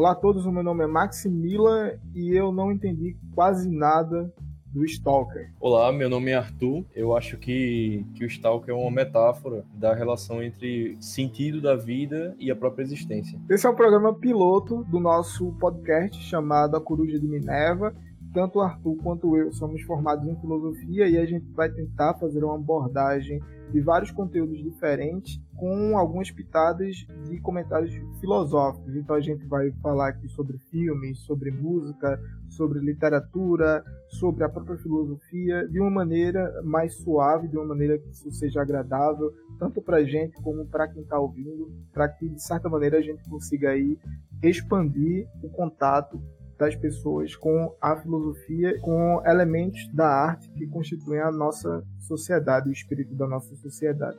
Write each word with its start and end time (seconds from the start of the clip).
Olá 0.00 0.12
a 0.12 0.14
todos, 0.14 0.46
o 0.46 0.50
meu 0.50 0.62
nome 0.62 0.82
é 0.82 0.86
Maximila 0.86 1.92
e 2.14 2.34
eu 2.34 2.50
não 2.50 2.72
entendi 2.72 3.18
quase 3.34 3.68
nada 3.68 4.32
do 4.72 4.82
Stalker. 4.82 5.52
Olá, 5.60 5.92
meu 5.92 6.08
nome 6.08 6.30
é 6.30 6.36
Arthur. 6.36 6.86
Eu 6.96 7.14
acho 7.14 7.36
que, 7.36 8.02
que 8.14 8.24
o 8.24 8.26
Stalker 8.26 8.74
é 8.74 8.74
uma 8.74 8.90
metáfora 8.90 9.62
da 9.74 9.92
relação 9.92 10.42
entre 10.42 10.96
sentido 11.02 11.60
da 11.60 11.76
vida 11.76 12.34
e 12.38 12.50
a 12.50 12.56
própria 12.56 12.82
existência. 12.82 13.38
Esse 13.50 13.66
é 13.66 13.68
um 13.68 13.74
programa 13.74 14.14
piloto 14.14 14.84
do 14.84 14.98
nosso 14.98 15.52
podcast 15.60 16.18
chamado 16.22 16.78
A 16.78 16.80
Coruja 16.80 17.20
de 17.20 17.28
Minerva. 17.28 17.94
Tanto 18.32 18.58
o 18.58 18.62
Arthur 18.62 18.96
quanto 19.02 19.36
eu 19.36 19.52
somos 19.52 19.82
formados 19.82 20.26
em 20.26 20.36
filosofia 20.40 21.08
e 21.08 21.18
a 21.18 21.26
gente 21.26 21.50
vai 21.52 21.70
tentar 21.70 22.14
fazer 22.14 22.44
uma 22.44 22.54
abordagem 22.54 23.40
de 23.72 23.80
vários 23.80 24.10
conteúdos 24.10 24.58
diferentes 24.62 25.40
com 25.56 25.96
algumas 25.96 26.30
pitadas 26.30 27.06
de 27.28 27.40
comentários 27.40 27.92
filosóficos. 28.20 28.94
Então 28.96 29.16
a 29.16 29.20
gente 29.20 29.44
vai 29.46 29.70
falar 29.82 30.08
aqui 30.08 30.28
sobre 30.28 30.58
filmes, 30.58 31.20
sobre 31.20 31.50
música, 31.50 32.20
sobre 32.48 32.80
literatura, 32.80 33.84
sobre 34.08 34.44
a 34.44 34.48
própria 34.48 34.78
filosofia, 34.78 35.66
de 35.68 35.80
uma 35.80 35.90
maneira 35.90 36.62
mais 36.64 36.94
suave, 36.94 37.48
de 37.48 37.56
uma 37.56 37.66
maneira 37.66 37.98
que 37.98 38.10
isso 38.10 38.30
seja 38.32 38.62
agradável, 38.62 39.32
tanto 39.58 39.80
para 39.82 39.98
a 39.98 40.04
gente 40.04 40.40
como 40.42 40.66
para 40.66 40.88
quem 40.88 41.02
está 41.02 41.18
ouvindo, 41.18 41.70
para 41.92 42.08
que 42.08 42.28
de 42.28 42.42
certa 42.42 42.68
maneira 42.68 42.98
a 42.98 43.02
gente 43.02 43.28
consiga 43.28 43.70
aí 43.70 43.98
expandir 44.42 45.28
o 45.42 45.48
contato 45.50 46.20
das 46.60 46.76
pessoas 46.76 47.34
com 47.34 47.74
a 47.80 47.96
filosofia, 47.96 48.78
com 48.80 49.22
elementos 49.24 49.88
da 49.94 50.06
arte 50.06 50.50
que 50.50 50.66
constituem 50.66 51.18
a 51.18 51.32
nossa 51.32 51.82
sociedade, 52.00 52.68
o 52.68 52.72
espírito 52.72 53.14
da 53.14 53.26
nossa 53.26 53.56
sociedade. 53.56 54.18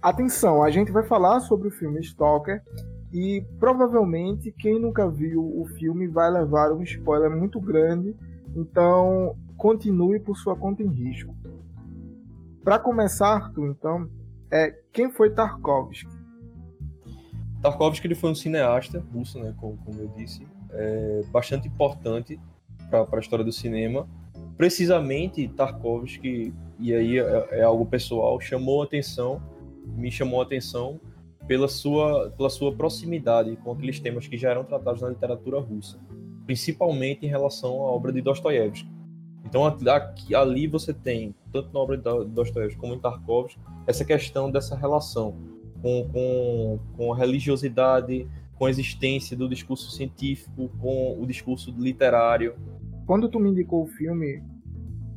Atenção, 0.00 0.62
a 0.62 0.70
gente 0.70 0.92
vai 0.92 1.02
falar 1.02 1.40
sobre 1.40 1.66
o 1.66 1.70
filme 1.72 1.98
Stalker 1.98 2.62
e 3.12 3.44
provavelmente 3.58 4.52
quem 4.52 4.80
nunca 4.80 5.10
viu 5.10 5.42
o 5.42 5.66
filme 5.76 6.06
vai 6.06 6.30
levar 6.30 6.72
um 6.72 6.82
spoiler 6.82 7.36
muito 7.36 7.60
grande, 7.60 8.16
então 8.54 9.36
continue 9.56 10.20
por 10.20 10.36
sua 10.36 10.54
conta 10.54 10.80
em 10.80 10.92
risco. 10.92 11.34
Para 12.62 12.78
começar, 12.78 13.34
Arthur, 13.34 13.68
então, 13.68 14.08
é 14.48 14.70
quem 14.92 15.10
foi 15.10 15.30
Tarkovsky? 15.30 16.15
Tarkovsky 17.66 18.06
ele 18.06 18.14
foi 18.14 18.30
um 18.30 18.34
cineasta 18.34 19.04
russo, 19.12 19.38
né, 19.40 19.52
como, 19.56 19.76
como 19.84 20.00
eu 20.00 20.08
disse, 20.16 20.46
é, 20.70 21.22
bastante 21.32 21.66
importante 21.66 22.38
para 22.88 23.06
a 23.10 23.18
história 23.18 23.44
do 23.44 23.52
cinema. 23.52 24.08
Precisamente 24.56 25.48
Tarkovsky, 25.48 26.54
e 26.78 26.94
aí 26.94 27.18
é, 27.18 27.48
é 27.50 27.62
algo 27.62 27.84
pessoal, 27.84 28.40
chamou 28.40 28.82
atenção 28.82 29.42
me 29.86 30.10
chamou 30.10 30.42
atenção 30.42 31.00
pela 31.46 31.68
sua, 31.68 32.30
pela 32.36 32.50
sua 32.50 32.74
proximidade 32.74 33.54
com 33.56 33.72
aqueles 33.72 34.00
temas 34.00 34.26
que 34.26 34.36
já 34.36 34.50
eram 34.50 34.64
tratados 34.64 35.00
na 35.00 35.08
literatura 35.08 35.60
russa, 35.60 35.98
principalmente 36.44 37.24
em 37.24 37.28
relação 37.28 37.70
à 37.82 37.90
obra 37.92 38.12
de 38.12 38.20
Dostoiévski. 38.20 38.88
Então, 39.44 39.64
aqui, 39.64 40.34
ali 40.34 40.66
você 40.66 40.92
tem, 40.92 41.32
tanto 41.52 41.72
na 41.72 41.78
obra 41.78 41.96
de 41.96 42.02
Dostoiévski 42.30 42.80
como 42.80 42.94
em 42.94 42.98
Tarkovsky, 42.98 43.60
essa 43.86 44.04
questão 44.04 44.50
dessa 44.50 44.76
relação 44.76 45.55
com, 45.82 46.08
com, 46.12 46.78
com 46.96 47.12
religiosidade, 47.12 48.28
com 48.54 48.66
a 48.66 48.70
existência 48.70 49.36
do 49.36 49.48
discurso 49.48 49.90
científico, 49.90 50.70
com 50.78 51.20
o 51.20 51.26
discurso 51.26 51.70
literário. 51.78 52.54
Quando 53.06 53.28
tu 53.28 53.38
me 53.38 53.50
indicou 53.50 53.84
o 53.84 53.86
filme, 53.86 54.42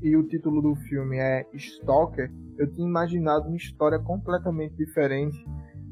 e 0.01 0.15
o 0.15 0.23
título 0.23 0.61
do 0.61 0.75
filme 0.75 1.17
é 1.17 1.45
Stalker, 1.53 2.31
eu 2.57 2.71
tinha 2.71 2.87
imaginado 2.87 3.47
uma 3.47 3.57
história 3.57 3.99
completamente 3.99 4.75
diferente 4.75 5.37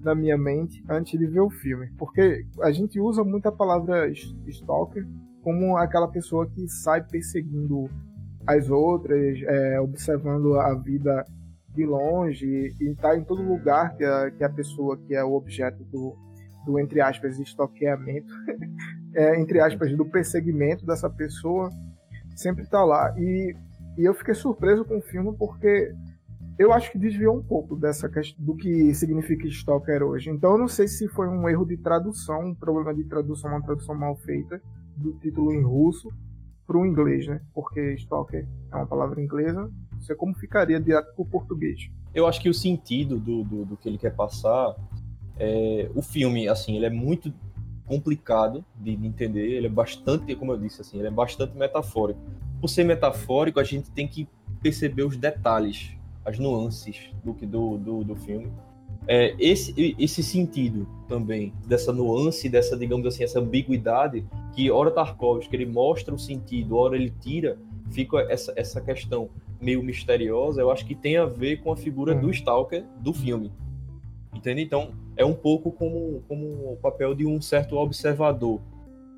na 0.03 0.13
minha 0.13 0.38
mente 0.38 0.84
antes 0.89 1.17
de 1.17 1.25
ver 1.25 1.41
o 1.41 1.49
filme. 1.49 1.89
Porque 1.97 2.45
a 2.61 2.72
gente 2.72 2.99
usa 2.99 3.23
muito 3.23 3.47
a 3.47 3.51
palavra 3.51 4.09
stalker 4.47 5.05
como 5.41 5.78
aquela 5.78 6.07
pessoa 6.07 6.45
que 6.47 6.67
sai 6.67 7.03
perseguindo 7.03 7.89
as 8.45 8.69
outras, 8.69 9.39
é, 9.44 9.79
observando 9.79 10.59
a 10.59 10.73
vida 10.75 11.25
de 11.77 11.85
longe 11.85 12.45
e 12.79 12.91
está 12.91 13.15
em 13.15 13.23
todo 13.23 13.41
lugar 13.41 13.95
que 13.95 14.03
a, 14.03 14.31
que 14.31 14.43
a 14.43 14.49
pessoa 14.49 14.97
que 14.97 15.15
é 15.15 15.23
o 15.23 15.33
objeto 15.33 15.83
do, 15.85 16.15
do 16.65 16.79
entre 16.79 16.99
aspas, 16.99 17.39
stalkeamento, 17.39 18.33
é, 19.15 19.39
entre 19.39 19.59
aspas, 19.59 19.95
do 19.95 20.05
perseguimento 20.05 20.85
dessa 20.85 21.09
pessoa, 21.09 21.69
sempre 22.35 22.63
está 22.63 22.83
lá. 22.83 23.13
E, 23.17 23.55
e 23.97 24.03
eu 24.03 24.13
fiquei 24.13 24.33
surpreso 24.33 24.83
com 24.83 24.97
o 24.97 25.01
filme 25.01 25.35
porque 25.37 25.93
eu 26.57 26.73
acho 26.73 26.91
que 26.91 26.97
desviou 26.97 27.37
um 27.37 27.43
pouco 27.43 27.75
dessa 27.75 28.09
questão 28.09 28.43
do 28.43 28.55
que 28.55 28.93
significa 28.95 29.47
Stalker 29.47 30.01
hoje. 30.01 30.31
Então 30.31 30.53
eu 30.53 30.57
não 30.57 30.67
sei 30.67 30.87
se 30.87 31.07
foi 31.09 31.27
um 31.27 31.47
erro 31.47 31.66
de 31.66 31.77
tradução, 31.77 32.47
um 32.47 32.55
problema 32.55 32.93
de 32.93 33.03
tradução, 33.03 33.51
uma 33.51 33.61
tradução 33.61 33.95
mal 33.95 34.16
feita 34.17 34.59
do 34.95 35.13
título 35.19 35.53
em 35.53 35.61
russo 35.61 36.09
para 36.66 36.77
o 36.77 36.85
inglês, 36.85 37.27
né? 37.27 37.39
Porque 37.53 37.93
Stalker 37.93 38.47
é 38.71 38.75
uma 38.75 38.87
palavra 38.87 39.21
inglesa. 39.21 39.71
Sei 40.02 40.16
como 40.16 40.34
ficaria 40.34 40.80
direto 40.80 41.13
para 41.16 41.25
português. 41.25 41.90
Eu 42.13 42.28
acho 42.28 42.41
que 42.41 42.50
o 42.50 42.53
sentido 42.53 43.19
do, 43.19 43.44
do, 43.44 43.66
do 43.66 43.78
que 43.78 43.88
ele 43.88 43.97
quer 43.97 44.16
passar, 44.16 44.75
é, 45.40 45.90
o 45.94 46.02
filme, 46.02 46.47
assim, 46.47 46.75
ele 46.75 46.85
é 46.85 46.90
muito 46.90 47.34
complicado 47.85 48.63
de 48.75 48.91
entender. 48.91 49.52
Ele 49.52 49.68
é 49.68 49.69
bastante, 49.69 50.35
como 50.35 50.52
eu 50.52 50.58
disse, 50.58 50.81
assim, 50.81 51.00
ele 51.00 51.08
é 51.08 51.12
bastante 51.12 51.58
metafórico. 51.58 52.19
Por 52.59 52.69
ser 52.69 52.84
metafórico, 52.84 53.59
a 53.59 53.63
gente 53.63 53.91
tem 53.91 54.08
que 54.08 54.28
perceber 54.62 55.03
os 55.03 55.16
detalhes 55.16 55.97
as 56.28 56.38
nuances 56.38 57.09
do, 57.24 57.31
do, 57.31 57.78
do, 57.78 58.03
do 58.03 58.16
filme. 58.18 58.52
É, 59.08 59.34
esse, 59.40 59.96
esse 59.97 60.22
sentido 60.22 60.85
também, 61.08 61.53
dessa 61.66 61.94
nuance, 61.94 62.50
dessa, 62.50 62.75
digamos 62.75 63.08
assim, 63.08 63.24
essa 63.24 63.40
ambiguidade, 63.40 64.25
que 64.53 64.69
ora 64.69 64.91
Tarkovsky 64.91 65.56
ele 65.56 65.66
mostra 65.66 66.14
o 66.14 66.19
sentido, 66.19 66.75
ora 66.75 66.97
ele 66.97 67.14
tira, 67.22 67.58
fica 67.91 68.19
essa, 68.29 68.52
essa 68.58 68.81
questão 68.81 69.29
meio 69.59 69.84
misteriosa, 69.84 70.62
eu 70.62 70.72
acho 70.72 70.85
que 70.85 70.95
tem 70.95 71.18
a 71.18 71.25
ver 71.25 71.57
com 71.57 71.72
a 71.72 71.78
figura 71.78 72.13
do 72.13 72.29
Stalker 72.31 72.85
do 73.00 73.13
filme. 73.13 73.51
Entende? 74.34 74.62
Então, 74.62 74.91
é 75.16 75.25
um 75.25 75.34
pouco 75.34 75.72
como, 75.72 76.23
como 76.28 76.73
o 76.73 76.78
papel 76.81 77.16
de 77.16 77.25
um 77.25 77.41
certo 77.41 77.75
observador 77.75 78.62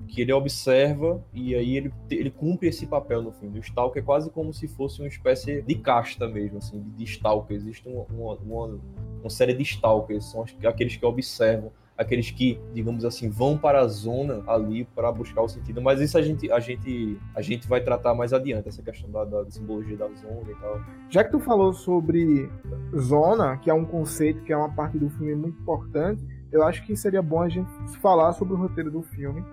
que 0.08 0.22
ele 0.22 0.32
observa 0.32 1.24
e 1.34 1.54
aí 1.54 1.78
ele, 1.78 1.94
ele 2.10 2.32
cumpre 2.32 2.70
esse 2.70 2.88
papel 2.88 3.22
no 3.22 3.32
filme. 3.32 3.60
O 3.60 3.62
Stalker 3.62 4.02
é 4.02 4.06
quase 4.06 4.30
como 4.30 4.54
se 4.54 4.68
fosse 4.68 5.02
uma 5.02 5.08
espécie 5.08 5.62
de 5.62 5.76
casta 5.76 6.28
mesmo, 6.28 6.58
assim, 6.58 6.82
de, 6.82 6.90
de 6.92 7.04
Stalker. 7.04 7.56
Existe 7.56 7.88
uma, 7.88 8.36
uma, 8.36 8.80
uma, 9.22 9.30
série 9.30 9.54
de 9.54 9.64
Stalkers, 9.64 10.26
são 10.26 10.46
aqueles 10.66 10.96
que 10.96 11.06
observam, 11.06 11.72
aqueles 12.00 12.32
que, 12.32 12.60
digamos 12.74 13.04
assim, 13.04 13.30
vão 13.30 13.58
para 13.58 13.82
a 13.82 13.88
zona 13.88 14.42
ali 14.48 14.86
para 14.96 15.12
buscar 15.12 15.42
o 15.42 15.50
sentido. 15.50 15.82
Mas 15.82 16.00
isso 16.00 16.18
a 16.18 16.22
gente, 16.22 16.50
a 16.50 16.60
gente, 16.60 17.20
a 17.36 17.42
gente 17.42 17.68
vai 17.68 17.82
tratar 17.82 18.16
mais 18.16 18.32
adiante, 18.32 18.70
essa 18.70 18.82
questão 18.82 19.12
da, 19.12 19.26
da 19.26 19.52
simbologia 19.52 19.98
da 19.98 20.08
zona 20.08 20.50
e 20.50 20.56
tal. 20.56 20.82
Já 21.10 21.24
que 21.26 21.32
tu 21.32 21.40
falou 21.40 21.74
sobre 21.74 22.50
zona, 22.98 23.58
que 23.58 23.70
é 23.70 23.74
um 23.74 23.84
conceito, 23.84 24.42
que 24.44 24.54
é 24.54 24.58
uma 24.58 24.70
parte 24.70 24.98
do 24.98 25.10
filme 25.10 25.36
muito 25.36 25.60
importante, 25.62 26.26
eu 26.52 26.64
acho 26.64 26.84
que 26.86 26.96
seria 26.96 27.22
bom 27.22 27.42
a 27.42 27.50
gente 27.50 27.70
falar 28.00 28.31
sobre 28.31 28.54
o 28.54 28.58
roteiro 28.58 28.90
do 28.90 29.04
filme 29.04 29.44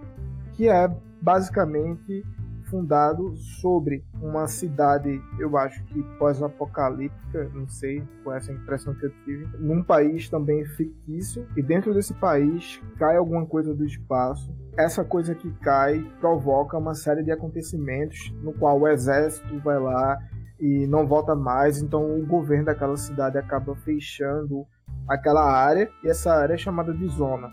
que 0.57 0.69
é 0.69 0.91
basicamente 1.21 2.25
fundado 2.67 3.37
sobre 3.37 4.05
uma 4.21 4.47
cidade, 4.47 5.21
eu 5.39 5.57
acho 5.57 5.83
que 5.85 6.03
pós-apocalíptica, 6.19 7.51
não 7.55 7.69
sei, 7.69 8.03
com 8.23 8.33
essa 8.33 8.53
impressão 8.53 8.95
que 8.95 9.07
eu 9.07 9.13
tive, 9.25 9.47
num 9.59 9.83
país 9.83 10.29
também 10.29 10.65
fictício, 10.65 11.47
e 11.57 11.63
dentro 11.63 11.95
desse 11.95 12.15
país 12.15 12.81
cai 12.99 13.17
alguma 13.17 13.47
coisa 13.47 13.75
do 13.75 13.85
espaço. 13.85 14.55
Essa 14.77 15.05
coisa 15.05 15.35
que 15.35 15.51
cai 15.61 16.05
provoca 16.21 16.77
uma 16.77 16.95
série 16.95 17.23
de 17.23 17.33
acontecimentos 17.33 18.33
no 18.43 18.53
qual 18.53 18.81
o 18.81 18.89
exército 18.89 19.59
vai 19.61 19.79
lá 19.79 20.19
e 20.61 20.87
não 20.87 21.07
volta 21.07 21.35
mais, 21.35 21.81
então 21.83 22.19
o 22.19 22.27
governo 22.27 22.67
daquela 22.67 22.97
cidade 22.97 23.39
acaba 23.39 23.75
fechando 23.77 24.67
aquela 25.09 25.45
área, 25.45 25.91
e 26.03 26.09
essa 26.09 26.33
área 26.33 26.55
é 26.55 26.59
chamada 26.59 26.93
de 26.93 27.07
zona 27.09 27.53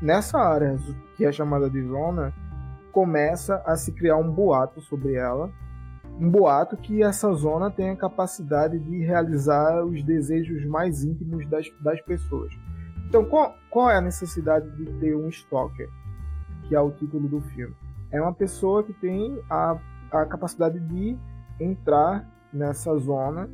Nessa 0.00 0.38
área 0.38 0.76
que 1.16 1.24
é 1.24 1.32
chamada 1.32 1.70
de 1.70 1.82
zona, 1.82 2.30
começa 2.96 3.62
a 3.66 3.76
se 3.76 3.92
criar 3.92 4.16
um 4.16 4.32
boato 4.32 4.80
sobre 4.80 5.16
ela, 5.16 5.52
um 6.18 6.30
boato 6.30 6.78
que 6.78 7.02
essa 7.02 7.30
zona 7.34 7.70
tem 7.70 7.90
a 7.90 7.96
capacidade 7.96 8.78
de 8.78 9.04
realizar 9.04 9.84
os 9.84 10.02
desejos 10.02 10.64
mais 10.64 11.04
íntimos 11.04 11.46
das, 11.46 11.66
das 11.82 12.00
pessoas. 12.00 12.54
Então, 13.06 13.22
qual, 13.26 13.54
qual 13.68 13.90
é 13.90 13.98
a 13.98 14.00
necessidade 14.00 14.70
de 14.76 14.86
ter 14.98 15.14
um 15.14 15.28
stalker, 15.28 15.90
que 16.66 16.74
é 16.74 16.80
o 16.80 16.90
título 16.90 17.28
do 17.28 17.42
filme? 17.42 17.76
É 18.10 18.18
uma 18.18 18.32
pessoa 18.32 18.82
que 18.82 18.94
tem 18.94 19.42
a, 19.50 19.78
a 20.10 20.24
capacidade 20.24 20.80
de 20.80 21.18
entrar 21.60 22.26
nessa 22.50 22.96
zona 22.96 23.46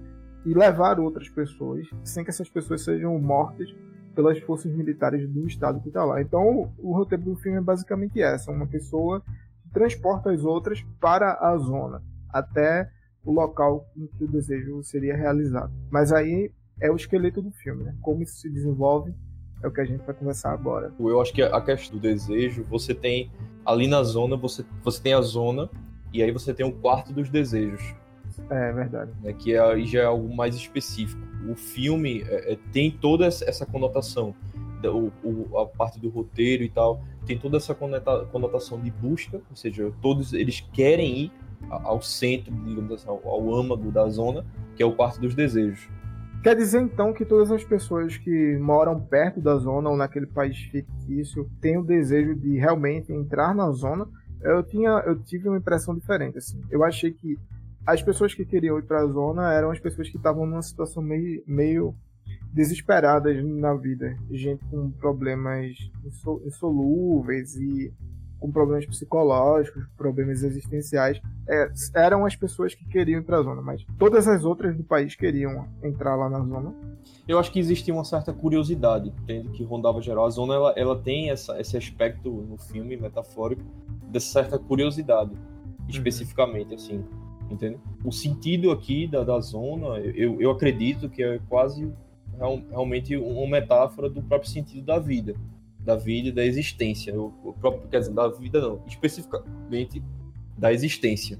e 0.46 0.54
levar 0.54 1.00
outras 1.00 1.28
pessoas, 1.28 1.90
sem 2.04 2.22
que 2.22 2.30
essas 2.30 2.48
pessoas 2.48 2.84
sejam 2.84 3.18
mortas 3.18 3.68
pelas 4.14 4.38
forças 4.40 4.72
militares 4.72 5.28
do 5.28 5.46
estado 5.46 5.80
que 5.80 5.88
está 5.88 6.04
lá. 6.04 6.20
Então, 6.20 6.72
o 6.78 6.94
roteiro 6.94 7.24
do 7.24 7.36
filme 7.36 7.58
é 7.58 7.60
basicamente 7.60 8.20
essa: 8.20 8.50
uma 8.50 8.66
pessoa 8.66 9.22
transporta 9.72 10.30
as 10.30 10.44
outras 10.44 10.84
para 11.00 11.34
a 11.40 11.56
zona, 11.56 12.02
até 12.28 12.90
o 13.24 13.32
local 13.32 13.86
em 13.96 14.06
que 14.06 14.24
o 14.24 14.28
desejo 14.28 14.82
seria 14.82 15.16
realizado. 15.16 15.72
Mas 15.90 16.12
aí 16.12 16.50
é 16.80 16.90
o 16.90 16.96
esqueleto 16.96 17.40
do 17.40 17.50
filme, 17.50 17.84
né? 17.84 17.94
Como 18.00 18.22
isso 18.22 18.36
se 18.36 18.50
desenvolve 18.50 19.14
é 19.62 19.68
o 19.68 19.70
que 19.70 19.80
a 19.80 19.84
gente 19.84 20.04
vai 20.04 20.14
conversar 20.14 20.52
agora. 20.52 20.92
Eu 20.98 21.20
acho 21.20 21.32
que 21.32 21.40
a 21.40 21.60
questão 21.60 21.96
do 21.96 22.02
desejo, 22.02 22.64
você 22.64 22.92
tem 22.92 23.30
ali 23.64 23.86
na 23.86 24.02
zona, 24.02 24.36
você, 24.36 24.64
você 24.82 25.00
tem 25.00 25.14
a 25.14 25.20
zona 25.20 25.70
e 26.12 26.20
aí 26.22 26.32
você 26.32 26.52
tem 26.52 26.66
o 26.66 26.72
quarto 26.72 27.12
dos 27.12 27.28
desejos. 27.28 27.94
É 28.50 28.72
verdade. 28.72 29.10
Né, 29.22 29.32
que 29.32 29.56
aí 29.56 29.86
já 29.86 30.00
é 30.00 30.04
algo 30.04 30.34
mais 30.34 30.54
específico. 30.54 31.20
O 31.48 31.54
filme 31.54 32.22
é, 32.22 32.52
é 32.52 32.58
tem 32.72 32.90
toda 32.90 33.26
essa 33.26 33.66
conotação, 33.66 34.34
o, 34.84 35.12
o, 35.26 35.58
a 35.58 35.66
parte 35.66 35.98
do 35.98 36.08
roteiro 36.08 36.62
e 36.62 36.68
tal, 36.68 37.02
tem 37.26 37.38
toda 37.38 37.56
essa 37.56 37.74
conotação 37.74 38.80
de 38.80 38.90
busca, 38.90 39.40
ou 39.48 39.56
seja, 39.56 39.92
todos 40.00 40.32
eles 40.32 40.60
querem 40.72 41.18
ir 41.24 41.32
ao 41.70 42.02
centro, 42.02 42.52
digamos 42.64 42.92
assim, 42.92 43.08
ao, 43.08 43.20
ao 43.26 43.54
âmago 43.54 43.90
da 43.90 44.08
zona, 44.08 44.44
que 44.76 44.82
é 44.82 44.86
o 44.86 44.92
quarto 44.92 45.20
dos 45.20 45.34
desejos. 45.34 45.88
Quer 46.42 46.56
dizer 46.56 46.80
então 46.80 47.12
que 47.12 47.24
todas 47.24 47.52
as 47.52 47.62
pessoas 47.62 48.16
que 48.16 48.58
moram 48.58 49.00
perto 49.00 49.40
da 49.40 49.56
zona 49.56 49.88
ou 49.88 49.96
naquele 49.96 50.26
país 50.26 50.58
fictício 50.58 51.48
têm 51.60 51.78
o 51.78 51.84
desejo 51.84 52.34
de 52.34 52.58
realmente 52.58 53.12
entrar 53.12 53.54
na 53.54 53.70
zona? 53.70 54.08
Eu 54.42 54.60
tinha, 54.64 54.90
eu 55.06 55.16
tive 55.22 55.48
uma 55.48 55.58
impressão 55.58 55.94
diferente 55.94 56.38
assim. 56.38 56.60
Eu 56.68 56.82
achei 56.82 57.12
que 57.12 57.38
as 57.86 58.02
pessoas 58.02 58.34
que 58.34 58.44
queriam 58.44 58.78
ir 58.78 58.84
para 58.84 59.00
a 59.00 59.06
zona 59.06 59.52
eram 59.52 59.70
as 59.70 59.80
pessoas 59.80 60.08
que 60.08 60.16
estavam 60.16 60.46
numa 60.46 60.62
situação 60.62 61.02
meio, 61.02 61.42
meio 61.46 61.94
desesperadas 62.52 63.42
na 63.44 63.74
vida, 63.74 64.16
gente 64.30 64.64
com 64.66 64.90
problemas 64.90 65.76
insolúveis 66.44 67.56
e 67.56 67.92
com 68.42 68.50
problemas 68.50 68.84
psicológicos, 68.84 69.86
problemas 69.96 70.42
existenciais, 70.42 71.20
é, 71.48 71.70
eram 71.94 72.26
as 72.26 72.34
pessoas 72.34 72.74
que 72.74 72.84
queriam 72.84 73.20
ir 73.20 73.22
para 73.22 73.38
a 73.38 73.42
zona, 73.42 73.62
mas 73.62 73.86
todas 73.96 74.26
as 74.26 74.44
outras 74.44 74.76
do 74.76 74.82
país 74.82 75.14
queriam 75.14 75.68
entrar 75.80 76.16
lá 76.16 76.28
na 76.28 76.40
zona. 76.40 76.74
Eu 77.26 77.38
acho 77.38 77.52
que 77.52 77.60
existia 77.60 77.94
uma 77.94 78.04
certa 78.04 78.32
curiosidade, 78.32 79.10
entende? 79.10 79.48
Que 79.50 79.62
rondava 79.62 80.02
geral. 80.02 80.26
A 80.26 80.30
zona 80.30 80.54
ela, 80.54 80.74
ela 80.76 80.98
tem 81.00 81.30
essa, 81.30 81.58
esse 81.60 81.76
aspecto 81.76 82.30
no 82.30 82.58
filme 82.58 82.96
metafórico 82.96 83.62
dessa 84.10 84.26
certa 84.26 84.58
curiosidade, 84.58 85.30
uhum. 85.30 85.86
especificamente, 85.88 86.70
uhum. 86.70 86.74
assim, 86.74 87.04
entende? 87.52 87.78
O 88.04 88.10
sentido 88.10 88.70
aqui 88.70 89.06
da, 89.06 89.22
da 89.22 89.38
zona, 89.40 89.98
eu, 89.98 90.40
eu 90.40 90.50
acredito 90.50 91.08
que 91.08 91.22
é 91.22 91.40
quase 91.48 91.92
realmente 92.70 93.16
uma 93.16 93.46
metáfora 93.46 94.08
do 94.08 94.22
próprio 94.22 94.50
sentido 94.50 94.84
da 94.84 94.98
vida 94.98 95.34
da 95.84 95.96
vida 95.96 96.28
e 96.28 96.32
da 96.32 96.44
existência. 96.44 97.14
O, 97.18 97.32
o 97.44 97.52
próprio, 97.52 97.88
quer 97.88 97.98
dizer, 98.00 98.12
da 98.12 98.28
vida 98.28 98.60
não, 98.60 98.80
especificamente 98.86 100.02
da 100.56 100.72
existência. 100.72 101.38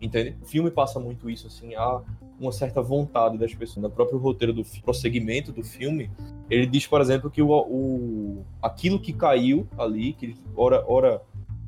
Entende? 0.00 0.36
O 0.42 0.46
filme 0.46 0.70
passa 0.70 0.98
muito 1.00 1.30
isso, 1.30 1.46
assim, 1.46 1.74
há 1.74 2.02
uma 2.38 2.52
certa 2.52 2.82
vontade 2.82 3.38
das 3.38 3.54
pessoas. 3.54 3.82
No 3.82 3.90
próprio 3.90 4.18
roteiro 4.18 4.52
do 4.52 4.64
prosseguimento 4.82 5.52
do 5.52 5.62
filme, 5.62 6.10
ele 6.50 6.66
diz, 6.66 6.86
por 6.86 7.00
exemplo, 7.00 7.30
que 7.30 7.40
o, 7.40 7.50
o 7.50 8.44
aquilo 8.60 9.00
que 9.00 9.12
caiu 9.12 9.66
ali, 9.78 10.12
que 10.12 10.36
ora, 10.56 10.84
ora 10.86 11.22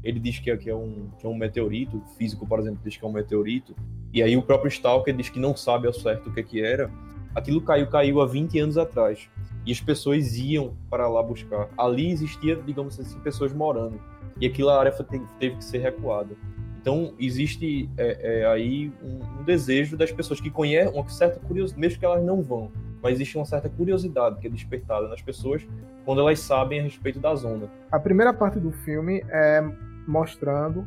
ele 0.05 0.21
diz 0.21 0.39
que 0.39 0.51
é, 0.51 0.57
que, 0.57 0.69
é 0.69 0.75
um, 0.75 1.09
que 1.19 1.27
é 1.27 1.29
um 1.29 1.35
meteorito, 1.35 1.97
o 1.97 2.01
físico, 2.17 2.47
por 2.47 2.61
exemplo, 2.61 2.79
diz 2.85 2.97
que 2.97 3.05
é 3.05 3.09
um 3.09 3.13
meteorito, 3.13 3.75
e 4.13 4.23
aí 4.23 4.37
o 4.37 4.43
próprio 4.43 4.69
Stalker 4.69 5.17
diz 5.17 5.29
que 5.29 5.41
não 5.41 5.57
sabe 5.57 5.87
ao 5.87 5.93
certo 5.93 6.29
o 6.29 6.33
que, 6.33 6.41
é 6.41 6.43
que 6.43 6.63
era. 6.63 6.91
Aquilo 7.35 7.61
caiu, 7.61 7.89
caiu 7.89 8.21
há 8.21 8.27
20 8.27 8.59
anos 8.61 8.79
atrás 8.79 9.29
e 9.67 9.73
as 9.73 9.81
pessoas 9.81 10.37
iam 10.37 10.77
para 10.89 11.09
lá 11.09 11.21
buscar. 11.23 11.69
Ali 11.77 12.11
existia, 12.13 12.55
digamos 12.55 13.01
assim, 13.01 13.19
pessoas 13.21 13.53
morando 13.53 13.99
e 14.41 14.47
aquela 14.47 14.79
área 14.79 14.93
teve 15.41 15.57
que 15.57 15.65
ser 15.65 15.79
recuada. 15.79 16.37
Então 16.81 17.15
existe 17.19 17.89
é, 17.97 18.43
é, 18.43 18.47
aí 18.47 18.93
um, 19.03 19.41
um, 19.41 19.43
desejo 19.43 19.97
das 19.97 20.13
pessoas 20.13 20.39
que 20.39 20.51
conhecem 20.51 20.93
uma 20.93 21.09
certa 21.09 21.41
curiosidade, 21.41 21.81
mesmo 21.81 21.99
que 21.99 22.05
elas 22.05 22.23
não 22.23 22.43
vão, 22.43 22.71
mas 23.03 23.15
existe 23.15 23.37
uma 23.39 23.47
certa 23.47 23.71
curiosidade 23.71 24.39
que 24.39 24.47
é 24.47 24.51
despertada 24.51 25.09
nas 25.09 25.23
pessoas 25.23 25.67
quando 26.05 26.21
elas 26.21 26.39
sabem 26.41 26.81
a 26.81 26.83
respeito 26.83 27.19
da 27.19 27.35
zona. 27.35 27.71
A 27.91 27.99
primeira 27.99 28.35
parte 28.35 28.61
do 28.61 28.71
filme 28.71 29.25
é 29.31 29.65
mostrando 30.07 30.87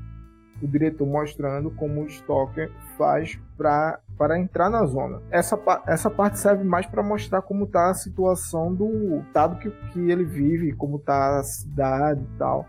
o 0.62 0.68
diretor 0.68 1.06
mostrando 1.06 1.69
como 1.72 2.02
o 2.02 2.08
Stalker 2.08 2.72
faz 2.98 3.40
para 3.58 4.00
para 4.18 4.40
entrar 4.40 4.69
na 4.69 4.84
zona. 4.86 5.22
Essa, 5.30 5.60
essa 5.86 6.10
parte 6.10 6.40
serve 6.40 6.64
mais 6.64 6.88
para 6.88 7.04
mostrar 7.04 7.42
como 7.44 7.66
está 7.66 7.92
a 7.92 7.94
situação 7.94 8.74
do 8.74 9.19
estado 9.19 9.60
que, 9.60 9.69
que 9.92 10.10
ele 10.10 10.25
vive, 10.25 10.74
como 10.74 10.98
está 10.98 11.38
a 11.38 11.44
cidade 11.44 12.22
e 12.24 12.38
tal. 12.38 12.66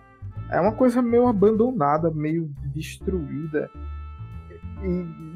É 0.51 0.61
uma 0.61 0.73
coisa 0.73 1.01
meio 1.01 1.27
abandonada, 1.27 2.11
meio 2.11 2.51
destruída 2.75 3.71
e 4.83 4.89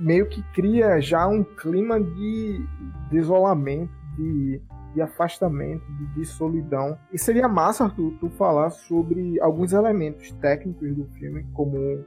meio 0.03 0.29
que 0.29 0.43
cria 0.53 1.00
já 1.00 1.26
um 1.26 1.43
clima 1.43 1.99
de, 1.99 2.62
de 3.09 3.17
isolamento, 3.17 3.93
de, 4.17 4.61
de 4.94 5.00
afastamento, 5.00 5.85
de, 5.93 6.06
de, 6.15 6.25
solidão. 6.25 6.99
E 7.12 7.19
seria 7.19 7.49
massa, 7.49 7.85
Arthur, 7.85 8.12
tu 8.21 8.29
falar 8.31 8.71
sobre 8.71 9.41
alguns 9.41 9.73
elementos 9.73 10.31
técnicos 10.33 10.94
do 10.94 11.05
filme, 11.15 11.47
como 11.55 12.05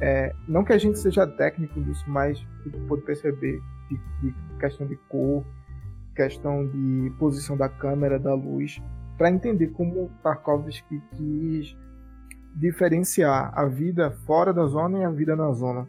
é, 0.00 0.34
não 0.46 0.64
que 0.64 0.72
a 0.72 0.78
gente 0.78 0.98
seja 0.98 1.26
técnico 1.26 1.80
disso, 1.82 2.04
mas 2.06 2.38
tu 2.62 2.70
pode 2.86 3.02
perceber 3.02 3.60
de, 3.88 3.96
de 4.22 4.34
questão 4.58 4.86
de 4.86 4.96
cor, 5.08 5.44
questão 6.14 6.66
de 6.66 7.10
posição 7.18 7.56
da 7.56 7.68
câmera, 7.68 8.18
da 8.18 8.34
luz, 8.34 8.80
para 9.16 9.30
entender 9.30 9.68
como 9.68 10.10
Tarkovsky 10.22 11.00
quis 11.16 11.76
diferenciar 12.54 13.52
a 13.54 13.66
vida 13.66 14.10
fora 14.26 14.52
da 14.52 14.66
zona 14.66 15.00
e 15.00 15.04
a 15.04 15.10
vida 15.10 15.36
na 15.36 15.52
zona. 15.52 15.86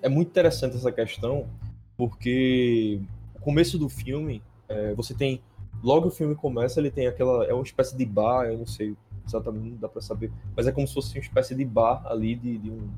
É 0.00 0.08
muito 0.08 0.28
interessante 0.28 0.76
essa 0.76 0.92
questão, 0.92 1.48
porque 1.96 3.00
o 3.34 3.40
começo 3.40 3.78
do 3.78 3.88
filme, 3.88 4.42
é, 4.68 4.94
você 4.94 5.14
tem. 5.14 5.42
Logo 5.84 6.08
o 6.08 6.10
filme 6.10 6.34
começa, 6.34 6.80
ele 6.80 6.90
tem 6.90 7.06
aquela. 7.06 7.44
É 7.44 7.52
uma 7.52 7.62
espécie 7.62 7.96
de 7.96 8.06
bar, 8.06 8.46
eu 8.46 8.58
não 8.58 8.66
sei 8.66 8.96
exatamente, 9.26 9.70
não 9.70 9.76
dá 9.76 9.88
para 9.88 10.02
saber, 10.02 10.32
mas 10.56 10.66
é 10.66 10.72
como 10.72 10.86
se 10.88 10.94
fosse 10.94 11.16
uma 11.16 11.20
espécie 11.20 11.54
de 11.54 11.64
bar 11.64 12.02
ali, 12.06 12.34
de, 12.34 12.58
de 12.58 12.70
um, 12.70 12.90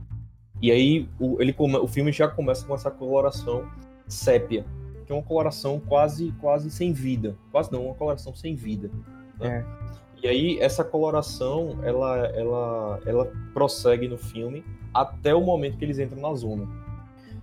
e 0.60 0.70
aí 0.70 1.08
o, 1.18 1.40
ele, 1.40 1.54
o 1.58 1.86
filme 1.86 2.12
já 2.12 2.28
começa 2.28 2.66
com 2.66 2.74
essa 2.74 2.90
coloração 2.90 3.68
sépia, 4.06 4.64
que 5.04 5.12
é 5.12 5.14
uma 5.14 5.22
coloração 5.22 5.80
quase, 5.80 6.32
quase 6.40 6.70
sem 6.70 6.92
vida. 6.92 7.36
Quase 7.52 7.70
não, 7.72 7.86
uma 7.86 7.94
coloração 7.94 8.34
sem 8.34 8.54
vida. 8.54 8.90
Né? 9.38 9.64
É. 9.64 9.86
E 10.22 10.28
aí 10.28 10.58
essa 10.60 10.82
coloração, 10.82 11.78
ela, 11.82 12.26
ela, 12.28 13.00
ela 13.04 13.32
prossegue 13.52 14.08
no 14.08 14.16
filme 14.16 14.64
até 14.94 15.34
o 15.34 15.42
momento 15.42 15.76
que 15.76 15.84
eles 15.84 15.98
entram 15.98 16.20
na 16.20 16.34
zona. 16.34 16.66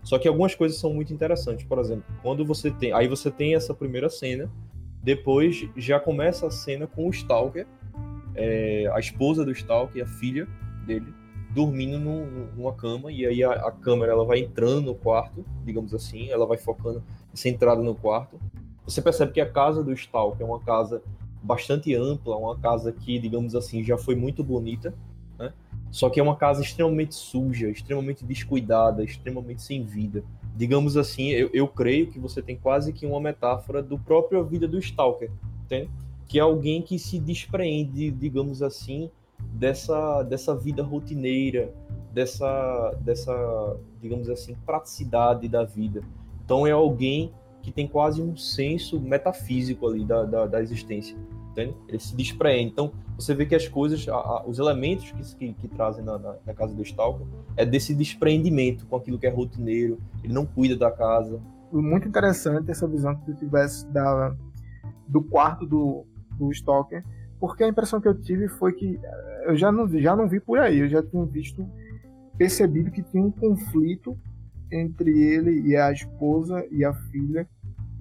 Só 0.01 0.17
que 0.17 0.27
algumas 0.27 0.55
coisas 0.55 0.79
são 0.79 0.93
muito 0.93 1.13
interessantes. 1.13 1.65
Por 1.65 1.77
exemplo, 1.77 2.03
quando 2.21 2.43
você 2.43 2.71
tem. 2.71 2.91
Aí 2.91 3.07
você 3.07 3.29
tem 3.29 3.55
essa 3.55 3.73
primeira 3.73 4.09
cena, 4.09 4.49
depois 5.03 5.67
já 5.75 5.99
começa 5.99 6.47
a 6.47 6.51
cena 6.51 6.87
com 6.87 7.07
o 7.07 7.09
Stalker, 7.11 7.67
é, 8.33 8.89
a 8.93 8.99
esposa 8.99 9.43
do 9.43 9.51
Stalker, 9.51 10.01
a 10.01 10.07
filha 10.07 10.47
dele, 10.85 11.13
dormindo 11.51 11.99
no, 11.99 12.25
numa 12.55 12.73
cama 12.73 13.11
e 13.11 13.25
aí 13.25 13.43
a, 13.43 13.51
a, 13.51 13.71
câmera 13.71 14.13
ela 14.13 14.25
vai 14.25 14.39
entrando 14.39 14.87
no 14.87 14.95
quarto, 14.95 15.45
digamos 15.65 15.93
assim, 15.93 16.29
ela 16.29 16.45
vai 16.45 16.57
focando 16.57 17.03
essa 17.33 17.49
entrada 17.49 17.81
no 17.81 17.93
quarto. 17.93 18.39
Você 18.85 19.01
percebe 19.01 19.33
que 19.33 19.41
a 19.41 19.49
casa 19.49 19.83
do 19.83 19.91
Stalker 19.93 20.41
é 20.41 20.49
uma 20.49 20.59
casa 20.59 21.01
bastante 21.41 21.93
ampla, 21.93 22.37
uma 22.37 22.57
casa 22.57 22.91
que, 22.91 23.19
digamos 23.19 23.55
assim, 23.55 23.83
já 23.83 23.97
foi 23.97 24.15
muito 24.15 24.43
bonita, 24.43 24.93
né? 25.37 25.53
Só 25.91 26.09
que 26.09 26.19
é 26.19 26.23
uma 26.23 26.35
casa 26.35 26.61
extremamente 26.61 27.13
suja, 27.13 27.69
extremamente 27.69 28.25
descuidada, 28.25 29.03
extremamente 29.03 29.61
sem 29.61 29.83
vida. 29.83 30.23
Digamos 30.55 30.95
assim, 30.97 31.29
eu, 31.29 31.49
eu 31.53 31.67
creio 31.67 32.07
que 32.07 32.19
você 32.19 32.41
tem 32.41 32.55
quase 32.55 32.93
que 32.93 33.05
uma 33.05 33.19
metáfora 33.19 33.81
do 33.81 33.97
próprio 33.97 34.43
vida 34.45 34.67
do 34.67 34.77
Stalker, 34.77 35.31
entende? 35.65 35.89
Que 36.27 36.39
é 36.39 36.41
alguém 36.41 36.81
que 36.81 36.99
se 36.99 37.19
despreende, 37.19 38.11
digamos 38.11 38.61
assim, 38.61 39.09
dessa, 39.51 40.23
dessa 40.23 40.55
vida 40.55 40.83
rotineira, 40.83 41.73
dessa, 42.11 42.91
dessa, 43.01 43.77
digamos 44.01 44.29
assim, 44.29 44.55
praticidade 44.65 45.47
da 45.47 45.63
vida. 45.63 46.01
Então 46.45 46.67
é 46.67 46.71
alguém 46.71 47.31
que 47.63 47.71
tem 47.71 47.87
quase 47.87 48.21
um 48.21 48.35
senso 48.35 48.99
metafísico 48.99 49.87
ali 49.87 50.05
da, 50.05 50.23
da, 50.25 50.45
da 50.45 50.61
existência. 50.61 51.17
Entende? 51.51 51.75
Ele 51.87 51.99
se 51.99 52.15
despreende. 52.15 52.71
Então, 52.71 52.91
você 53.17 53.33
vê 53.33 53.45
que 53.45 53.55
as 53.55 53.67
coisas, 53.67 54.07
a, 54.07 54.13
a, 54.13 54.43
os 54.45 54.59
elementos 54.59 55.11
que, 55.11 55.35
que, 55.35 55.53
que 55.53 55.67
trazem 55.69 56.03
na, 56.03 56.19
na, 56.19 56.35
na, 56.45 56.53
casa 56.53 56.73
do 56.73 56.81
Stalker 56.81 57.25
é 57.55 57.65
desse 57.65 57.93
despreendimento 57.95 58.85
com 58.87 58.95
aquilo 58.95 59.17
que 59.17 59.25
é 59.25 59.29
rotineiro. 59.29 59.97
Ele 60.23 60.33
não 60.33 60.45
cuida 60.45 60.75
da 60.75 60.91
casa. 60.91 61.39
Muito 61.71 62.07
interessante 62.07 62.69
essa 62.69 62.87
visão 62.87 63.15
que 63.15 63.25
tu 63.25 63.35
tivesse 63.35 63.87
da, 63.87 64.35
do 65.07 65.21
quarto 65.21 65.65
do, 65.65 66.05
do 66.37 66.51
Stalker, 66.51 67.03
porque 67.39 67.63
a 67.63 67.67
impressão 67.67 68.01
que 68.01 68.07
eu 68.07 68.19
tive 68.19 68.47
foi 68.47 68.73
que 68.73 68.99
eu 69.45 69.55
já 69.55 69.71
não, 69.71 69.87
já 69.87 70.15
não 70.15 70.27
vi 70.27 70.39
por 70.39 70.59
aí, 70.59 70.79
eu 70.79 70.89
já 70.89 71.03
tinha 71.03 71.23
visto, 71.25 71.67
percebido 72.37 72.91
que 72.91 73.03
tinha 73.03 73.23
um 73.23 73.31
conflito 73.31 74.17
entre 74.71 75.11
ele 75.21 75.61
e 75.67 75.75
a 75.75 75.91
esposa 75.91 76.65
e 76.71 76.83
a 76.83 76.93
filha. 76.93 77.47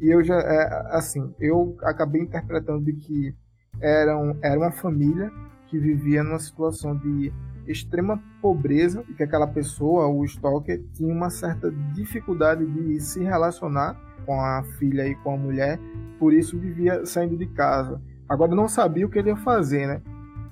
E 0.03 0.11
eu 0.11 0.23
já, 0.23 0.35
é, 0.35 0.97
assim, 0.97 1.33
eu 1.41 1.77
acabei 1.83 2.21
interpretando 2.21 2.85
de 2.85 2.93
que 2.93 3.35
eram, 3.81 4.37
era 4.43 4.59
uma 4.59 4.73
família 4.73 5.31
que 5.69 5.79
vivia 5.79 6.23
numa 6.23 6.39
situação 6.39 6.95
de 6.97 7.33
extrema 7.67 8.23
pobreza 8.43 9.03
e 9.09 9.15
que 9.15 9.23
aquela 9.23 9.47
pessoa, 9.47 10.09
o 10.09 10.25
Stalker, 10.25 10.83
tinha 10.93 11.15
uma 11.15 11.31
certa 11.31 11.71
dificuldade 11.95 12.67
de 12.67 13.01
se 13.01 13.23
relacionar 13.23 13.99
com 14.27 14.39
a 14.41 14.63
filha 14.79 15.07
e 15.07 15.15
com 15.15 15.35
a 15.35 15.37
mulher, 15.39 15.79
por 16.19 16.35
isso 16.35 16.59
vivia 16.59 17.07
saindo 17.07 17.37
de 17.37 17.47
casa 17.47 18.01
Agora 18.33 18.55
não 18.55 18.67
sabia 18.67 19.05
o 19.05 19.11
que 19.11 19.19
ele 19.19 19.29
ia 19.29 19.37
fazer, 19.37 19.87
né? 19.87 20.01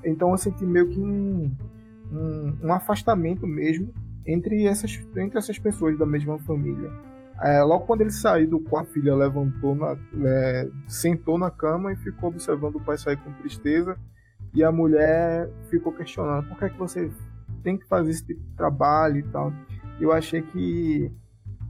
Então 0.04 0.30
eu 0.32 0.36
senti 0.36 0.66
meio 0.66 0.86
que 0.86 1.00
um, 1.00 1.50
um, 2.12 2.56
um 2.64 2.72
afastamento 2.74 3.46
mesmo 3.46 3.88
entre 4.26 4.66
essas, 4.66 5.00
entre 5.16 5.38
essas 5.38 5.58
pessoas 5.58 5.98
da 5.98 6.04
mesma 6.04 6.38
família. 6.40 6.90
É, 7.42 7.62
logo 7.62 7.86
quando 7.86 8.02
ele 8.02 8.10
saiu 8.10 8.62
com 8.68 8.78
a 8.78 8.84
filha 8.84 9.14
levantou, 9.14 9.74
na, 9.74 9.96
é, 10.26 10.68
sentou 10.86 11.38
na 11.38 11.50
cama 11.50 11.92
e 11.92 11.96
ficou 11.96 12.28
observando 12.28 12.76
o 12.76 12.80
pai 12.80 12.98
sair 12.98 13.16
com 13.16 13.32
tristeza. 13.34 13.96
E 14.52 14.62
a 14.64 14.70
mulher 14.70 15.48
ficou 15.70 15.92
questionando 15.92 16.48
por 16.48 16.58
que, 16.58 16.64
é 16.64 16.68
que 16.68 16.78
você 16.78 17.10
tem 17.62 17.78
que 17.78 17.86
fazer 17.86 18.10
esse 18.10 18.26
tipo 18.26 18.40
de 18.40 18.56
trabalho 18.56 19.18
e 19.18 19.22
tal. 19.22 19.52
Eu 20.00 20.12
achei 20.12 20.42
que 20.42 21.10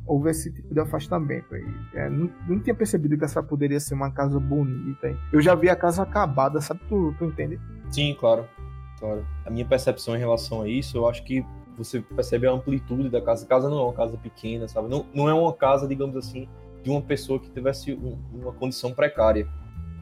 houve 0.07 0.31
esse 0.31 0.53
tipo 0.53 0.75
de 0.75 0.81
afastamento 0.81 1.55
aí. 1.55 1.65
É, 1.95 2.09
não, 2.09 2.31
não, 2.49 2.59
tinha 2.59 2.75
percebido 2.75 3.17
que 3.17 3.25
essa 3.25 3.43
poderia 3.43 3.79
ser 3.79 3.95
uma 3.95 4.11
casa 4.11 4.41
bonita. 4.41 5.17
Eu 5.33 5.41
já 5.41 5.55
vi 5.55 5.69
a 5.69 5.77
casa 5.77 6.03
acabada, 6.03 6.61
sabe? 6.61 6.81
Tu, 6.89 7.15
tu 7.19 7.25
entende? 7.27 7.61
Sim, 7.91 8.17
claro. 8.19 8.49
claro. 8.99 9.25
A 9.45 9.51
minha 9.51 9.65
percepção 9.65 10.17
em 10.17 10.19
relação 10.19 10.63
a 10.63 10.69
isso, 10.69 10.97
eu 10.97 11.09
acho 11.09 11.23
que 11.25 11.45
você 11.77 12.01
percebe 12.01 12.47
a 12.47 12.53
amplitude 12.53 13.09
da 13.09 13.21
casa. 13.21 13.45
A 13.45 13.49
casa 13.49 13.69
não 13.69 13.79
é 13.81 13.83
uma 13.85 13.93
casa 13.93 14.17
pequena, 14.17 14.69
sabe? 14.69 14.89
Não, 14.89 15.07
não 15.15 15.29
é 15.29 15.35
uma 15.35 15.53
casa, 15.53 15.87
digamos 15.87 16.17
assim, 16.17 16.49
de 16.83 16.91
uma 16.91 17.01
pessoa 17.01 17.39
que 17.39 17.51
tivesse 17.51 17.93
um, 17.93 18.19
uma 18.33 18.53
condição 18.53 18.93
precária. 18.93 19.49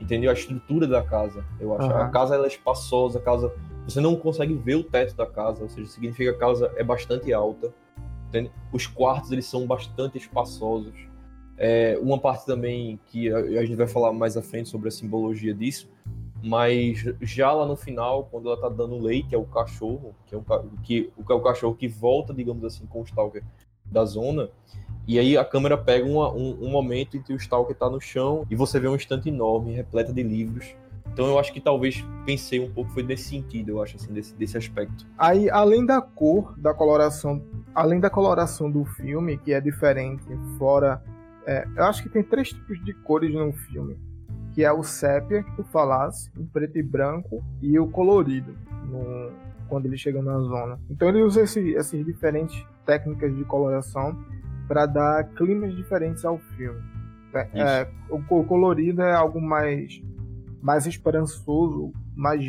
Entendeu? 0.01 0.31
A 0.31 0.35
estrutura 0.35 0.87
da 0.87 1.03
casa, 1.03 1.45
eu 1.59 1.75
acho. 1.77 1.89
Uhum. 1.89 1.97
A 1.97 2.09
casa 2.09 2.35
ela 2.35 2.45
é 2.45 2.49
espaçosa, 2.49 3.19
a 3.19 3.23
casa. 3.23 3.53
Você 3.85 4.01
não 4.01 4.15
consegue 4.17 4.55
ver 4.55 4.77
o 4.77 4.85
teto 4.85 5.17
da 5.17 5.27
casa, 5.27 5.63
ou 5.63 5.69
seja, 5.69 5.89
significa 5.89 6.31
que 6.31 6.37
a 6.37 6.39
casa 6.39 6.73
é 6.77 6.85
bastante 6.85 7.33
alta. 7.33 7.73
Entende? 8.29 8.53
Os 8.73 8.87
quartos 8.87 9.33
eles 9.33 9.47
são 9.47 9.67
bastante 9.67 10.19
espaçosos. 10.19 10.95
É, 11.57 11.99
uma 12.01 12.19
parte 12.19 12.47
também 12.47 13.01
que 13.07 13.33
a, 13.33 13.39
a 13.39 13.65
gente 13.65 13.75
vai 13.75 13.89
falar 13.89 14.13
mais 14.13 14.37
à 14.37 14.43
frente 14.43 14.69
sobre 14.69 14.89
a 14.89 14.93
simbologia 14.93 15.53
disso, 15.53 15.89
mas 16.43 17.05
já 17.21 17.53
lá 17.53 17.67
no 17.67 17.77
final, 17.77 18.29
quando 18.31 18.49
ela 18.49 18.61
tá 18.61 18.69
dando 18.69 18.99
leite 18.99 19.35
ao 19.35 19.45
cachorro, 19.45 20.15
que 20.27 20.35
é, 20.35 20.39
um, 20.39 20.45
que, 20.83 21.13
que 21.27 21.33
é 21.33 21.35
o 21.35 21.41
cachorro 21.41 21.75
que 21.75 21.89
volta, 21.89 22.33
digamos 22.33 22.65
assim, 22.65 22.87
com 22.87 23.01
o 23.01 23.05
Stalker 23.05 23.43
da 23.85 24.05
zona, 24.05 24.49
e 25.07 25.19
aí 25.19 25.37
a 25.37 25.45
câmera 25.45 25.77
pega 25.77 26.07
uma, 26.07 26.31
um, 26.31 26.67
um, 26.67 26.71
momento 26.71 27.17
em 27.17 27.23
que 27.23 27.33
o 27.33 27.37
Stalker 27.37 27.75
tá 27.75 27.89
no 27.89 28.01
chão 28.01 28.47
e 28.51 28.55
você 28.55 28.79
vê 28.79 28.87
um 28.87 28.95
estante 28.95 29.29
enorme, 29.29 29.73
repleta 29.73 30.13
de 30.13 30.23
livros. 30.23 30.77
Então 31.11 31.27
eu 31.27 31.39
acho 31.39 31.53
que 31.53 31.61
talvez 31.61 32.05
pensei 32.25 32.61
um 32.61 32.71
pouco, 32.71 32.91
foi 32.93 33.03
nesse 33.03 33.25
sentido, 33.31 33.71
eu 33.71 33.83
acho, 33.83 33.97
assim, 33.97 34.13
desse, 34.13 34.35
desse 34.35 34.57
aspecto. 34.57 35.07
Aí, 35.17 35.51
além 35.51 35.85
da 35.85 36.01
cor, 36.01 36.55
da 36.59 36.75
coloração, 36.75 37.43
além 37.75 37.99
da 37.99 38.11
coloração 38.11 38.71
do 38.71 38.85
filme, 38.85 39.39
que 39.39 39.53
é 39.53 39.61
diferente, 39.61 40.25
fora... 40.59 41.03
É, 41.47 41.67
eu 41.77 41.85
acho 41.85 42.03
que 42.03 42.11
tem 42.11 42.23
três 42.23 42.51
tipos 42.51 42.85
de 42.85 42.93
cores 42.93 43.33
no 43.33 43.51
filme 43.55 43.97
que 44.59 44.65
é 44.65 44.73
o 44.73 44.83
sépia 44.83 45.45
que 45.45 45.55
tu 45.55 45.63
falasse, 45.63 46.33
em 46.37 46.45
preto 46.45 46.77
e 46.77 46.83
branco, 46.83 47.45
e 47.63 47.79
o 47.79 47.87
colorido, 47.87 48.59
no, 48.89 49.31
quando 49.69 49.87
ele 49.87 49.97
chega 49.97 50.21
na 50.21 50.37
zona. 50.41 50.81
Então 50.91 51.09
ele 51.09 51.23
usa 51.23 51.43
esse, 51.43 51.77
essas 51.77 52.05
diferentes 52.05 52.67
técnicas 52.85 53.33
de 53.37 53.45
coloração 53.45 54.21
para 54.67 54.85
dar 54.85 55.23
climas 55.37 55.77
diferentes 55.77 56.25
ao 56.25 56.39
filme. 56.57 56.83
É, 57.33 57.49
é 57.55 57.91
o, 58.11 58.17
o, 58.17 58.45
colorido 58.45 59.01
é 59.01 59.15
algo 59.15 59.41
mais, 59.41 60.03
mais 60.61 60.89
esperançoso, 60.89 61.93
mais 62.17 62.45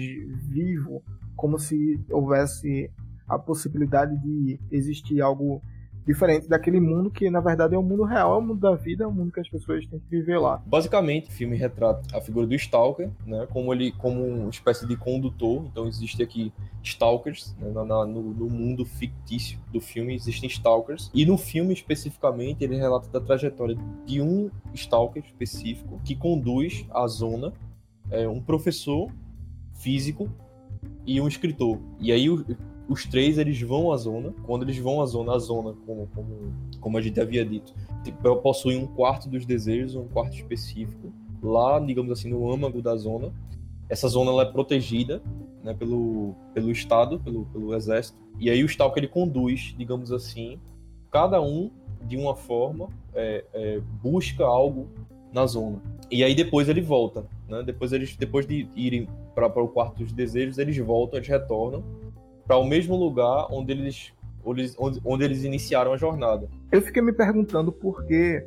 vivo, 0.48 1.04
como 1.36 1.60
se 1.60 2.04
houvesse 2.10 2.90
a 3.28 3.38
possibilidade 3.38 4.18
de 4.18 4.60
existir 4.72 5.22
algo 5.22 5.62
diferente 6.06 6.48
daquele 6.48 6.80
mundo 6.80 7.10
que 7.10 7.30
na 7.30 7.40
verdade 7.40 7.76
é 7.76 7.78
o 7.78 7.84
mundo 7.84 8.04
real, 8.04 8.34
é 8.34 8.38
o 8.38 8.42
mundo 8.42 8.60
da 8.60 8.76
vida, 8.76 9.04
é 9.04 9.08
o 9.08 9.12
mundo 9.12 9.32
que 9.32 9.40
as 9.40 9.50
pessoas 9.50 9.86
têm 9.86 10.00
que 10.00 10.10
viver 10.10 10.40
lá. 10.40 10.62
Basicamente, 10.66 11.30
o 11.30 11.32
filme 11.32 11.56
retrata 11.56 12.02
a 12.18 12.22
figura 12.22 12.48
do 12.48 12.56
Stalker, 12.56 13.10
né, 13.26 13.48
como 13.52 13.74
ele 13.74 13.92
como 13.92 14.26
uma 14.26 14.50
espécie 14.50 14.86
de 14.88 14.96
condutor. 14.96 15.66
Então 15.66 15.88
existe 15.88 16.22
aqui 16.24 16.52
Stalkers 16.84 17.56
né, 17.60 17.70
na, 17.72 17.86
na, 17.86 18.06
no, 18.06 18.22
no, 18.22 18.50
mundo 18.50 18.86
fictício 18.86 19.60
do 19.72 19.80
filme 19.80 20.16
existem 20.16 20.50
Stalkers 20.50 21.12
e 21.14 21.26
no 21.26 21.38
filme 21.38 21.74
especificamente 21.74 22.64
ele 22.64 22.76
relata 22.76 23.10
da 23.10 23.20
trajetória 23.20 23.78
de 24.06 24.22
um 24.22 24.50
Stalker 24.74 25.24
específico 25.24 26.00
que 26.04 26.16
conduz 26.16 26.86
a 26.90 27.08
zona, 27.08 27.54
é, 28.10 28.28
um 28.28 28.42
professor 28.42 29.12
físico 29.74 30.30
e 31.06 31.20
um 31.20 31.28
escritor. 31.28 31.80
E 32.00 32.12
aí 32.12 32.30
os 32.90 33.06
três 33.06 33.38
eles 33.38 33.62
vão 33.62 33.92
à 33.92 33.98
zona. 33.98 34.34
Quando 34.44 34.64
eles 34.64 34.78
vão 34.78 35.00
à 35.00 35.06
zona, 35.06 35.36
a 35.36 35.40
zona, 35.40 35.76
como, 35.86 36.08
como, 36.14 36.54
como 36.82 36.98
a 36.98 37.02
gente 37.02 37.22
havia 37.22 37.46
dito, 37.46 37.74
tipo, 38.04 38.36
possui 38.38 38.76
um 38.76 38.88
quarto 38.88 39.30
dos 39.30 39.46
desejos, 39.46 39.96
um 39.96 40.08
quarto 40.08 40.36
específico, 40.36 41.14
lá, 41.42 41.80
digamos 41.80 42.12
assim, 42.12 42.30
no 42.30 42.52
âmago 42.52 42.82
da 42.82 42.96
zona. 42.98 43.32
Essa 43.88 44.08
zona 44.08 44.32
ela 44.32 44.42
é 44.42 44.52
protegida 44.52 45.22
né, 45.64 45.74
pelo, 45.74 46.36
pelo 46.54 46.72
Estado, 46.72 47.20
pelo, 47.20 47.46
pelo 47.46 47.76
Exército. 47.76 48.18
E 48.40 48.50
aí 48.50 48.64
o 48.64 48.66
Stalker 48.66 49.04
ele 49.04 49.12
conduz, 49.12 49.76
digamos 49.78 50.12
assim, 50.12 50.60
cada 51.12 51.40
um 51.42 51.70
de 52.04 52.18
uma 52.18 52.36
forma 52.36 52.90
é, 53.14 53.46
é, 53.54 53.82
busca 54.02 54.44
algo 54.44 54.88
na 55.32 55.46
zona. 55.46 55.82
E 56.10 56.24
aí 56.24 56.34
depois 56.34 56.68
ele 56.70 56.82
volta, 56.82 57.26
né? 57.48 57.62
Depois 57.62 57.92
eles, 57.92 58.16
depois 58.16 58.48
de 58.48 58.68
irem 58.76 59.08
para 59.36 59.62
o 59.62 59.68
quarto 59.68 60.00
dos 60.00 60.12
desejos, 60.12 60.58
eles 60.58 60.78
voltam, 60.78 61.18
eles 61.18 61.28
retornam 61.28 61.84
para 62.50 62.58
o 62.58 62.66
mesmo 62.66 62.96
lugar 62.96 63.46
onde 63.52 63.72
eles, 63.72 64.12
onde, 64.44 65.00
onde 65.06 65.24
eles 65.24 65.44
iniciaram 65.44 65.94
a 65.94 65.98
jornada. 65.98 66.50
Eu 66.72 66.82
fiquei 66.82 67.00
me 67.00 67.14
perguntando 67.14 67.72
por 67.72 68.04
que 68.06 68.44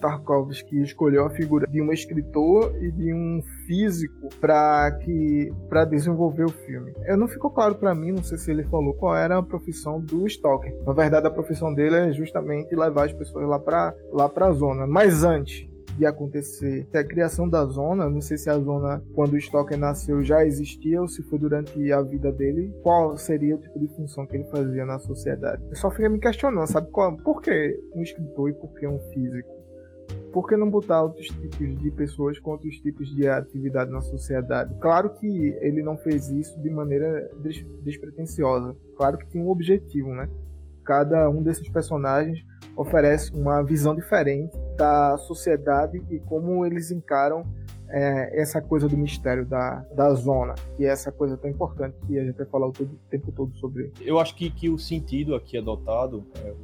Tarkovsky 0.00 0.80
escolheu 0.80 1.26
a 1.26 1.30
figura 1.30 1.66
de 1.66 1.82
um 1.82 1.92
escritor 1.92 2.74
e 2.82 2.90
de 2.90 3.12
um 3.12 3.42
físico 3.66 4.30
para 4.40 4.90
que 4.92 5.52
para 5.68 5.84
desenvolver 5.84 6.44
o 6.44 6.48
filme. 6.48 6.94
Eu 7.04 7.18
não 7.18 7.28
ficou 7.28 7.50
claro 7.50 7.74
para 7.74 7.94
mim, 7.94 8.12
não 8.12 8.24
sei 8.24 8.38
se 8.38 8.50
ele 8.50 8.64
falou 8.64 8.94
qual 8.94 9.14
era 9.14 9.36
a 9.36 9.42
profissão 9.42 10.00
do 10.00 10.26
Stalker. 10.26 10.74
Na 10.86 10.94
verdade, 10.94 11.26
a 11.26 11.30
profissão 11.30 11.74
dele 11.74 11.96
é 11.96 12.12
justamente 12.12 12.74
levar 12.74 13.04
as 13.04 13.12
pessoas 13.12 13.46
lá 13.46 13.58
para 13.58 13.94
lá 14.10 14.30
para 14.30 14.46
a 14.46 14.52
zona. 14.52 14.86
Mas 14.86 15.24
antes, 15.24 15.68
de 15.96 16.06
acontecer. 16.06 16.86
A 16.94 17.04
criação 17.04 17.48
da 17.48 17.64
zona, 17.66 18.08
não 18.08 18.20
sei 18.20 18.36
se 18.36 18.48
a 18.48 18.58
zona, 18.58 19.02
quando 19.14 19.34
o 19.34 19.38
Stalker 19.38 19.78
nasceu, 19.78 20.22
já 20.22 20.44
existia 20.44 21.00
ou 21.00 21.08
se 21.08 21.22
foi 21.22 21.38
durante 21.38 21.92
a 21.92 22.02
vida 22.02 22.32
dele. 22.32 22.74
Qual 22.82 23.16
seria 23.16 23.56
o 23.56 23.58
tipo 23.58 23.78
de 23.78 23.88
função 23.88 24.26
que 24.26 24.36
ele 24.36 24.44
fazia 24.44 24.84
na 24.84 24.98
sociedade? 24.98 25.62
Eu 25.68 25.76
só 25.76 25.90
fiquei 25.90 26.08
me 26.08 26.18
questionando, 26.18 26.66
sabe? 26.66 26.90
Qual, 26.90 27.16
por 27.18 27.40
que 27.40 27.78
um 27.94 28.02
escritor 28.02 28.50
e 28.50 28.54
por 28.54 28.72
que 28.74 28.86
um 28.86 28.98
físico? 29.12 29.62
por 30.32 30.48
que 30.48 30.56
não 30.56 30.68
botar 30.68 31.02
outros 31.02 31.26
tipos 31.26 31.78
de 31.78 31.90
pessoas 31.90 32.38
com 32.38 32.52
outros 32.52 32.76
tipos 32.76 33.14
de 33.14 33.28
atividade 33.28 33.90
na 33.90 34.00
sociedade? 34.00 34.74
Claro 34.80 35.10
que 35.10 35.26
ele 35.60 35.82
não 35.82 35.96
fez 35.96 36.30
isso 36.30 36.58
de 36.60 36.70
maneira 36.70 37.30
des 37.42 37.64
despretensiosa. 37.82 38.74
Claro 38.96 39.18
que 39.18 39.28
tinha 39.28 39.44
um 39.44 39.50
objetivo, 39.50 40.08
né? 40.14 40.28
Cada 40.84 41.28
um 41.28 41.42
desses 41.42 41.68
personagens 41.68 42.42
oferece 42.76 43.32
uma 43.32 43.62
visão 43.62 43.94
diferente 43.94 44.56
da 44.76 45.16
sociedade 45.18 46.02
e 46.10 46.18
como 46.20 46.64
eles 46.64 46.90
encaram 46.90 47.44
é, 47.88 48.40
essa 48.40 48.60
coisa 48.60 48.88
do 48.88 48.96
mistério 48.96 49.44
da, 49.44 49.84
da 49.94 50.14
zona, 50.14 50.54
que 50.76 50.84
é 50.84 50.88
essa 50.88 51.12
coisa 51.12 51.36
tão 51.36 51.50
importante 51.50 51.94
que 52.06 52.18
a 52.18 52.24
gente 52.24 52.36
vai 52.36 52.46
falar 52.46 52.66
o, 52.68 52.72
todo, 52.72 52.90
o 52.90 53.10
tempo 53.10 53.30
todo 53.30 53.54
sobre. 53.56 53.92
Eu 54.00 54.18
acho 54.18 54.34
que, 54.34 54.50
que 54.50 54.70
o 54.70 54.78
sentido 54.78 55.34
aqui 55.34 55.58
adotado, 55.58 56.24
é, 56.42 56.54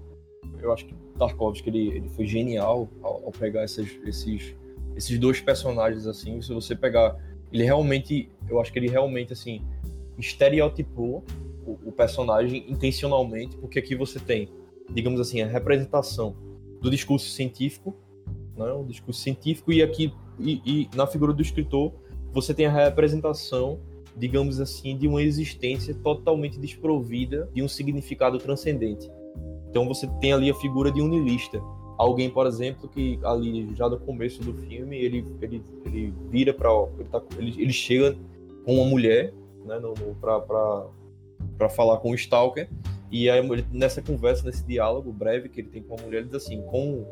eu 0.61 0.73
acho 0.73 0.87
que 0.87 0.95
Tarkovsky 1.19 1.69
ele, 1.69 1.89
ele 1.89 2.09
foi 2.09 2.27
genial 2.27 2.89
ao, 3.03 3.27
ao 3.27 3.31
pegar 3.31 3.65
esses, 3.65 3.99
esses, 4.07 4.57
esses 4.97 5.19
dois 5.19 5.41
personagens 5.41 6.07
assim. 6.07 6.41
Se 6.41 6.53
você 6.53 6.75
pegar, 6.75 7.17
ele 7.53 7.65
realmente, 7.65 8.31
eu 8.49 8.59
acho 8.59 8.73
que 8.73 8.79
ele 8.79 8.89
realmente 8.89 9.35
assim 9.35 9.63
estereotipou 10.17 11.23
o, 11.67 11.79
o 11.85 11.93
personagem 11.93 12.65
intencionalmente, 12.69 13.57
porque 13.59 13.79
aqui 13.79 13.95
você 13.95 14.19
tem 14.19 14.49
digamos 14.89 15.21
assim, 15.21 15.41
a 15.41 15.47
representação 15.47 16.35
do 16.81 16.91
discurso 16.91 17.29
científico, 17.31 17.95
né, 18.57 18.73
o 18.73 18.85
discurso 18.85 19.21
científico, 19.21 19.73
e 19.73 19.83
aqui, 19.83 20.13
e, 20.39 20.61
e, 20.65 20.97
na 20.97 21.07
figura 21.07 21.33
do 21.33 21.43
escritor, 21.43 21.93
você 22.33 22.53
tem 22.53 22.67
a 22.67 22.71
representação, 22.71 23.81
digamos 24.17 24.61
assim, 24.61 24.97
de 24.97 25.07
uma 25.07 25.23
existência 25.23 25.95
totalmente 25.95 26.59
desprovida 26.59 27.49
de 27.55 27.63
um 27.63 27.69
significado 27.69 28.39
transcendente. 28.39 29.11
Então 29.71 29.87
você 29.87 30.07
tem 30.21 30.33
ali 30.33 30.51
a 30.51 30.55
figura 30.55 30.91
de 30.91 31.01
um 31.01 31.09
niilista. 31.09 31.61
Alguém, 31.97 32.31
por 32.31 32.47
exemplo, 32.47 32.89
que 32.89 33.19
ali 33.25 33.75
já 33.75 33.89
no 33.89 33.99
começo 33.99 34.41
do 34.43 34.55
filme, 34.55 34.97
ele, 34.97 35.25
ele, 35.43 35.63
ele 35.85 36.15
vira 36.31 36.55
para 36.55 36.71
ele, 36.99 37.09
tá, 37.09 37.23
ele, 37.37 37.63
ele, 37.63 37.73
chega 37.73 38.17
com 38.65 38.77
uma 38.77 38.89
mulher, 38.89 39.33
né, 39.65 39.81
para 40.21 41.69
falar 41.69 41.99
com 41.99 42.11
o 42.11 42.15
Stalker, 42.15 42.69
e 43.11 43.31
aí, 43.31 43.43
nessa 43.73 44.03
conversa, 44.03 44.45
nesse 44.45 44.65
diálogo 44.65 45.13
breve 45.13 45.49
que 45.49 45.61
ele 45.61 45.69
tem 45.69 45.83
com 45.83 45.99
a 45.99 46.03
mulher, 46.03 46.19
ele 46.19 46.27
diz 46.27 46.37
assim: 46.37 46.61
com 46.63 47.07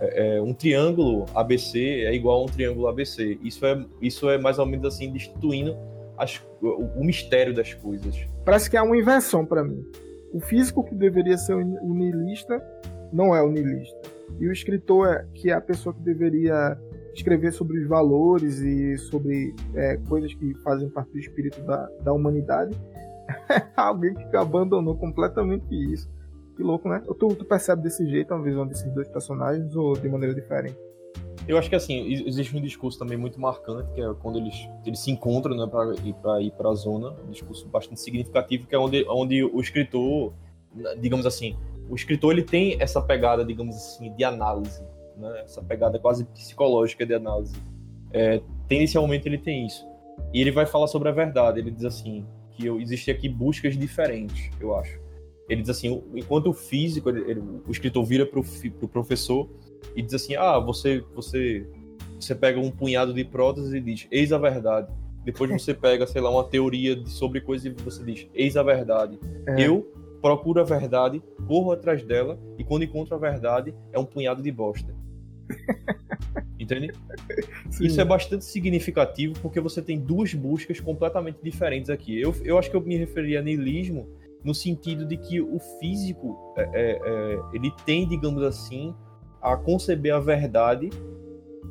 é, 0.00 0.36
é 0.36 0.42
um 0.42 0.52
triângulo 0.52 1.26
ABC 1.34 2.04
é 2.04 2.14
igual 2.14 2.40
a 2.40 2.44
um 2.44 2.46
triângulo 2.46 2.88
ABC. 2.88 3.38
Isso 3.42 3.64
é, 3.64 3.84
isso 4.00 4.28
é 4.28 4.38
mais 4.38 4.58
ou 4.58 4.66
menos 4.66 4.86
assim, 4.86 5.10
destituindo 5.10 5.76
as, 6.16 6.40
o, 6.60 7.00
o 7.00 7.04
mistério 7.04 7.54
das 7.54 7.74
coisas. 7.74 8.16
Parece 8.44 8.70
que 8.70 8.76
é 8.76 8.82
uma 8.82 8.96
inversão 8.96 9.44
para 9.44 9.64
mim. 9.64 9.84
O 10.32 10.40
físico 10.40 10.84
que 10.84 10.94
deveria 10.94 11.38
ser 11.38 11.54
o 11.54 11.94
niilista 11.94 12.62
não 13.12 13.34
é 13.34 13.42
o 13.42 13.50
niilista. 13.50 13.98
E 14.38 14.46
o 14.46 14.52
escritor, 14.52 15.08
é, 15.08 15.26
que 15.32 15.50
é 15.50 15.54
a 15.54 15.60
pessoa 15.60 15.94
que 15.94 16.02
deveria 16.02 16.78
escrever 17.14 17.52
sobre 17.52 17.78
os 17.78 17.88
valores 17.88 18.60
e 18.60 18.96
sobre 18.98 19.54
é, 19.74 19.96
coisas 20.08 20.32
que 20.34 20.54
fazem 20.62 20.88
parte 20.88 21.10
do 21.12 21.18
espírito 21.18 21.60
da, 21.62 21.88
da 22.02 22.12
humanidade. 22.12 22.76
Alguém 23.76 24.14
que 24.14 24.36
abandonou 24.36 24.96
completamente 24.96 25.66
isso. 25.92 26.08
Que 26.56 26.62
louco, 26.62 26.88
né? 26.88 27.02
Tu, 27.06 27.14
tu 27.14 27.44
percebe 27.44 27.82
desse 27.82 28.08
jeito 28.08 28.34
a 28.34 28.38
visão 28.38 28.66
desses 28.66 28.92
dois 28.92 29.08
personagens 29.08 29.76
ou 29.76 29.94
de 29.94 30.08
maneira 30.08 30.34
diferente? 30.34 30.76
Eu 31.46 31.56
acho 31.56 31.70
que 31.70 31.76
assim, 31.76 32.12
existe 32.26 32.54
um 32.56 32.60
discurso 32.60 32.98
também 32.98 33.16
muito 33.16 33.40
marcante, 33.40 33.90
que 33.94 34.02
é 34.02 34.14
quando 34.20 34.38
eles, 34.38 34.68
eles 34.84 34.98
se 34.98 35.10
encontram 35.10 35.56
né, 35.56 35.66
para 36.20 36.42
ir 36.42 36.52
para 36.52 36.68
a 36.68 36.74
zona, 36.74 37.14
um 37.26 37.30
discurso 37.30 37.66
bastante 37.68 38.00
significativo, 38.00 38.66
que 38.66 38.74
é 38.74 38.78
onde, 38.78 39.06
onde 39.08 39.42
o 39.44 39.58
escritor, 39.60 40.34
digamos 41.00 41.24
assim, 41.24 41.56
o 41.88 41.94
escritor 41.94 42.32
ele 42.32 42.42
tem 42.42 42.76
essa 42.80 43.00
pegada, 43.00 43.44
digamos 43.44 43.74
assim, 43.76 44.12
de 44.14 44.24
análise, 44.24 44.82
né? 45.16 45.40
essa 45.42 45.62
pegada 45.62 45.98
quase 45.98 46.24
psicológica 46.24 47.06
de 47.06 47.14
análise. 47.14 47.56
É, 48.12 48.42
tendencialmente 48.66 49.26
ele 49.26 49.38
tem 49.38 49.66
isso. 49.66 49.86
E 50.34 50.40
ele 50.40 50.50
vai 50.50 50.66
falar 50.66 50.86
sobre 50.86 51.08
a 51.08 51.12
verdade. 51.12 51.60
Ele 51.60 51.70
diz 51.70 51.84
assim 51.84 52.26
que 52.58 52.68
existem 52.82 53.14
aqui 53.14 53.28
buscas 53.28 53.76
diferentes, 53.76 54.50
eu 54.60 54.74
acho. 54.76 54.98
Ele 55.48 55.62
diz 55.62 55.70
assim, 55.70 56.02
enquanto 56.14 56.48
o 56.48 56.52
físico, 56.52 57.08
ele, 57.08 57.30
ele, 57.30 57.40
o 57.40 57.70
escritor 57.70 58.04
vira 58.04 58.26
para 58.26 58.40
o 58.40 58.44
pro 58.44 58.88
professor 58.88 59.48
e 59.94 60.02
diz 60.02 60.12
assim, 60.12 60.34
ah, 60.36 60.58
você, 60.58 61.02
você, 61.14 61.66
você 62.18 62.34
pega 62.34 62.60
um 62.60 62.70
punhado 62.70 63.14
de 63.14 63.24
próteses 63.24 63.72
e 63.72 63.80
diz, 63.80 64.06
eis 64.10 64.32
a 64.32 64.38
verdade. 64.38 64.92
Depois 65.24 65.50
você 65.50 65.72
pega, 65.72 66.06
sei 66.06 66.20
lá, 66.20 66.30
uma 66.30 66.44
teoria 66.44 66.96
de, 66.96 67.08
sobre 67.08 67.40
coisas 67.40 67.66
e 67.66 67.82
você 67.82 68.02
diz, 68.04 68.26
eis 68.34 68.56
a 68.56 68.62
verdade. 68.62 69.18
É. 69.46 69.66
Eu 69.66 69.90
procuro 70.20 70.60
a 70.60 70.64
verdade, 70.64 71.22
corro 71.46 71.72
atrás 71.72 72.02
dela 72.02 72.38
e 72.58 72.64
quando 72.64 72.82
encontro 72.82 73.14
a 73.14 73.18
verdade 73.18 73.72
é 73.92 73.98
um 73.98 74.04
punhado 74.04 74.42
de 74.42 74.50
bosta. 74.50 74.94
Entende? 76.58 76.92
Sim. 77.70 77.86
Isso 77.86 78.00
é 78.00 78.04
bastante 78.04 78.44
significativo 78.44 79.34
porque 79.40 79.60
você 79.60 79.80
tem 79.80 79.98
duas 79.98 80.34
buscas 80.34 80.80
completamente 80.80 81.38
diferentes 81.42 81.90
aqui. 81.90 82.20
Eu, 82.20 82.34
eu 82.44 82.58
acho 82.58 82.70
que 82.70 82.76
eu 82.76 82.80
me 82.80 82.96
referia 82.96 83.40
a 83.40 83.42
niilismo 83.42 84.08
no 84.44 84.54
sentido 84.54 85.04
de 85.04 85.16
que 85.16 85.40
o 85.40 85.58
físico 85.80 86.54
é, 86.56 86.62
é, 86.62 86.90
é, 86.92 87.40
ele 87.52 87.72
tem, 87.84 88.08
digamos 88.08 88.42
assim, 88.42 88.94
a 89.40 89.56
conceber 89.56 90.14
a 90.14 90.20
verdade 90.20 90.90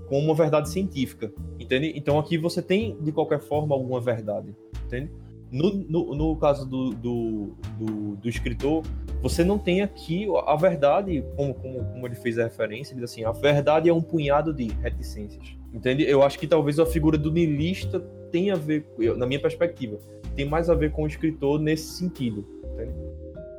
como 0.08 0.22
uma 0.22 0.36
verdade 0.36 0.70
científica, 0.70 1.32
entende? 1.60 1.94
Então 1.96 2.18
aqui 2.18 2.38
você 2.38 2.62
tem 2.62 2.98
de 3.02 3.12
qualquer 3.12 3.40
forma 3.42 3.76
alguma 3.76 4.00
verdade, 4.00 4.56
entende? 4.86 5.12
No, 5.52 5.74
no, 5.74 6.16
no 6.16 6.36
caso 6.36 6.68
do, 6.68 6.90
do, 6.90 7.56
do, 7.80 8.16
do, 8.18 8.30
escritor, 8.30 8.84
você 9.22 9.46
não 9.46 9.58
tem 9.58 9.82
aqui 9.82 10.28
a 10.46 10.56
verdade, 10.58 11.24
como, 11.38 11.54
como, 11.54 11.86
como 11.86 12.06
ele 12.06 12.16
fez 12.16 12.38
a 12.38 12.44
referência, 12.44 12.94
ele 12.94 13.02
diz 13.02 13.12
assim, 13.12 13.24
a 13.24 13.32
verdade 13.32 13.88
é 13.88 13.94
um 13.94 14.02
punhado 14.02 14.54
de 14.54 14.68
reticências. 14.82 15.58
Entende? 15.74 16.04
Eu 16.04 16.22
acho 16.22 16.38
que 16.38 16.48
talvez 16.48 16.80
a 16.80 16.86
figura 16.86 17.18
do 17.18 17.32
niilista 17.32 18.00
tenha 18.30 18.56
a 18.56 18.58
ver, 18.58 18.86
na 19.16 19.26
minha 19.26 19.40
perspectiva, 19.40 19.98
tem 20.36 20.46
mais 20.46 20.70
a 20.70 20.76
ver 20.76 20.92
com 20.92 21.04
o 21.04 21.08
escritor 21.08 21.60
nesse 21.60 21.98
sentido. 21.98 22.46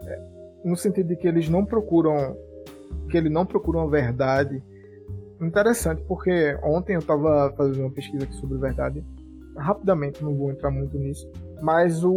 É, 0.06 0.20
no 0.64 0.76
sentido 0.76 1.08
de 1.08 1.16
que 1.16 1.26
eles 1.26 1.48
não 1.48 1.64
procuram, 1.64 2.36
que 3.10 3.16
ele 3.16 3.30
não 3.30 3.46
procura 3.46 3.78
uma 3.78 3.88
verdade. 3.88 4.62
Interessante, 5.40 6.02
porque 6.02 6.58
ontem 6.62 6.94
eu 6.94 6.98
estava 6.98 7.52
fazendo 7.56 7.80
uma 7.80 7.90
pesquisa 7.90 8.24
aqui 8.24 8.34
sobre 8.34 8.58
verdade. 8.58 9.02
Rapidamente, 9.56 10.22
não 10.22 10.34
vou 10.34 10.50
entrar 10.50 10.70
muito 10.70 10.98
nisso 10.98 11.28
mas 11.60 12.04
o, 12.04 12.12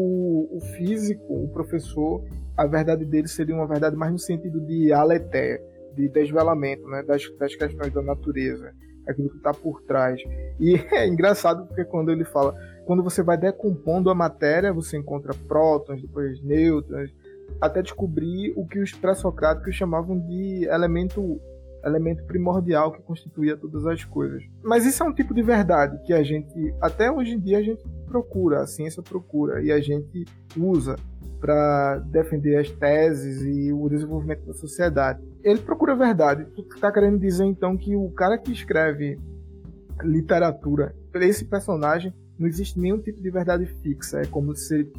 o 0.51 0.59
físico, 0.75 1.43
o 1.43 1.47
professor, 1.49 2.23
a 2.55 2.65
verdade 2.65 3.05
dele 3.05 3.27
seria 3.27 3.55
uma 3.55 3.67
verdade 3.67 3.95
mais 3.95 4.11
no 4.11 4.19
sentido 4.19 4.59
de 4.61 4.91
aletéia, 4.93 5.61
de 5.95 6.07
desvelamento, 6.09 6.87
né, 6.87 7.03
das, 7.03 7.23
das 7.37 7.55
questões 7.55 7.93
da 7.93 8.01
natureza, 8.01 8.71
aquilo 9.07 9.29
que 9.29 9.37
está 9.37 9.53
por 9.53 9.81
trás. 9.83 10.21
E 10.59 10.75
é 10.93 11.07
engraçado 11.07 11.65
porque 11.65 11.85
quando 11.85 12.11
ele 12.11 12.23
fala, 12.23 12.55
quando 12.85 13.03
você 13.03 13.23
vai 13.23 13.37
decompondo 13.37 14.09
a 14.09 14.15
matéria, 14.15 14.73
você 14.73 14.97
encontra 14.97 15.33
prótons, 15.47 16.01
depois 16.01 16.41
nêutrons, 16.43 17.11
até 17.59 17.81
descobrir 17.81 18.53
o 18.55 18.65
que 18.65 18.79
os 18.79 18.91
pré-socráticos 18.91 19.75
chamavam 19.75 20.17
de 20.19 20.65
elemento 20.65 21.39
elemento 21.83 22.23
primordial 22.25 22.91
que 22.91 23.01
constituía 23.01 23.57
todas 23.57 23.85
as 23.85 24.03
coisas. 24.03 24.43
Mas 24.63 24.85
isso 24.85 25.03
é 25.03 25.05
um 25.05 25.13
tipo 25.13 25.33
de 25.33 25.41
verdade 25.41 26.01
que 26.05 26.13
a 26.13 26.23
gente, 26.23 26.73
até 26.81 27.11
hoje 27.11 27.33
em 27.33 27.39
dia, 27.39 27.57
a 27.57 27.63
gente 27.63 27.83
procura, 28.05 28.61
a 28.61 28.67
ciência 28.67 29.01
procura 29.01 29.61
e 29.61 29.71
a 29.71 29.79
gente 29.79 30.25
usa 30.57 30.95
para 31.39 31.97
defender 32.11 32.57
as 32.57 32.69
teses 32.69 33.41
e 33.41 33.73
o 33.73 33.89
desenvolvimento 33.89 34.45
da 34.45 34.53
sociedade. 34.53 35.19
Ele 35.43 35.59
procura 35.59 35.93
a 35.93 35.95
verdade. 35.95 36.45
Tu 36.55 36.61
está 36.75 36.91
querendo 36.91 37.17
dizer 37.17 37.45
então 37.45 37.75
que 37.75 37.95
o 37.95 38.11
cara 38.11 38.37
que 38.37 38.51
escreve 38.51 39.19
literatura, 40.03 40.95
para 41.11 41.25
esse 41.25 41.45
personagem, 41.45 42.13
não 42.37 42.47
existe 42.47 42.79
nenhum 42.79 42.99
tipo 42.99 43.21
de 43.21 43.29
verdade 43.29 43.65
fixa. 43.81 44.21
É 44.21 44.25
como 44.25 44.55
se 44.55 44.91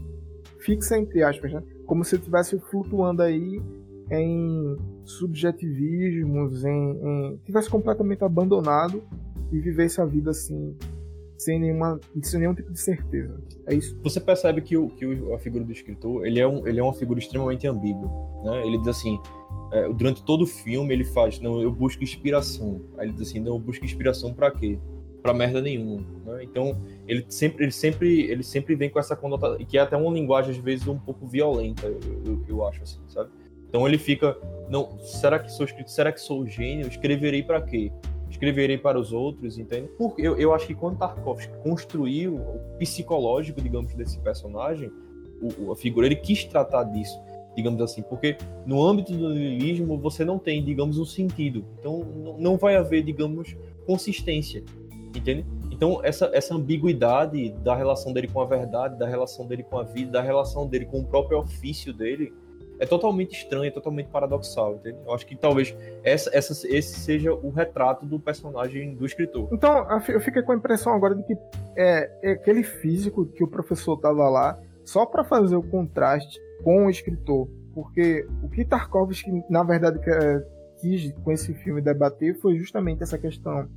fixa 0.58 0.98
entre 0.98 1.22
aspas, 1.22 1.52
né? 1.52 1.62
Como 1.86 2.04
se 2.04 2.16
estivesse 2.16 2.58
flutuando 2.70 3.22
aí 3.22 3.62
em 4.12 4.76
subjetivismos, 5.04 6.64
em, 6.64 7.00
em 7.02 7.36
tivesse 7.44 7.70
completamente 7.70 8.22
abandonado 8.22 9.02
e 9.50 9.58
vivesse 9.58 10.00
a 10.00 10.04
vida 10.04 10.30
assim 10.30 10.76
sem 11.38 11.58
nenhuma 11.58 11.98
sem 12.22 12.40
nenhum 12.40 12.54
tipo 12.54 12.72
de 12.72 12.78
certeza. 12.78 13.40
É 13.66 13.74
isso. 13.74 13.98
Você 14.02 14.20
percebe 14.20 14.60
que, 14.60 14.76
o, 14.76 14.88
que 14.90 15.04
a 15.34 15.38
figura 15.38 15.64
do 15.64 15.72
escritor 15.72 16.26
ele 16.26 16.38
é, 16.38 16.46
um, 16.46 16.66
ele 16.66 16.78
é 16.78 16.82
uma 16.82 16.92
figura 16.92 17.18
extremamente 17.18 17.66
ambígua. 17.66 18.08
Né? 18.44 18.66
Ele 18.66 18.78
diz 18.78 18.88
assim, 18.88 19.18
é, 19.72 19.88
durante 19.92 20.22
todo 20.24 20.42
o 20.42 20.46
filme 20.46 20.92
ele 20.92 21.04
faz, 21.04 21.40
não, 21.40 21.60
eu 21.60 21.72
busco 21.72 22.02
inspiração. 22.02 22.82
Aí 22.96 23.06
ele 23.06 23.14
diz 23.14 23.28
assim, 23.28 23.40
não, 23.40 23.54
eu 23.54 23.58
busco 23.58 23.84
inspiração 23.84 24.32
para 24.32 24.50
quê? 24.50 24.78
Para 25.20 25.34
merda 25.34 25.60
nenhuma. 25.60 26.04
Né? 26.24 26.44
Então 26.44 26.80
ele 27.08 27.24
sempre, 27.28 27.64
ele 27.64 27.72
sempre, 27.72 28.20
ele 28.30 28.42
sempre 28.42 28.74
vem 28.76 28.90
com 28.90 29.00
essa 29.00 29.16
conotação 29.16 29.58
que 29.64 29.78
é 29.78 29.80
até 29.80 29.96
uma 29.96 30.12
linguagem 30.12 30.52
às 30.52 30.58
vezes 30.58 30.86
um 30.86 30.98
pouco 30.98 31.26
violenta, 31.26 31.86
eu, 31.86 32.00
eu, 32.24 32.44
eu 32.46 32.66
acho 32.66 32.82
assim, 32.82 33.00
sabe? 33.08 33.30
Então 33.72 33.88
ele 33.88 33.96
fica, 33.96 34.36
não, 34.68 34.98
será 34.98 35.38
que 35.38 35.50
sou 35.50 35.64
escrito? 35.64 35.90
Será 35.90 36.12
que 36.12 36.20
sou 36.20 36.46
gênio? 36.46 36.86
Escreverei 36.86 37.42
para 37.42 37.58
quê? 37.62 37.90
Escreverei 38.28 38.76
para 38.76 39.00
os 39.00 39.14
outros, 39.14 39.56
entende? 39.56 39.88
Porque 39.96 40.20
eu, 40.20 40.36
eu 40.36 40.52
acho 40.52 40.66
que 40.66 40.74
quando 40.74 40.98
Tarkovsky 40.98 41.50
construiu 41.62 42.34
o 42.34 42.60
psicológico, 42.78 43.62
digamos, 43.62 43.94
desse 43.94 44.18
personagem, 44.18 44.92
o, 45.40 45.72
a 45.72 45.76
figura, 45.76 46.04
ele 46.04 46.16
quis 46.16 46.44
tratar 46.44 46.84
disso, 46.84 47.18
digamos 47.56 47.80
assim, 47.80 48.02
porque 48.02 48.36
no 48.66 48.84
âmbito 48.84 49.14
do 49.14 49.30
niilismo 49.30 49.96
você 49.96 50.22
não 50.22 50.38
tem, 50.38 50.62
digamos, 50.62 50.98
um 50.98 51.06
sentido. 51.06 51.64
Então 51.78 52.04
não 52.38 52.58
vai 52.58 52.76
haver, 52.76 53.02
digamos, 53.02 53.56
consistência, 53.86 54.62
entende? 55.16 55.46
Então, 55.70 55.98
essa, 56.04 56.30
essa 56.34 56.54
ambiguidade 56.54 57.52
da 57.64 57.74
relação 57.74 58.12
dele 58.12 58.28
com 58.28 58.42
a 58.42 58.44
verdade, 58.44 58.98
da 58.98 59.08
relação 59.08 59.46
dele 59.46 59.62
com 59.62 59.78
a 59.78 59.82
vida, 59.82 60.12
da 60.12 60.20
relação 60.20 60.66
dele 60.66 60.84
com 60.84 61.00
o 61.00 61.04
próprio 61.06 61.38
ofício 61.38 61.90
dele, 61.92 62.34
é 62.78 62.86
totalmente 62.86 63.32
estranho, 63.32 63.64
é 63.64 63.70
totalmente 63.70 64.08
paradoxal, 64.08 64.74
entende? 64.74 64.98
Eu 65.06 65.14
acho 65.14 65.26
que 65.26 65.36
talvez 65.36 65.74
essa, 66.02 66.30
essa, 66.32 66.52
esse 66.68 66.98
seja 67.00 67.32
o 67.32 67.50
retrato 67.50 68.04
do 68.04 68.18
personagem 68.18 68.94
do 68.94 69.06
escritor. 69.06 69.48
Então, 69.52 69.86
eu 70.08 70.20
fiquei 70.20 70.42
com 70.42 70.52
a 70.52 70.56
impressão 70.56 70.92
agora 70.92 71.14
de 71.14 71.22
que 71.22 71.36
é, 71.76 72.10
é 72.22 72.32
aquele 72.32 72.62
físico 72.62 73.26
que 73.26 73.44
o 73.44 73.48
professor 73.48 73.96
tava 73.98 74.28
lá 74.28 74.58
só 74.84 75.06
para 75.06 75.24
fazer 75.24 75.56
o 75.56 75.62
contraste 75.62 76.40
com 76.62 76.86
o 76.86 76.90
escritor. 76.90 77.48
Porque 77.74 78.26
o 78.42 78.48
que 78.48 78.64
Tarkovsky, 78.64 79.30
na 79.48 79.62
verdade, 79.62 79.98
é, 80.06 80.44
quis 80.80 81.12
com 81.24 81.32
esse 81.32 81.54
filme 81.54 81.80
debater 81.80 82.34
foi 82.40 82.56
justamente 82.58 83.02
essa 83.02 83.16
questão 83.16 83.68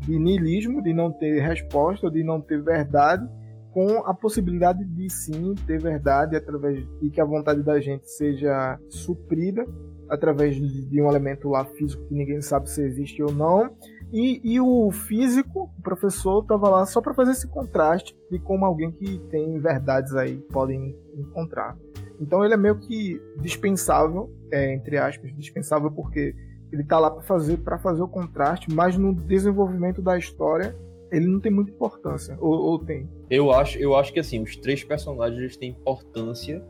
de 0.00 0.18
niilismo, 0.18 0.82
de 0.82 0.92
não 0.92 1.10
ter 1.10 1.40
resposta, 1.40 2.10
de 2.10 2.22
não 2.22 2.40
ter 2.40 2.62
verdade, 2.62 3.28
com 3.74 4.06
a 4.06 4.14
possibilidade 4.14 4.84
de 4.84 5.10
sim 5.10 5.52
ter 5.66 5.80
verdade 5.80 6.36
através 6.36 6.86
e 7.02 7.10
que 7.10 7.20
a 7.20 7.24
vontade 7.24 7.60
da 7.60 7.80
gente 7.80 8.08
seja 8.08 8.78
suprida 8.88 9.66
através 10.08 10.54
de 10.54 11.02
um 11.02 11.08
elemento 11.08 11.48
lá 11.48 11.64
físico 11.64 12.06
que 12.06 12.14
ninguém 12.14 12.40
sabe 12.40 12.70
se 12.70 12.80
existe 12.80 13.20
ou 13.20 13.32
não. 13.32 13.76
E, 14.12 14.40
e 14.44 14.60
o 14.60 14.92
físico, 14.92 15.68
o 15.76 15.82
professor, 15.82 16.42
estava 16.42 16.68
lá 16.68 16.86
só 16.86 17.00
para 17.00 17.14
fazer 17.14 17.32
esse 17.32 17.48
contraste 17.48 18.16
de 18.30 18.38
como 18.38 18.64
alguém 18.64 18.92
que 18.92 19.18
tem 19.28 19.58
verdades 19.58 20.14
aí 20.14 20.36
podem 20.52 20.96
encontrar. 21.16 21.76
Então 22.20 22.44
ele 22.44 22.54
é 22.54 22.56
meio 22.56 22.78
que 22.78 23.20
dispensável, 23.40 24.32
é, 24.52 24.72
entre 24.72 24.98
aspas, 24.98 25.34
dispensável 25.34 25.90
porque 25.90 26.32
ele 26.70 26.82
está 26.82 27.00
lá 27.00 27.10
para 27.10 27.22
fazer 27.22 27.56
para 27.56 27.76
fazer 27.76 28.02
o 28.02 28.08
contraste, 28.08 28.72
mas 28.72 28.96
no 28.96 29.12
desenvolvimento 29.12 30.00
da 30.00 30.16
história 30.16 30.76
ele 31.14 31.26
não 31.26 31.40
tem 31.40 31.52
muita 31.52 31.70
importância. 31.70 32.36
Ou, 32.40 32.52
ou 32.52 32.78
tem? 32.78 33.08
Eu 33.30 33.50
acho, 33.52 33.78
eu 33.78 33.94
acho 33.96 34.12
que 34.12 34.20
assim, 34.20 34.42
os 34.42 34.56
três 34.56 34.82
personagens 34.82 35.56
têm 35.56 35.70
importância 35.70 36.62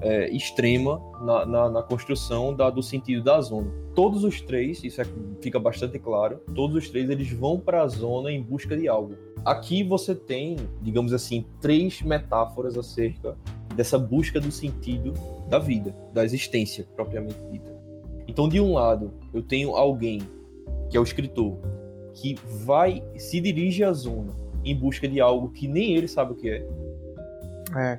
é, 0.00 0.28
extrema 0.30 1.00
na, 1.20 1.44
na, 1.44 1.70
na, 1.70 1.82
construção 1.82 2.54
da, 2.54 2.70
do 2.70 2.82
sentido 2.82 3.22
da 3.22 3.40
zona. 3.40 3.70
Todos 3.94 4.24
os 4.24 4.40
três, 4.40 4.82
isso 4.84 5.00
é, 5.00 5.06
fica 5.40 5.58
bastante 5.58 5.98
claro, 5.98 6.40
todos 6.54 6.76
os 6.76 6.88
três 6.88 7.10
eles 7.10 7.30
vão 7.30 7.58
para 7.58 7.82
a 7.82 7.88
zona 7.88 8.30
em 8.30 8.42
busca 8.42 8.76
de 8.76 8.88
algo. 8.88 9.16
Aqui 9.44 9.82
você 9.82 10.14
tem, 10.14 10.56
digamos 10.82 11.12
assim, 11.12 11.44
três 11.60 12.02
metáforas 12.02 12.76
acerca 12.76 13.36
dessa 13.74 13.98
busca 13.98 14.40
do 14.40 14.50
sentido 14.50 15.14
da 15.48 15.58
vida, 15.58 15.94
da 16.12 16.24
existência 16.24 16.86
propriamente 16.94 17.40
dita. 17.50 17.76
Então, 18.26 18.48
de 18.48 18.60
um 18.60 18.74
lado, 18.74 19.12
eu 19.32 19.42
tenho 19.42 19.74
alguém 19.74 20.20
que 20.90 20.96
é 20.96 21.00
o 21.00 21.02
escritor, 21.02 21.58
que 22.20 22.36
vai 22.64 23.02
se 23.16 23.40
dirige 23.40 23.84
à 23.84 23.92
zona 23.92 24.34
em 24.64 24.74
busca 24.74 25.08
de 25.08 25.20
algo 25.20 25.50
que 25.50 25.68
nem 25.68 25.96
ele 25.96 26.08
sabe 26.08 26.32
o 26.32 26.34
que 26.34 26.50
é. 26.50 26.66
É. 27.76 27.98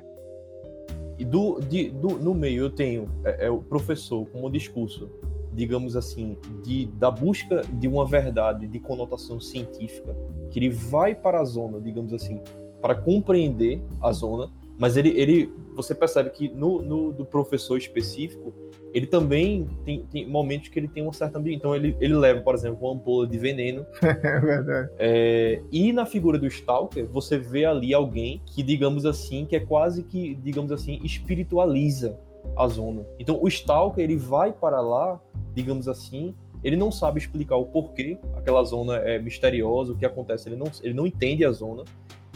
E 1.18 1.24
do, 1.24 1.60
de, 1.60 1.90
do, 1.90 2.18
no 2.18 2.34
meio 2.34 2.64
eu 2.64 2.70
tenho 2.70 3.08
é, 3.24 3.46
é 3.46 3.50
o 3.50 3.58
professor 3.58 4.26
com 4.26 4.46
um 4.46 4.50
discurso, 4.50 5.10
digamos 5.52 5.96
assim, 5.96 6.36
de, 6.62 6.86
da 6.86 7.10
busca 7.10 7.62
de 7.72 7.88
uma 7.88 8.06
verdade 8.06 8.66
de 8.66 8.78
conotação 8.78 9.40
científica, 9.40 10.16
que 10.50 10.58
ele 10.58 10.70
vai 10.70 11.14
para 11.14 11.40
a 11.40 11.44
zona, 11.44 11.80
digamos 11.80 12.12
assim, 12.12 12.40
para 12.80 12.94
compreender 12.94 13.82
a 14.00 14.12
zona, 14.12 14.50
mas 14.78 14.96
ele, 14.96 15.10
ele 15.10 15.52
você 15.74 15.94
percebe 15.94 16.30
que 16.30 16.48
no, 16.48 16.82
no 16.82 17.12
do 17.12 17.24
professor 17.24 17.76
específico, 17.76 18.52
ele 18.92 19.06
também 19.06 19.68
tem, 19.84 20.04
tem, 20.10 20.28
momentos 20.28 20.68
que 20.68 20.78
ele 20.78 20.88
tem 20.88 21.02
uma 21.02 21.12
certa 21.12 21.38
ambição. 21.38 21.56
Então 21.56 21.76
ele, 21.76 21.96
ele 22.00 22.14
leva, 22.14 22.40
por 22.40 22.54
exemplo, 22.54 22.86
uma 22.86 22.94
ampola 22.94 23.26
de 23.26 23.38
veneno. 23.38 23.86
é 24.02 24.40
verdade. 24.40 24.90
É, 24.98 25.62
e 25.70 25.92
na 25.92 26.06
figura 26.06 26.38
do 26.38 26.46
Stalker, 26.46 27.06
você 27.06 27.38
vê 27.38 27.64
ali 27.64 27.94
alguém 27.94 28.40
que, 28.46 28.62
digamos 28.62 29.06
assim, 29.06 29.46
que 29.46 29.56
é 29.56 29.60
quase 29.60 30.02
que, 30.02 30.34
digamos 30.34 30.72
assim, 30.72 31.00
espiritualiza 31.04 32.18
a 32.56 32.66
zona. 32.66 33.06
Então 33.18 33.38
o 33.40 33.48
Stalker, 33.48 34.02
ele 34.02 34.16
vai 34.16 34.52
para 34.52 34.80
lá, 34.80 35.20
digamos 35.54 35.88
assim, 35.88 36.34
ele 36.62 36.76
não 36.76 36.90
sabe 36.90 37.18
explicar 37.18 37.56
o 37.56 37.66
porquê 37.66 38.18
aquela 38.34 38.62
zona 38.64 38.96
é 38.96 39.18
misteriosa, 39.18 39.92
o 39.92 39.96
que 39.96 40.04
acontece, 40.04 40.48
ele 40.48 40.56
não, 40.56 40.66
ele 40.82 40.94
não 40.94 41.06
entende 41.06 41.44
a 41.44 41.50
zona, 41.50 41.84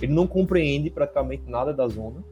ele 0.00 0.12
não 0.12 0.26
compreende 0.26 0.90
praticamente 0.90 1.44
nada 1.46 1.72
da 1.72 1.86
zona, 1.88 2.22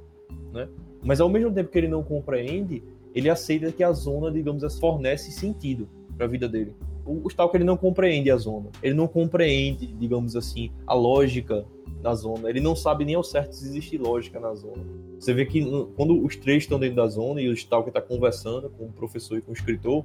né? 0.52 0.68
Mas 1.02 1.20
ao 1.20 1.28
mesmo 1.28 1.52
tempo 1.52 1.70
que 1.70 1.78
ele 1.78 1.88
não 1.88 2.02
compreende, 2.02 2.82
ele 3.14 3.28
aceita 3.28 3.72
que 3.72 3.82
a 3.82 3.92
zona, 3.92 4.30
digamos 4.30 4.64
assim, 4.64 4.80
fornece 4.80 5.30
sentido 5.30 5.88
para 6.16 6.26
a 6.26 6.28
vida 6.28 6.48
dele. 6.48 6.74
O 7.04 7.28
Stalker 7.28 7.60
ele 7.60 7.66
não 7.66 7.76
compreende 7.76 8.30
a 8.30 8.36
zona, 8.36 8.70
ele 8.82 8.94
não 8.94 9.08
compreende, 9.08 9.86
digamos 9.86 10.36
assim, 10.36 10.70
a 10.86 10.94
lógica 10.94 11.64
da 12.00 12.14
zona, 12.14 12.48
ele 12.48 12.60
não 12.60 12.76
sabe 12.76 13.04
nem 13.04 13.14
ao 13.14 13.24
certo 13.24 13.54
se 13.54 13.64
existe 13.64 13.98
lógica 13.98 14.38
na 14.38 14.54
zona. 14.54 14.84
Você 15.18 15.32
vê 15.32 15.44
que 15.44 15.64
quando 15.96 16.24
os 16.24 16.36
três 16.36 16.64
estão 16.64 16.78
dentro 16.78 16.96
da 16.96 17.08
zona 17.08 17.40
e 17.40 17.48
o 17.48 17.52
Stalker 17.52 17.88
está 17.88 18.00
conversando 18.00 18.70
com 18.70 18.84
o 18.84 18.92
professor 18.92 19.38
e 19.38 19.42
com 19.42 19.50
o 19.50 19.54
escritor, 19.54 20.04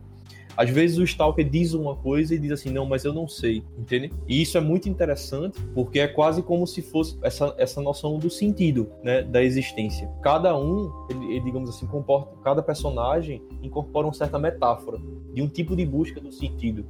às 0.58 0.70
vezes 0.70 0.98
o 0.98 1.04
Stalker 1.04 1.48
diz 1.48 1.74
uma 1.74 1.96
coisa 1.96 2.34
e 2.34 2.40
diz 2.40 2.52
assim, 2.52 2.72
não, 2.72 2.86
mas 2.86 3.06
eu 3.06 3.14
não 3.14 3.28
sei, 3.28 3.64
entende? 3.78 4.12
E 4.28 4.42
isso 4.42 4.58
é 4.58 4.62
muito 4.62 4.90
interessante, 4.90 5.62
porque 5.76 6.00
é 6.00 6.08
quase 6.08 6.42
como 6.42 6.66
se 6.66 6.82
fosse 6.82 7.18
essa, 7.22 7.54
essa 7.58 7.80
noção 7.80 8.18
do 8.18 8.30
sentido, 8.30 8.90
né, 9.04 9.22
da 9.22 9.44
existência. 9.44 10.10
Cada 10.24 10.58
um, 10.58 10.92
ele, 11.12 11.36
ele, 11.36 11.42
digamos 11.42 11.70
assim, 11.70 11.86
comporta, 11.86 12.36
cada 12.44 12.64
personagem 12.64 13.42
incorpora 13.62 14.08
uma 14.08 14.14
certa 14.14 14.40
metáfora 14.40 15.00
de 15.32 15.42
um 15.42 15.48
tipo 15.48 15.76
de 15.76 15.86
busca 15.86 16.20
do 16.20 16.32
sentido, 16.32 16.84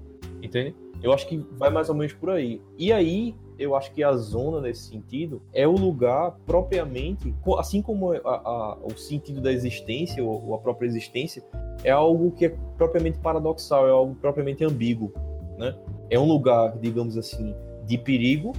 entende? 0.47 0.75
Eu 1.01 1.13
acho 1.13 1.27
que 1.27 1.37
vai 1.57 1.69
mais 1.69 1.89
ou 1.89 1.95
menos 1.95 2.13
por 2.13 2.29
aí. 2.29 2.61
E 2.77 2.91
aí, 2.91 3.35
eu 3.59 3.75
acho 3.75 3.91
que 3.93 4.03
a 4.03 4.13
zona, 4.13 4.61
nesse 4.61 4.89
sentido, 4.89 5.41
é 5.53 5.67
o 5.67 5.71
lugar 5.71 6.35
propriamente, 6.45 7.33
assim 7.57 7.81
como 7.81 8.13
a, 8.13 8.19
a, 8.23 8.77
o 8.83 8.97
sentido 8.97 9.41
da 9.41 9.51
existência, 9.51 10.23
ou, 10.23 10.47
ou, 10.47 10.55
a 10.55 10.57
própria 10.59 10.87
existência, 10.87 11.43
é 11.83 11.91
algo 11.91 12.31
que 12.31 12.45
é 12.45 12.55
propriamente 12.77 13.19
paradoxal, 13.19 13.87
é 13.87 13.91
algo 13.91 14.15
propriamente 14.15 14.63
ambíguo. 14.63 15.13
Né? 15.57 15.75
É 16.09 16.19
um 16.19 16.25
lugar, 16.25 16.77
digamos 16.77 17.17
assim, 17.17 17.53
de 17.85 17.97
perigo, 17.97 18.53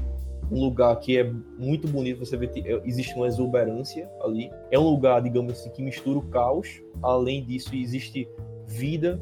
um 0.50 0.60
lugar 0.60 0.96
que 0.98 1.18
é 1.18 1.30
muito 1.58 1.86
bonito, 1.86 2.24
você 2.24 2.36
vê 2.36 2.48
é, 2.64 2.80
existe 2.84 3.14
uma 3.14 3.26
exuberância 3.26 4.10
ali. 4.22 4.50
É 4.70 4.78
um 4.78 4.88
lugar, 4.88 5.20
digamos 5.22 5.52
assim, 5.52 5.70
que 5.70 5.82
mistura 5.82 6.18
o 6.18 6.22
caos. 6.22 6.82
Além 7.02 7.44
disso, 7.44 7.74
existe 7.74 8.28
vida, 8.66 9.20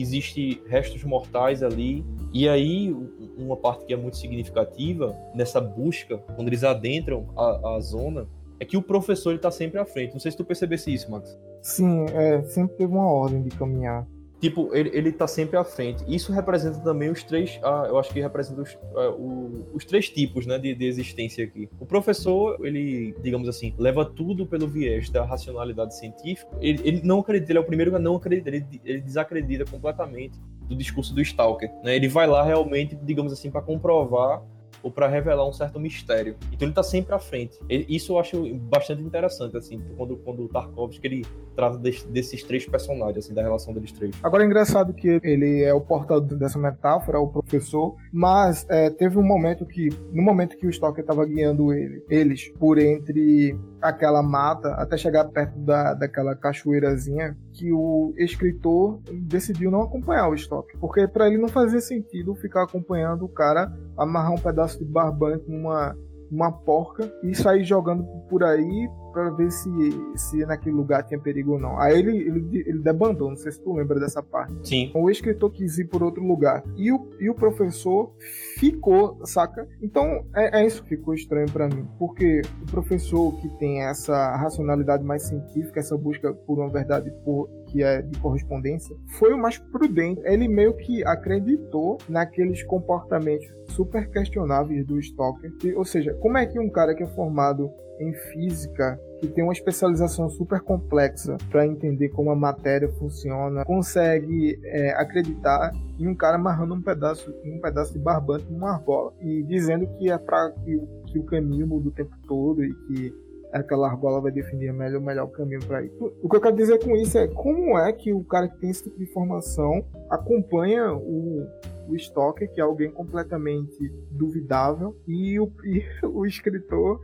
existe 0.00 0.62
restos 0.66 1.04
mortais 1.04 1.62
ali. 1.62 2.04
E 2.32 2.48
aí, 2.48 2.94
uma 3.36 3.56
parte 3.56 3.86
que 3.86 3.92
é 3.92 3.96
muito 3.96 4.16
significativa 4.16 5.16
nessa 5.34 5.60
busca, 5.60 6.18
quando 6.18 6.48
eles 6.48 6.64
adentram 6.64 7.26
a, 7.36 7.76
a 7.76 7.80
zona, 7.80 8.26
é 8.60 8.64
que 8.64 8.76
o 8.76 8.82
professor 8.82 9.34
está 9.34 9.50
sempre 9.50 9.78
à 9.78 9.84
frente. 9.84 10.12
Não 10.12 10.20
sei 10.20 10.30
se 10.30 10.36
tu 10.36 10.44
percebesse 10.44 10.92
isso, 10.92 11.10
Max. 11.10 11.38
Sim, 11.62 12.04
é, 12.14 12.42
sempre 12.42 12.76
teve 12.76 12.92
uma 12.92 13.10
ordem 13.10 13.42
de 13.42 13.50
caminhar. 13.50 14.06
Tipo, 14.40 14.70
ele, 14.72 14.90
ele 14.92 15.12
tá 15.12 15.26
sempre 15.26 15.56
à 15.56 15.64
frente. 15.64 16.04
Isso 16.06 16.32
representa 16.32 16.78
também 16.78 17.10
os 17.10 17.24
três. 17.24 17.58
Ah, 17.62 17.86
eu 17.88 17.98
acho 17.98 18.12
que 18.12 18.20
representa 18.20 18.62
os, 18.62 18.78
ah, 18.94 19.10
o, 19.10 19.66
os 19.74 19.84
três 19.84 20.08
tipos 20.08 20.46
né, 20.46 20.58
de, 20.58 20.74
de 20.74 20.86
existência 20.86 21.44
aqui. 21.44 21.68
O 21.80 21.84
professor, 21.84 22.56
ele, 22.64 23.14
digamos 23.20 23.48
assim, 23.48 23.74
leva 23.78 24.04
tudo 24.04 24.46
pelo 24.46 24.68
viés 24.68 25.10
da 25.10 25.24
racionalidade 25.24 25.96
científica. 25.96 26.48
Ele, 26.60 26.80
ele 26.84 27.00
não 27.02 27.18
acredita, 27.20 27.50
ele 27.50 27.58
é 27.58 27.62
o 27.62 27.64
primeiro 27.64 27.90
que 27.90 27.98
não 27.98 28.14
acredita, 28.14 28.48
ele, 28.48 28.64
ele 28.84 29.00
desacredita 29.00 29.64
completamente 29.64 30.38
do 30.68 30.76
discurso 30.76 31.12
do 31.12 31.20
Stalker. 31.20 31.70
Né? 31.82 31.96
Ele 31.96 32.08
vai 32.08 32.26
lá 32.26 32.44
realmente, 32.44 32.94
digamos 32.94 33.32
assim, 33.32 33.50
para 33.50 33.62
comprovar 33.62 34.42
ou 34.82 34.90
para 34.90 35.08
revelar 35.08 35.48
um 35.48 35.52
certo 35.52 35.78
mistério. 35.80 36.36
Então 36.52 36.66
ele 36.66 36.70
está 36.70 36.82
sempre 36.82 37.14
à 37.14 37.18
frente. 37.18 37.58
Isso 37.68 38.12
eu 38.12 38.18
acho 38.18 38.54
bastante 38.54 39.02
interessante, 39.02 39.56
assim, 39.56 39.80
quando, 39.96 40.16
quando 40.18 40.44
o 40.44 40.48
Tarkovsky 40.48 41.06
ele 41.06 41.26
trata 41.54 41.78
de, 41.78 42.06
desses 42.06 42.42
três 42.42 42.66
personagens, 42.66 43.24
assim, 43.24 43.34
da 43.34 43.42
relação 43.42 43.74
deles 43.74 43.92
três. 43.92 44.14
Agora 44.22 44.42
é 44.42 44.46
engraçado 44.46 44.92
que 44.92 45.20
ele 45.22 45.62
é 45.62 45.74
o 45.74 45.80
portador 45.80 46.38
dessa 46.38 46.58
metáfora, 46.58 47.18
o 47.18 47.28
professor, 47.28 47.96
mas 48.12 48.66
é, 48.68 48.90
teve 48.90 49.18
um 49.18 49.22
momento 49.22 49.66
que, 49.66 49.88
no 50.12 50.22
momento 50.22 50.56
que 50.56 50.66
o 50.66 50.70
Stalker 50.70 51.02
estava 51.02 51.24
guiando 51.24 51.72
ele, 51.72 52.04
eles 52.08 52.48
por 52.58 52.78
entre 52.78 53.58
aquela 53.80 54.22
mata 54.22 54.70
até 54.74 54.96
chegar 54.96 55.24
perto 55.26 55.58
da, 55.58 55.94
daquela 55.94 56.34
cachoeirazinha, 56.34 57.36
que 57.52 57.72
o 57.72 58.12
escritor 58.16 59.00
decidiu 59.12 59.70
não 59.70 59.82
acompanhar 59.82 60.28
o 60.28 60.34
Stalker, 60.34 60.78
porque 60.78 61.06
para 61.06 61.28
ele 61.28 61.38
não 61.38 61.48
fazia 61.48 61.80
sentido 61.80 62.34
ficar 62.34 62.64
acompanhando 62.64 63.24
o 63.24 63.28
cara 63.28 63.72
amarrar 63.96 64.32
um 64.32 64.38
pedaço 64.38 64.78
de 64.78 64.84
barbante 64.84 65.48
numa 65.48 65.96
uma 66.30 66.52
porca 66.52 67.12
e 67.22 67.34
sair 67.34 67.64
jogando 67.64 68.04
por 68.28 68.42
aí 68.44 68.88
para 69.12 69.30
ver 69.30 69.50
se, 69.50 69.68
se 70.16 70.46
naquele 70.46 70.76
lugar 70.76 71.02
tinha 71.02 71.18
perigo 71.18 71.52
ou 71.52 71.58
não. 71.58 71.78
Aí 71.78 71.98
ele, 71.98 72.16
ele, 72.18 72.64
ele 72.66 72.78
debandou, 72.78 73.30
não 73.30 73.36
sei 73.36 73.50
se 73.50 73.60
tu 73.60 73.72
lembra 73.72 73.98
dessa 73.98 74.22
parte. 74.22 74.54
Sim. 74.62 74.92
O 74.94 75.10
escritor 75.10 75.50
quis 75.50 75.78
ir 75.78 75.86
por 75.86 76.02
outro 76.02 76.22
lugar. 76.24 76.62
E 76.76 76.92
o, 76.92 77.08
e 77.18 77.28
o 77.28 77.34
professor 77.34 78.12
ficou, 78.56 79.18
saca? 79.24 79.66
Então 79.82 80.24
é, 80.34 80.60
é 80.60 80.66
isso 80.66 80.82
que 80.82 80.90
ficou 80.90 81.14
estranho 81.14 81.50
para 81.50 81.66
mim. 81.66 81.86
Porque 81.98 82.42
o 82.62 82.70
professor 82.70 83.34
que 83.40 83.48
tem 83.58 83.82
essa 83.82 84.36
racionalidade 84.36 85.02
mais 85.04 85.22
científica, 85.22 85.80
essa 85.80 85.96
busca 85.96 86.32
por 86.32 86.58
uma 86.58 86.70
verdade 86.70 87.10
por, 87.24 87.48
que 87.68 87.82
é 87.82 88.02
de 88.02 88.18
correspondência, 88.18 88.96
foi 89.18 89.32
o 89.32 89.38
mais 89.38 89.58
prudente. 89.58 90.20
Ele 90.24 90.48
meio 90.48 90.74
que 90.74 91.04
acreditou 91.04 91.98
naqueles 92.08 92.62
comportamentos 92.62 93.46
super 93.68 94.10
questionáveis 94.10 94.84
do 94.86 94.98
Stalker. 94.98 95.52
Ou 95.76 95.84
seja, 95.84 96.14
como 96.14 96.38
é 96.38 96.46
que 96.46 96.58
um 96.58 96.70
cara 96.70 96.94
que 96.94 97.02
é 97.02 97.06
formado 97.06 97.70
em 98.00 98.12
física, 98.12 98.98
que 99.20 99.26
tem 99.28 99.42
uma 99.42 99.52
especialização 99.52 100.28
super 100.30 100.60
complexa 100.60 101.36
para 101.50 101.66
entender 101.66 102.08
como 102.10 102.30
a 102.30 102.36
matéria 102.36 102.88
funciona, 102.88 103.64
consegue 103.64 104.58
é, 104.64 104.90
acreditar 104.92 105.72
em 105.98 106.06
um 106.06 106.14
cara 106.14 106.36
amarrando 106.36 106.74
um 106.74 106.82
pedaço, 106.82 107.34
um 107.44 107.60
pedaço 107.60 107.92
de 107.92 107.98
barbante 107.98 108.46
numa 108.50 108.72
argola 108.74 109.12
e 109.20 109.42
dizendo 109.42 109.86
que 109.98 110.10
é 110.10 110.16
para 110.16 110.52
que, 110.64 110.80
que, 111.06 111.18
o 111.18 111.24
caminho 111.24 111.66
muda 111.66 111.88
o 111.88 111.92
tempo 111.92 112.14
todo 112.26 112.62
e 112.62 112.72
que 112.72 113.12
aquela 113.52 113.88
argola 113.88 114.20
vai 114.20 114.32
definir 114.32 114.72
melhor, 114.72 115.00
o 115.00 115.04
melhor 115.04 115.26
caminho 115.28 115.60
para 115.66 115.82
ir. 115.82 115.92
O 116.22 116.28
que 116.28 116.36
eu 116.36 116.40
quero 116.40 116.56
dizer 116.56 116.78
com 116.84 116.94
isso 116.96 117.18
é 117.18 117.26
como 117.28 117.78
é 117.78 117.92
que 117.92 118.12
o 118.12 118.22
cara 118.24 118.48
que 118.48 118.58
tem 118.58 118.70
esse 118.70 118.84
tipo 118.84 118.98
de 118.98 119.04
informação 119.04 119.84
acompanha 120.10 120.92
o, 120.92 121.46
o 121.88 121.96
Stalker, 121.96 122.50
que 122.52 122.60
é 122.60 122.64
alguém 122.64 122.90
completamente 122.90 123.88
duvidável, 124.10 124.96
e 125.06 125.38
o, 125.40 125.50
e 125.64 125.82
o 126.06 126.26
escritor 126.26 127.00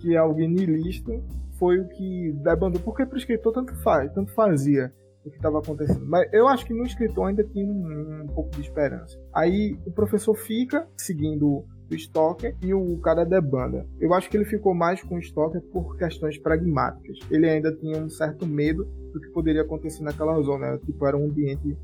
que 0.00 0.14
é 0.14 0.18
alguém 0.18 0.48
niilista, 0.48 1.12
foi 1.58 1.78
o 1.78 1.86
que 1.86 2.32
debandou. 2.42 2.80
Porque 2.80 3.06
pro 3.06 3.16
escritor 3.16 3.52
tanto 3.52 3.74
faz, 3.82 4.12
tanto 4.12 4.32
fazia 4.32 4.92
o 5.24 5.30
que 5.30 5.36
estava 5.36 5.60
acontecendo. 5.60 6.04
Mas 6.04 6.28
eu 6.32 6.48
acho 6.48 6.66
que 6.66 6.74
no 6.74 6.82
escritor 6.82 7.28
ainda 7.28 7.44
tinha 7.44 7.64
um, 7.64 8.22
um, 8.22 8.26
pouco 8.26 8.50
de 8.50 8.60
esperança. 8.60 9.16
Aí 9.32 9.78
o 9.86 9.92
professor 9.92 10.34
fica 10.34 10.88
seguindo 10.96 11.64
o 11.92 11.96
Stalker 11.96 12.56
e 12.62 12.74
o 12.74 12.96
cara 12.98 13.24
debanda. 13.24 13.86
Eu 14.00 14.12
acho 14.14 14.28
que 14.28 14.36
ele 14.36 14.44
ficou 14.44 14.74
mais 14.74 15.02
com 15.02 15.16
o 15.16 15.18
Stalker 15.18 15.60
por 15.72 15.96
questões 15.96 16.38
pragmáticas. 16.38 17.18
Ele 17.30 17.48
ainda 17.48 17.72
tinha 17.72 17.98
um 17.98 18.08
certo 18.08 18.46
medo 18.46 18.84
do 19.12 19.20
que 19.20 19.28
poderia 19.28 19.62
acontecer 19.62 20.02
naquela 20.02 20.40
zona. 20.42 20.78
Tipo, 20.78 21.06
era 21.06 21.16
um 21.16 21.26
ambiente 21.26 21.76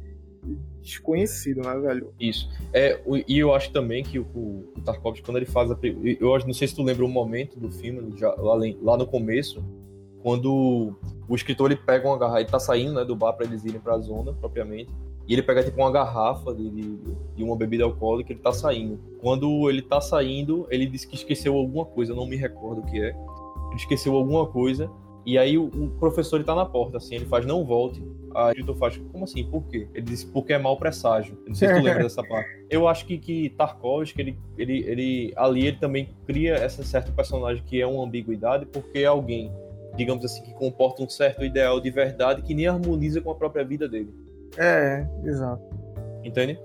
desconhecido, 0.80 1.60
né, 1.62 1.78
velho? 1.78 2.12
Isso. 2.18 2.48
É, 2.72 3.00
e 3.26 3.38
eu 3.38 3.52
acho 3.52 3.72
também 3.72 4.02
que 4.02 4.18
o, 4.18 4.24
o 4.24 4.80
Tarkovsky, 4.84 5.24
quando 5.24 5.36
ele 5.36 5.46
faz 5.46 5.70
a. 5.70 5.78
Eu 6.20 6.38
não 6.46 6.54
sei 6.54 6.68
se 6.68 6.74
tu 6.74 6.82
lembra 6.82 7.04
um 7.04 7.08
momento 7.08 7.58
do 7.58 7.70
filme, 7.70 8.16
já, 8.16 8.32
lá, 8.34 8.54
lá 8.80 8.96
no 8.96 9.06
começo, 9.06 9.62
quando 10.22 10.96
o 11.28 11.34
escritor 11.34 11.70
ele 11.70 11.80
pega 11.84 12.08
uma 12.08 12.18
garrafa, 12.18 12.40
ele 12.40 12.50
tá 12.50 12.58
saindo 12.58 12.94
né, 12.94 13.04
do 13.04 13.14
bar 13.14 13.32
para 13.34 13.46
eles 13.46 13.64
irem 13.64 13.80
pra 13.80 13.98
zona 13.98 14.32
propriamente. 14.32 14.90
E 15.28 15.34
ele 15.34 15.42
pega 15.42 15.62
tipo 15.62 15.78
uma 15.78 15.92
garrafa 15.92 16.54
de, 16.54 16.70
de, 17.36 17.44
uma 17.44 17.54
bebida 17.54 17.84
alcoólica 17.84 18.32
e 18.32 18.34
ele 18.34 18.40
tá 18.40 18.50
saindo. 18.50 18.98
Quando 19.20 19.68
ele 19.68 19.82
tá 19.82 20.00
saindo, 20.00 20.66
ele 20.70 20.86
diz 20.86 21.04
que 21.04 21.14
esqueceu 21.14 21.54
alguma 21.54 21.84
coisa, 21.84 22.14
não 22.14 22.26
me 22.26 22.34
recordo 22.34 22.80
o 22.80 22.86
que 22.86 22.98
é. 22.98 23.10
Ele 23.10 23.76
esqueceu 23.76 24.14
alguma 24.14 24.46
coisa 24.46 24.90
E 25.26 25.36
aí 25.36 25.58
o, 25.58 25.66
o 25.66 25.90
professor 26.00 26.36
ele 26.36 26.44
tá 26.44 26.54
na 26.54 26.64
porta, 26.64 26.96
assim, 26.96 27.16
ele 27.16 27.26
faz, 27.26 27.44
não 27.44 27.62
volte. 27.62 28.02
Aí 28.34 28.52
o 28.52 28.54
diretor 28.54 28.76
faz, 28.76 28.96
como 29.12 29.24
assim? 29.24 29.44
Por 29.44 29.64
quê? 29.64 29.86
Ele 29.92 30.06
diz, 30.06 30.24
porque 30.24 30.54
é 30.54 30.58
mau 30.58 30.78
presságio. 30.78 31.36
Eu 31.42 31.48
não 31.48 31.54
sei 31.54 31.68
se 31.68 31.74
tu 31.74 31.82
lembra 31.82 32.04
dessa 32.04 32.22
parte. 32.22 32.48
Eu 32.70 32.88
acho 32.88 33.04
que, 33.04 33.18
que 33.18 33.50
Tarkovsky, 33.50 34.22
ele, 34.22 34.38
ele, 34.56 34.78
ele, 34.86 35.34
ali 35.36 35.66
ele 35.66 35.76
também 35.76 36.08
cria 36.26 36.54
essa 36.54 36.82
certo 36.82 37.12
personagem 37.12 37.62
que 37.66 37.78
é 37.78 37.86
uma 37.86 38.02
ambiguidade, 38.02 38.64
porque 38.64 39.00
é 39.00 39.04
alguém, 39.04 39.52
digamos 39.94 40.24
assim, 40.24 40.42
que 40.42 40.54
comporta 40.54 41.02
um 41.02 41.08
certo 41.08 41.44
ideal 41.44 41.80
de 41.80 41.90
verdade 41.90 42.40
que 42.40 42.54
nem 42.54 42.66
harmoniza 42.66 43.20
com 43.20 43.30
a 43.30 43.34
própria 43.34 43.62
vida 43.62 43.86
dele. 43.86 44.10
É, 44.58 45.06
exato. 45.24 45.62
Entende? 46.24 46.60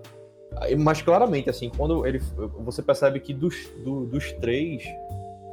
Mas 0.78 1.02
claramente, 1.02 1.50
assim, 1.50 1.70
quando 1.76 2.06
ele. 2.06 2.20
Você 2.64 2.82
percebe 2.82 3.20
que 3.20 3.34
dos, 3.34 3.56
do, 3.84 4.06
dos 4.06 4.32
três, 4.34 4.84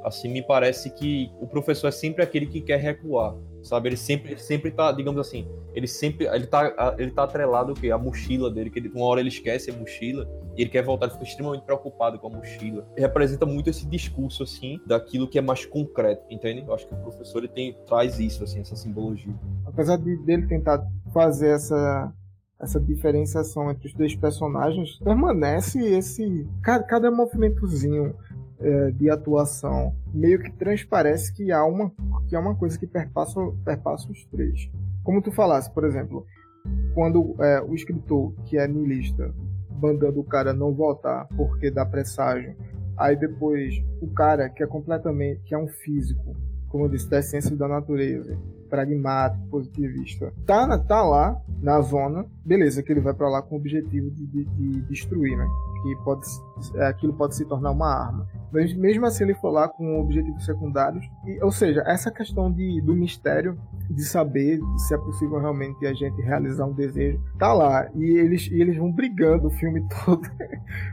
assim, 0.05 0.29
me 0.29 0.42
parece 0.42 0.90
que 0.90 1.31
o 1.40 1.46
professor 1.46 1.88
é 1.88 1.90
sempre 1.90 2.22
aquele 2.22 2.46
que 2.46 2.61
quer 2.61 2.79
recuar, 2.79 3.35
sabe? 3.62 3.88
Ele 3.88 3.96
sempre, 3.96 4.38
sempre 4.38 4.70
tá, 4.70 4.92
digamos 4.92 5.20
assim, 5.20 5.48
ele 5.74 5.87
sempre, 5.87 6.26
ele 6.26 6.46
tá, 6.46 6.94
ele 6.98 7.11
tá 7.11 7.24
atrelado 7.24 7.72
o 7.72 7.74
quê? 7.74 7.90
A 7.90 7.98
mochila 7.98 8.50
dele, 8.50 8.70
que 8.70 8.79
ele, 8.79 8.88
uma 8.88 9.05
hora 9.07 9.20
ele 9.20 9.29
esquece 9.29 9.70
a 9.70 9.74
mochila 9.74 10.29
e 10.57 10.62
ele 10.62 10.70
quer 10.70 10.83
voltar, 10.83 11.07
ele 11.07 11.14
fica 11.14 11.24
extremamente 11.24 11.64
preocupado 11.64 12.18
com 12.18 12.29
a 12.29 12.31
mochila. 12.31 12.87
Ele 12.96 13.07
representa 13.07 13.46
muito 13.46 13.70
esse 13.70 13.87
discurso, 13.87 14.42
assim, 14.42 14.81
daquilo 14.87 15.29
que 15.29 15.38
é 15.38 15.42
mais 15.42 15.64
concreto, 15.64 16.22
entende? 16.31 16.64
Eu 16.66 16.74
acho 16.74 16.87
que 16.87 16.94
o 16.94 16.98
professor, 16.98 17.38
ele 17.38 17.48
tem, 17.48 17.76
traz 17.87 18.18
isso, 18.18 18.44
assim, 18.44 18.61
essa 18.61 18.76
simbologia. 18.76 19.35
Apesar 19.64 19.96
de, 19.96 20.16
dele 20.24 20.46
tentar 20.46 20.85
fazer 21.12 21.55
essa 21.55 22.12
essa 22.61 22.79
diferenciação 22.79 23.70
entre 23.70 23.88
os 23.88 23.94
dois 23.94 24.14
personagens, 24.14 24.99
permanece 24.99 25.83
esse. 25.83 26.46
Cada, 26.62 26.85
cada 26.85 27.11
movimentozinho 27.11 28.14
é, 28.61 28.90
de 28.90 29.09
atuação 29.09 29.94
meio 30.12 30.38
que 30.38 30.53
transparece 30.53 31.33
que 31.33 31.51
há 31.51 31.64
uma, 31.64 31.90
que 32.29 32.37
há 32.37 32.40
uma 32.40 32.55
coisa 32.55 32.79
que 32.79 32.87
perpassa, 32.87 33.40
perpassa 33.64 34.11
os 34.11 34.25
três. 34.27 34.70
Como 35.03 35.23
tu 35.23 35.33
falasse, 35.33 35.73
por 35.73 35.85
exemplo, 35.85 36.27
quando 36.94 37.35
é, 37.40 37.62
o 37.62 37.75
escritor, 37.75 38.35
que 38.44 38.59
é 38.59 38.68
niilista, 38.68 39.35
mandando 39.81 40.20
o 40.20 40.25
cara 40.25 40.53
não 40.53 40.75
voltar 40.75 41.27
porque 41.37 41.70
dá 41.70 41.87
presságio, 41.87 42.55
aí 42.99 43.16
depois 43.16 43.83
o 44.03 44.09
cara 44.09 44.51
que 44.51 44.62
é 44.62 44.66
completamente, 44.66 45.40
que 45.44 45.55
é 45.55 45.59
um 45.59 45.68
físico, 45.68 46.37
como 46.68 46.85
eu 46.85 46.88
disse, 46.90 47.09
da 47.09 47.20
essência 47.20 47.57
da 47.57 47.66
natureza, 47.66 48.37
pragmático, 48.71 49.45
positivista, 49.49 50.33
tá, 50.47 50.79
tá 50.79 51.03
lá 51.03 51.37
na 51.61 51.81
zona, 51.81 52.25
beleza, 52.45 52.83
que 52.83 52.93
ele 52.93 53.01
vai 53.01 53.13
para 53.13 53.29
lá 53.29 53.43
com 53.43 53.57
o 53.57 53.59
objetivo 53.59 54.11
de, 54.11 54.27
de, 54.27 54.45
de 54.45 54.81
destruir, 54.83 55.37
né? 55.37 55.47
Que 55.83 55.97
pode, 56.05 56.27
é, 56.77 56.87
aquilo 56.87 57.13
pode 57.13 57.35
se 57.35 57.45
tornar 57.45 57.73
uma 57.73 57.93
arma. 57.93 58.27
Mas 58.53 58.75
mesmo 58.75 59.07
assim 59.07 59.25
ele 59.25 59.35
for 59.35 59.51
lá 59.51 59.69
com 59.69 60.01
objetivos 60.01 60.45
secundários, 60.45 61.05
e, 61.27 61.43
ou 61.43 61.51
seja, 61.51 61.83
essa 61.87 62.11
questão 62.11 62.51
de, 62.51 62.81
do 62.83 62.95
mistério 62.95 63.59
de 63.91 64.05
saber 64.05 64.61
se 64.77 64.95
é 64.95 64.99
possível 64.99 65.39
realmente 65.39 65.85
a 65.87 65.93
gente 65.93 66.21
realizar 66.23 66.65
um 66.65 66.73
desejo, 66.73 67.21
tá 67.39 67.53
lá. 67.53 67.89
E 67.95 68.05
eles, 68.05 68.47
e 68.47 68.61
eles 68.61 68.77
vão 68.77 68.93
brigando 68.93 69.49
o 69.49 69.51
filme 69.51 69.85
todo. 70.05 70.23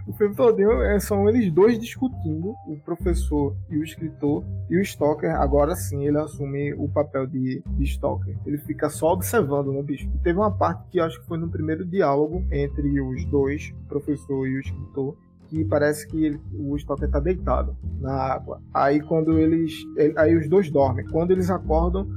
o 0.07 0.13
filme 0.13 0.35
todo 0.35 0.61
é, 0.83 0.99
são 0.99 1.29
eles 1.29 1.51
dois 1.51 1.77
discutindo, 1.77 2.55
o 2.67 2.77
professor 2.83 3.55
e 3.69 3.77
o 3.77 3.83
escritor, 3.83 4.43
e 4.69 4.79
o 4.79 4.83
Stoker, 4.83 5.35
agora 5.35 5.75
sim, 5.75 6.07
ele 6.07 6.17
assume 6.17 6.73
o 6.73 6.89
papel 6.89 7.27
de, 7.27 7.63
de 7.65 7.85
Stoker. 7.85 8.35
Ele 8.45 8.57
fica 8.57 8.89
só 8.89 9.13
observando, 9.13 9.71
né, 9.71 9.81
bicho? 9.81 10.09
E 10.15 10.17
teve 10.19 10.39
uma 10.39 10.51
parte 10.51 10.87
que 10.89 10.99
acho 10.99 11.19
que 11.21 11.27
foi 11.27 11.37
no 11.37 11.49
primeiro 11.49 11.85
diálogo 11.85 12.43
entre 12.51 12.99
os 12.99 13.25
dois, 13.25 13.73
o 13.85 13.87
professor 13.87 14.47
e 14.47 14.57
o 14.57 14.59
escritor, 14.59 15.15
que 15.47 15.65
parece 15.65 16.07
que 16.07 16.25
ele, 16.25 16.39
o 16.53 16.77
Stoker 16.77 17.09
tá 17.09 17.19
deitado 17.19 17.75
na 17.99 18.13
água. 18.13 18.61
Aí 18.73 19.01
quando 19.01 19.37
eles. 19.37 19.73
Aí 20.15 20.35
os 20.35 20.47
dois 20.47 20.69
dormem. 20.69 21.05
Quando 21.07 21.31
eles 21.31 21.49
acordam, 21.49 22.07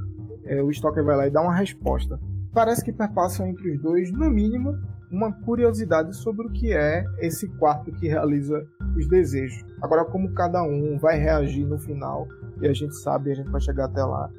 é, 0.45 0.61
o 0.61 0.71
Stoker 0.71 1.03
vai 1.03 1.15
lá 1.15 1.27
e 1.27 1.31
dá 1.31 1.41
uma 1.41 1.55
resposta. 1.55 2.19
Parece 2.53 2.83
que 2.83 2.91
perpassam 2.91 3.47
entre 3.47 3.71
os 3.71 3.81
dois, 3.81 4.11
no 4.11 4.29
mínimo, 4.29 4.77
uma 5.09 5.31
curiosidade 5.31 6.15
sobre 6.15 6.47
o 6.47 6.51
que 6.51 6.73
é 6.73 7.05
esse 7.19 7.47
quarto 7.57 7.91
que 7.91 8.07
realiza 8.07 8.65
os 8.97 9.07
desejos. 9.07 9.63
Agora, 9.81 10.05
como 10.05 10.33
cada 10.33 10.61
um 10.63 10.97
vai 10.97 11.17
reagir 11.17 11.65
no 11.65 11.77
final, 11.77 12.27
e 12.61 12.67
a 12.67 12.73
gente 12.73 12.95
sabe, 12.95 13.31
a 13.31 13.35
gente 13.35 13.49
vai 13.49 13.61
chegar 13.61 13.85
até 13.85 14.03
lá, 14.03 14.29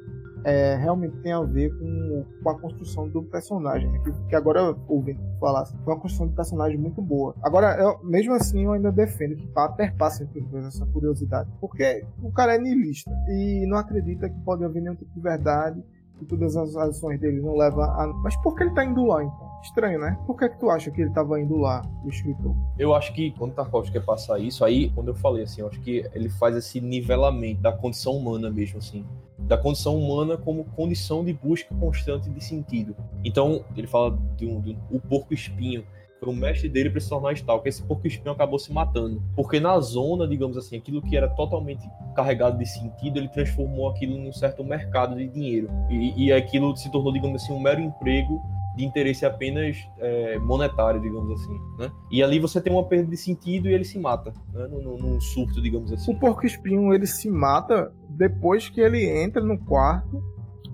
é, 0.43 0.75
realmente 0.75 1.17
tem 1.17 1.31
a 1.31 1.41
ver 1.41 1.69
com, 1.77 2.25
com 2.43 2.49
a 2.49 2.59
construção 2.59 3.07
do 3.07 3.23
personagem. 3.23 3.89
Né? 3.89 3.99
Que, 4.03 4.11
que, 4.29 4.35
agora, 4.35 4.75
ouvindo 4.87 5.19
falar, 5.39 5.65
foi 5.65 5.93
uma 5.93 5.99
construção 5.99 6.27
de 6.27 6.35
personagem 6.35 6.77
muito 6.77 7.01
boa. 7.01 7.35
Agora, 7.41 7.75
eu, 7.79 7.99
mesmo 8.03 8.33
assim, 8.33 8.65
eu 8.65 8.73
ainda 8.73 8.91
defendo 8.91 9.35
que 9.35 9.47
perpassa 9.75 10.23
entre 10.23 10.39
os 10.39 10.47
dois 10.47 10.65
essa 10.65 10.85
curiosidade. 10.87 11.49
Porque 11.59 12.05
o 12.21 12.31
cara 12.31 12.55
é 12.55 12.59
niilista 12.59 13.11
e 13.27 13.65
não 13.67 13.77
acredita 13.77 14.29
que 14.29 14.39
pode 14.41 14.63
haver 14.63 14.81
nenhum 14.81 14.95
tipo 14.95 15.13
de 15.13 15.21
verdade 15.21 15.83
que 16.23 16.29
todas 16.29 16.55
as 16.55 16.75
ações 16.75 17.19
dele 17.19 17.41
não 17.41 17.55
levam 17.55 17.83
a. 17.83 18.07
Mas 18.23 18.35
por 18.37 18.55
que 18.55 18.63
ele 18.63 18.71
tá 18.71 18.83
indo 18.83 19.05
lá 19.05 19.23
então? 19.23 19.53
Estranho, 19.61 19.99
né? 19.99 20.17
Por 20.25 20.37
que, 20.37 20.49
que 20.49 20.59
tu 20.59 20.69
acha 20.69 20.91
que 20.91 21.01
ele 21.01 21.11
tava 21.11 21.39
indo 21.39 21.57
lá, 21.57 21.81
o 22.03 22.09
escritor? 22.09 22.53
Eu 22.77 22.93
acho 22.93 23.13
que 23.13 23.31
quando 23.31 23.53
Tarkovsky 23.53 23.93
quer 23.93 24.05
passar 24.05 24.37
isso, 24.39 24.65
aí, 24.65 24.89
quando 24.89 25.07
eu 25.09 25.15
falei 25.15 25.43
assim, 25.43 25.61
eu 25.61 25.67
acho 25.67 25.79
que 25.79 26.05
ele 26.13 26.27
faz 26.27 26.55
esse 26.55 26.81
nivelamento 26.81 27.61
da 27.61 27.71
condição 27.71 28.17
humana 28.17 28.49
mesmo, 28.49 28.79
assim 28.79 29.05
da 29.43 29.57
condição 29.57 29.97
humana 29.97 30.37
como 30.37 30.63
condição 30.63 31.23
de 31.23 31.33
busca 31.33 31.73
constante 31.75 32.29
de 32.29 32.43
sentido. 32.43 32.95
Então, 33.23 33.63
ele 33.75 33.87
fala 33.87 34.17
de 34.37 34.45
um, 34.45 34.61
de 34.61 34.71
um 34.71 34.97
o 34.97 34.99
porco 34.99 35.33
espinho. 35.33 35.83
Foi 36.23 36.33
o 36.33 36.35
mestre 36.35 36.69
dele 36.69 36.89
para 36.89 37.01
se 37.01 37.09
tornar 37.09 37.33
que 37.33 37.69
Esse 37.69 37.83
porco 37.83 38.07
espinho 38.07 38.31
acabou 38.31 38.57
se 38.57 38.71
matando. 38.71 39.21
Porque 39.35 39.59
na 39.59 39.77
zona, 39.79 40.27
digamos 40.27 40.57
assim, 40.57 40.77
aquilo 40.77 41.01
que 41.01 41.17
era 41.17 41.27
totalmente 41.27 41.85
carregado 42.15 42.57
de 42.57 42.65
sentido, 42.65 43.17
ele 43.17 43.27
transformou 43.27 43.89
aquilo 43.89 44.17
num 44.17 44.31
certo 44.31 44.63
mercado 44.63 45.15
de 45.15 45.27
dinheiro. 45.27 45.69
E, 45.89 46.25
e 46.27 46.33
aquilo 46.33 46.75
se 46.77 46.89
tornou, 46.91 47.11
digamos 47.11 47.43
assim, 47.43 47.51
um 47.51 47.59
mero 47.59 47.81
emprego 47.81 48.41
de 48.75 48.85
interesse 48.85 49.25
apenas 49.25 49.77
é, 49.99 50.39
monetário, 50.39 50.99
digamos 50.99 51.39
assim, 51.39 51.59
né? 51.77 51.91
E 52.11 52.23
ali 52.23 52.39
você 52.39 52.59
tem 52.59 52.73
uma 52.73 52.83
perda 52.83 53.09
de 53.09 53.17
sentido 53.17 53.69
e 53.69 53.73
ele 53.73 53.83
se 53.83 53.99
mata, 53.99 54.33
né? 54.51 54.67
Num, 54.67 54.97
num 54.97 55.21
surto, 55.21 55.61
digamos 55.61 55.91
assim. 55.91 56.11
O 56.11 56.19
porco 56.19 56.45
espinho 56.45 56.93
ele 56.93 57.05
se 57.05 57.29
mata 57.29 57.93
depois 58.09 58.69
que 58.69 58.81
ele 58.81 59.05
entra 59.05 59.43
no 59.43 59.59
quarto, 59.59 60.23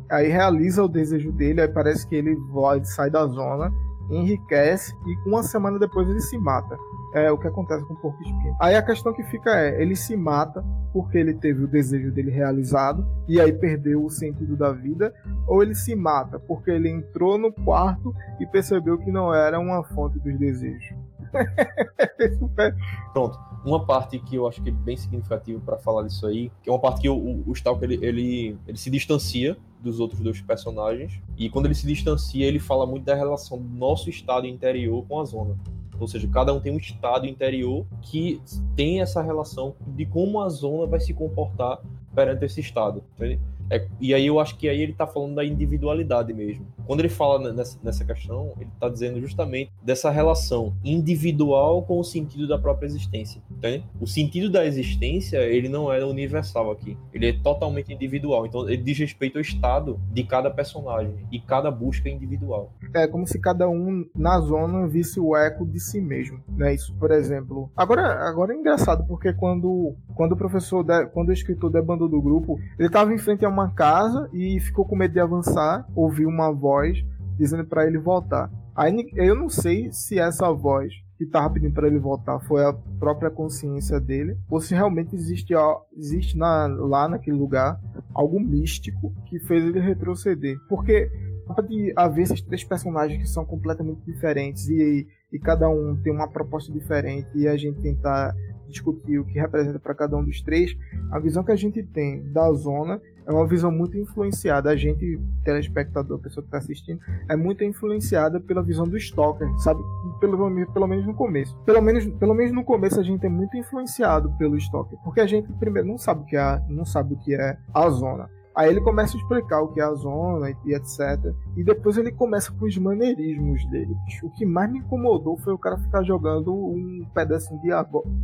aí 0.10 0.30
realiza 0.30 0.84
o 0.84 0.88
desejo 0.88 1.32
dele, 1.32 1.62
aí 1.62 1.68
parece 1.68 2.08
que 2.08 2.16
ele 2.16 2.36
vai, 2.54 2.84
sai 2.86 3.10
da 3.10 3.26
zona, 3.28 3.70
enriquece 4.10 4.96
e 5.06 5.30
uma 5.30 5.44
semana 5.44 5.80
depois 5.80 6.10
ele 6.10 6.20
se 6.20 6.38
mata. 6.38 6.78
É 7.14 7.32
o 7.32 7.38
que 7.38 7.48
acontece 7.48 7.84
com 7.86 7.94
o 7.94 7.98
porco 7.98 8.22
espinho. 8.22 8.56
Aí 8.60 8.76
a 8.76 8.84
questão 8.84 9.14
que 9.14 9.24
fica 9.24 9.52
é, 9.52 9.82
ele 9.82 9.96
se 9.96 10.16
mata 10.16 10.64
porque 10.94 11.18
ele 11.18 11.34
teve 11.34 11.64
o 11.64 11.68
desejo 11.68 12.12
dele 12.12 12.32
realizado 12.32 13.06
e 13.28 13.40
aí 13.40 13.52
perdeu 13.52 14.04
o 14.04 14.10
sentido 14.10 14.56
da 14.56 14.72
vida, 14.72 15.14
ou 15.48 15.62
ele 15.62 15.76
se 15.76 15.96
mata 15.96 16.40
porque 16.40 16.72
ele 16.72 16.90
entrou 16.90 17.38
no 17.38 17.52
quarto 17.52 18.14
e 18.40 18.46
percebeu 18.46 18.98
que 18.98 19.12
não 19.12 19.34
era 19.34 19.60
uma 19.60 19.84
fonte 19.84 20.20
dos 20.20 20.38
desejos. 20.38 20.96
Pronto. 23.14 23.40
Uma 23.66 23.86
parte 23.86 24.20
que 24.20 24.36
eu 24.36 24.48
acho 24.48 24.62
que 24.62 24.70
é 24.70 24.72
bem 24.72 24.96
significativa 24.96 25.60
para 25.66 25.78
falar 25.78 26.04
disso 26.04 26.26
aí, 26.26 26.50
que 26.64 26.70
é 26.70 26.74
uma 26.74 26.80
parte 26.80 27.02
que 27.02 27.10
o, 27.10 27.44
o 27.46 27.52
Stalker 27.54 27.92
ele, 27.92 28.06
ele, 28.06 28.58
ele 28.66 28.78
se 28.78 28.90
distancia 28.90 29.58
dos 29.82 30.00
outros 30.00 30.22
dois 30.22 30.42
personagens, 30.42 31.20
e 31.38 31.50
quando 31.50 31.66
ele 31.66 31.76
se 31.76 31.88
distancia, 31.88 32.46
ele 32.46 32.60
fala 32.60 32.86
muito 32.86 33.06
da 33.06 33.16
relação 33.16 33.58
do 33.58 33.78
nosso 33.78 34.10
estado 34.10 34.46
interior 34.48 35.06
com 35.08 35.20
a 35.20 35.26
zona. 35.26 35.58
Ou 36.00 36.08
seja, 36.08 36.28
cada 36.28 36.54
um 36.54 36.60
tem 36.60 36.72
um 36.72 36.78
estado 36.78 37.26
interior 37.26 37.86
que 38.02 38.42
tem 38.76 39.02
essa 39.02 39.22
relação 39.22 39.76
de 39.88 40.06
como 40.06 40.42
a 40.42 40.50
zona 40.50 40.86
vai 40.86 41.00
se 41.00 41.14
comportar 41.14 41.80
perante 42.16 42.46
esse 42.46 42.62
estado. 42.62 43.04
Entende? 43.16 43.40
É, 43.70 43.86
e 44.00 44.14
aí 44.14 44.26
eu 44.28 44.40
acho 44.40 44.58
que 44.58 44.68
aí 44.68 44.82
ele 44.82 44.92
está 44.92 45.06
falando 45.06 45.36
da 45.36 45.46
individualidade 45.46 46.34
mesmo. 46.34 46.66
Quando 46.86 47.02
ele 47.02 47.10
fala 47.10 47.54
nessa, 47.54 47.78
nessa 47.84 48.04
questão, 48.06 48.54
ele 48.58 48.70
está 48.74 48.90
dizendo 48.90 49.20
justamente 49.22 49.72
dessa 49.82 50.10
relação 50.10 50.74
individual 50.84 51.84
com 51.84 52.00
o 52.00 52.04
sentido 52.04 52.48
da 52.48 52.58
própria 52.58 52.88
existência. 52.88 53.42
Entende? 53.52 53.84
O 54.00 54.08
sentido 54.08 54.50
da 54.50 54.66
existência, 54.66 55.38
ele 55.40 55.70
não 55.70 55.92
é 55.92 56.04
universal 56.04 56.72
aqui. 56.72 56.98
Ele 57.14 57.30
é 57.30 57.34
totalmente 57.34 57.94
individual. 57.94 58.46
Então 58.46 58.68
ele 58.68 58.82
diz 58.82 58.98
respeito 58.98 59.38
ao 59.38 59.42
estado 59.42 60.00
de 60.12 60.24
cada 60.24 60.50
personagem 60.50 61.16
e 61.32 61.40
cada 61.40 61.70
busca 61.70 62.10
individual. 62.10 62.74
É 62.94 63.08
como 63.08 63.28
se 63.28 63.40
cada 63.40 63.70
um 63.70 64.06
na 64.16 64.40
zona 64.40 64.88
visse 64.88 65.20
o 65.20 65.36
eco 65.36 65.66
de 65.66 65.80
si 65.80 66.02
mesmo, 66.02 66.40
né? 66.48 66.74
Isso, 66.74 66.94
por 66.96 67.12
exemplo. 67.12 67.70
Agora, 67.76 68.28
agora 68.28 68.54
é 68.54 68.58
engraçado 68.58 69.06
porque 69.08 69.34
quando 69.34 69.96
quando 70.16 70.34
o 70.34 70.38
professor, 70.38 70.84
de, 70.84 71.06
quando 71.08 71.30
o 71.30 71.34
escritor 71.34 71.70
debandou 71.70 72.08
do 72.08 72.22
grupo, 72.22 72.60
ele 72.78 72.88
estava 72.88 73.14
em 73.14 73.18
frente 73.18 73.46
a 73.46 73.50
uma 73.50 73.59
uma 73.60 73.70
casa 73.72 74.30
e 74.34 74.60
ficou 74.60 74.86
com 74.86 74.96
medo 74.96 75.14
de 75.14 75.20
avançar, 75.20 75.86
ouviu 75.96 76.30
uma 76.30 76.52
voz 76.52 77.04
dizendo 77.38 77.66
para 77.66 77.86
ele 77.86 77.98
voltar. 77.98 78.50
Aí 78.76 79.10
eu 79.16 79.36
não 79.36 79.50
sei 79.50 79.92
se 79.92 80.18
essa 80.18 80.52
voz 80.52 80.94
que 81.18 81.26
estava 81.26 81.50
pedindo 81.50 81.74
para 81.74 81.88
ele 81.88 82.00
voltar 82.00 82.40
foi 82.40 82.64
a 82.64 82.74
própria 82.98 83.30
consciência 83.30 84.00
dele, 84.00 84.38
ou 84.50 84.62
se 84.62 84.74
realmente 84.74 85.14
existe, 85.14 85.54
existe 85.98 86.38
na, 86.38 86.68
lá 86.68 87.10
naquele 87.10 87.36
lugar 87.36 87.78
algo 88.14 88.40
místico 88.40 89.14
que 89.26 89.38
fez 89.42 89.66
ele 89.66 89.82
retroceder. 89.82 90.58
Porque 90.70 91.12
pode 91.46 91.92
haver 91.96 92.22
esses 92.22 92.42
três 92.42 92.64
personagens 92.64 93.22
que 93.22 93.28
são 93.28 93.44
completamente 93.44 94.02
diferentes 94.06 94.70
e, 94.70 95.08
e 95.34 95.40
cada 95.40 95.68
um 95.68 95.98
tem 96.02 96.14
uma 96.14 96.30
proposta 96.30 96.72
diferente 96.72 97.28
e 97.36 97.48
a 97.48 97.58
gente 97.58 97.82
tentar 97.82 98.34
discutir 98.70 99.20
o 99.20 99.26
que 99.26 99.40
representa 99.40 99.80
para 99.80 99.96
cada 99.96 100.16
um 100.16 100.24
dos 100.24 100.42
três, 100.42 100.78
a 101.12 101.20
visão 101.20 101.44
que 101.44 101.52
a 101.52 101.56
gente 101.56 101.84
tem 101.84 102.32
da 102.32 102.52
zona 102.54 103.02
é 103.30 103.32
uma 103.32 103.46
visão 103.46 103.72
muito 103.72 103.96
influenciada. 103.96 104.72
A 104.72 104.76
gente, 104.76 105.22
telespectador, 105.44 106.18
pessoa 106.20 106.42
que 106.42 106.48
está 106.48 106.58
assistindo, 106.58 107.00
é 107.30 107.36
muito 107.36 107.64
influenciada 107.64 108.40
pela 108.40 108.64
visão 108.64 108.88
do 108.88 108.98
Stalker, 108.98 109.48
sabe? 109.60 109.82
Pelo, 110.20 110.66
pelo 110.74 110.88
menos 110.88 111.06
no 111.06 111.14
começo. 111.14 111.56
Pelo 111.60 111.80
menos, 111.80 112.08
pelo 112.08 112.34
menos 112.34 112.52
no 112.52 112.64
começo 112.64 113.00
a 113.00 113.04
gente 113.04 113.26
é 113.26 113.30
muito 113.30 113.56
influenciado 113.56 114.32
pelo 114.38 114.58
Stalker, 114.58 114.98
porque 115.04 115.22
a 115.22 115.28
gente 115.28 115.52
primeiro 115.54 115.88
não 115.88 115.98
sabe 115.98 116.24
o 116.24 116.26
que 116.26 116.36
é, 116.36 116.62
não 116.68 116.86
sabe 116.86 117.14
o 117.14 117.18
que 117.18 117.36
é 117.36 117.58
a 117.72 117.90
zona. 117.90 118.30
Aí 118.60 118.72
ele 118.72 118.82
começa 118.82 119.16
a 119.16 119.20
explicar 119.22 119.62
o 119.62 119.70
que 119.70 119.80
é 119.80 119.84
a 119.86 119.94
zona 119.94 120.50
e 120.66 120.74
etc. 120.74 121.34
E 121.56 121.64
depois 121.64 121.96
ele 121.96 122.12
começa 122.12 122.52
com 122.52 122.66
os 122.66 122.78
maneirismos 122.78 123.66
dele. 123.70 123.96
O 124.22 124.30
que 124.32 124.46
mais 124.46 124.70
me 124.70 124.80
incomodou 124.80 125.38
foi 125.38 125.54
o 125.54 125.58
cara 125.58 125.78
ficar 125.78 126.04
jogando 126.04 126.54
um 126.54 127.08
pedacinho 127.14 127.58
de 127.62 127.70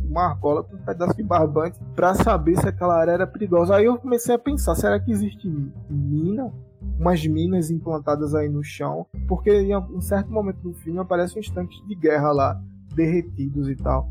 uma 0.06 0.26
argola 0.26 0.62
com 0.62 0.76
um 0.76 0.84
pedaço 0.84 1.16
de 1.16 1.22
barbante 1.22 1.80
para 1.94 2.12
saber 2.12 2.54
se 2.58 2.68
aquela 2.68 3.00
área 3.00 3.12
era 3.12 3.26
perigosa. 3.26 3.76
Aí 3.76 3.86
eu 3.86 3.96
comecei 3.96 4.34
a 4.34 4.38
pensar, 4.38 4.74
será 4.74 5.00
que 5.00 5.10
existe 5.10 5.48
mina? 5.88 6.52
Umas 7.00 7.26
minas 7.26 7.70
implantadas 7.70 8.34
aí 8.34 8.50
no 8.50 8.62
chão, 8.62 9.06
porque 9.26 9.50
em 9.50 9.74
um 9.74 10.02
certo 10.02 10.30
momento 10.30 10.58
do 10.60 10.74
filme 10.74 10.98
aparecem 10.98 11.40
uns 11.40 11.48
tanques 11.48 11.82
de 11.88 11.94
guerra 11.94 12.30
lá, 12.30 12.62
derretidos 12.94 13.70
e 13.70 13.76
tal. 13.76 14.10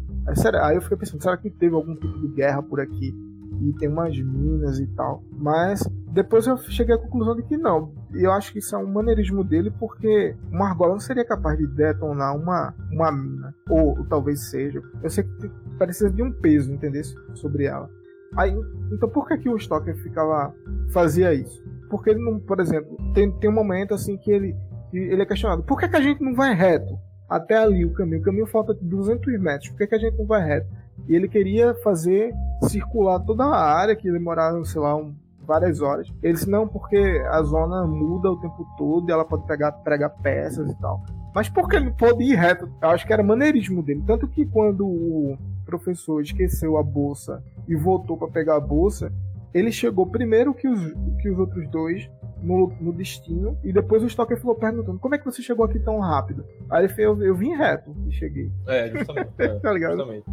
Aí 0.63 0.75
eu 0.75 0.81
fiquei 0.81 0.97
pensando, 0.97 1.21
será 1.21 1.37
que 1.37 1.51
teve 1.51 1.75
algum 1.75 1.93
tipo 1.93 2.19
de 2.19 2.29
guerra 2.29 2.63
por 2.63 2.79
aqui? 2.79 3.13
e 3.61 3.73
tem 3.73 3.89
umas 3.89 4.17
minas 4.17 4.79
e 4.79 4.87
tal. 4.87 5.23
Mas 5.31 5.87
depois 6.15 6.47
eu 6.47 6.55
cheguei 6.57 6.95
à 6.95 6.97
conclusão 6.97 7.35
de 7.35 7.43
que 7.43 7.57
não. 7.57 7.93
Eu 8.13 8.31
acho 8.31 8.53
que 8.53 8.59
isso 8.59 8.73
é 8.73 8.77
um 8.77 8.87
maneirismo 8.87 9.43
dele, 9.43 9.69
porque 9.69 10.33
uma 10.49 10.69
argola 10.69 10.93
não 10.93 10.99
seria 10.99 11.25
capaz 11.25 11.57
de 11.57 11.67
detonar 11.67 12.33
uma, 12.37 12.73
uma 12.89 13.11
mina. 13.11 13.53
Ou, 13.69 13.97
ou 13.97 14.05
talvez 14.05 14.49
seja. 14.49 14.81
Eu 15.03 15.09
sei 15.09 15.25
que 15.25 15.49
precisa 15.77 16.09
de 16.09 16.23
um 16.23 16.31
peso, 16.31 16.71
entendeu? 16.71 17.03
Sobre 17.33 17.65
ela. 17.65 17.89
Aí, 18.37 18.55
então 18.93 19.09
por 19.09 19.27
que, 19.27 19.37
que 19.39 19.49
o 19.49 19.57
Stalker 19.57 19.93
ficava 19.97 20.55
fazia 20.93 21.33
isso? 21.33 21.61
Porque 21.89 22.11
ele 22.11 22.23
não, 22.23 22.39
por 22.39 22.61
exemplo, 22.61 22.95
tem, 23.13 23.29
tem 23.39 23.49
um 23.49 23.53
momento 23.53 23.93
assim 23.93 24.17
que 24.17 24.31
ele, 24.31 24.55
que 24.91 24.97
ele 24.97 25.21
é 25.21 25.25
questionado: 25.25 25.63
por 25.63 25.77
que, 25.77 25.89
que 25.89 25.97
a 25.97 26.01
gente 26.01 26.23
não 26.23 26.33
vai 26.33 26.55
reto? 26.55 26.97
Até 27.29 27.57
ali 27.57 27.83
o 27.83 27.91
caminho. 27.91 28.21
O 28.21 28.23
caminho 28.23 28.47
falta 28.47 28.73
200 28.73 29.37
metros. 29.37 29.69
Por 29.71 29.79
que, 29.79 29.87
que 29.87 29.95
a 29.95 29.99
gente 29.99 30.17
não 30.17 30.25
vai 30.25 30.41
reto? 30.41 30.67
E 31.09 31.13
ele 31.13 31.27
queria 31.27 31.75
fazer 31.75 32.33
circular 32.63 33.19
toda 33.19 33.43
a 33.43 33.77
área, 33.77 33.97
que 33.97 34.09
demorava, 34.09 34.63
sei 34.63 34.79
lá, 34.79 34.95
um, 34.95 35.13
várias 35.45 35.81
horas. 35.81 36.11
Ele 36.21 36.33
disse, 36.33 36.49
não, 36.49 36.67
porque 36.67 36.97
a 37.29 37.41
zona 37.43 37.85
muda 37.85 38.31
o 38.31 38.39
tempo 38.39 38.65
todo 38.77 39.09
e 39.09 39.11
ela 39.11 39.25
pode 39.25 39.45
pegar, 39.45 39.71
pregar 39.71 40.09
peças 40.21 40.69
e 40.69 40.75
tal. 40.79 41.03
Mas 41.33 41.49
porque 41.49 41.75
ele 41.75 41.91
pode 41.91 42.23
ir 42.23 42.35
reto? 42.35 42.69
Eu 42.81 42.89
acho 42.89 43.05
que 43.05 43.13
era 43.13 43.23
maneirismo 43.23 43.83
dele. 43.83 44.03
Tanto 44.05 44.27
que 44.27 44.45
quando 44.45 44.85
o 44.85 45.37
professor 45.65 46.21
esqueceu 46.21 46.77
a 46.77 46.83
bolsa 46.83 47.43
e 47.67 47.75
voltou 47.75 48.17
para 48.17 48.29
pegar 48.29 48.55
a 48.55 48.59
bolsa, 48.59 49.11
ele 49.53 49.71
chegou 49.71 50.05
primeiro 50.05 50.53
que 50.53 50.67
os, 50.67 50.93
que 51.21 51.29
os 51.29 51.39
outros 51.39 51.67
dois 51.69 52.09
no, 52.41 52.71
no, 52.79 52.93
destino. 52.93 53.57
E 53.63 53.73
depois 53.73 54.03
o 54.03 54.07
Stalker 54.07 54.39
falou 54.39 54.55
perguntando: 54.55 54.99
Como 54.99 55.15
é 55.15 55.17
que 55.17 55.25
você 55.25 55.41
chegou 55.41 55.65
aqui 55.65 55.79
tão 55.79 55.99
rápido? 55.99 56.45
Aí 56.69 56.85
ele 56.85 56.89
falou: 56.89 57.21
Eu, 57.21 57.27
eu 57.27 57.35
vim 57.35 57.55
reto 57.55 57.95
e 58.07 58.11
cheguei. 58.11 58.51
É, 58.67 58.89
justamente. 58.89 59.29
É, 59.39 59.59
tá 59.59 59.71
ligado? 59.71 59.97
Justamente 59.97 60.25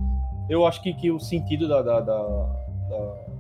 eu 0.49 0.67
acho 0.67 0.83
que, 0.83 0.93
que 0.95 1.11
o 1.11 1.19
sentido 1.19 1.69
da, 1.69 1.83
da, 1.83 2.01
da, 2.01 2.23
da 2.89 3.32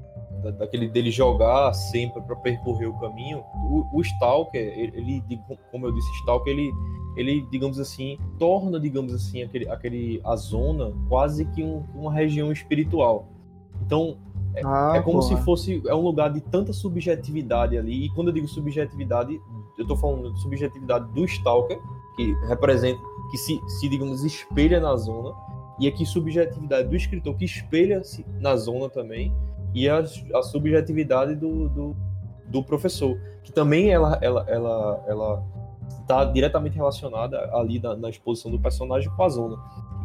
daquele 0.51 0.89
dele 0.89 1.11
jogar 1.11 1.73
sempre 1.73 2.21
para 2.23 2.35
percorrer 2.37 2.89
o 2.89 2.99
caminho, 2.99 3.45
o, 3.55 3.87
o 3.93 4.01
Stalker, 4.01 4.61
ele, 4.61 5.23
ele, 5.29 5.41
como 5.71 5.87
eu 5.87 5.93
disse, 5.93 6.11
Stalker, 6.21 6.53
ele, 6.53 6.73
ele, 7.17 7.47
digamos 7.51 7.79
assim, 7.79 8.19
torna, 8.39 8.81
digamos 8.81 9.15
assim, 9.15 9.43
aquele, 9.43 9.69
aquele 9.69 10.21
a 10.25 10.35
zona 10.37 10.93
quase 11.09 11.45
que 11.47 11.63
um, 11.63 11.85
uma 11.95 12.13
região 12.13 12.51
espiritual. 12.51 13.29
Então, 13.85 14.17
é, 14.55 14.63
ah, 14.65 14.93
é 14.97 15.03
como 15.03 15.21
porra. 15.21 15.37
se 15.37 15.45
fosse 15.45 15.83
é 15.87 15.95
um 15.95 16.03
lugar 16.03 16.33
de 16.33 16.41
tanta 16.41 16.73
subjetividade 16.73 17.77
ali. 17.77 18.07
E 18.07 18.11
quando 18.11 18.29
eu 18.29 18.35
digo 18.35 18.49
subjetividade, 18.49 19.41
eu 19.79 19.87
tô 19.87 19.97
falando 19.97 20.33
de 20.33 20.41
subjetividade 20.41 21.11
do 21.13 21.25
Stalker, 21.25 21.79
que 22.17 22.35
representa, 22.47 23.01
que 23.31 23.39
se, 23.39 23.61
se 23.67 23.89
digamos, 23.89 24.25
espelha 24.25 24.81
na 24.81 24.95
zona 24.97 25.35
e 25.79 25.89
aqui 25.89 26.05
subjetividade 26.05 26.89
do 26.89 26.95
escritor 26.95 27.35
que 27.35 27.45
espelha-se 27.45 28.25
na 28.41 28.57
zona 28.57 28.91
também 28.91 29.35
e 29.75 29.89
a, 29.89 29.99
a 29.99 30.43
subjetividade 30.43 31.35
do, 31.35 31.69
do, 31.69 31.97
do, 32.47 32.63
professor 32.63 33.19
que 33.43 33.53
também 33.53 33.91
ela 33.91 34.19
ela 34.21 34.45
ela 34.49 35.05
ela 35.07 35.45
está 36.01 36.25
diretamente 36.25 36.77
relacionada 36.77 37.39
ali 37.55 37.79
na, 37.79 37.97
na, 37.97 38.11
exposição 38.11 38.51
do 38.51 38.59
personagem 38.59 39.11
com 39.11 39.23
a 39.23 39.29
zona. 39.29 39.57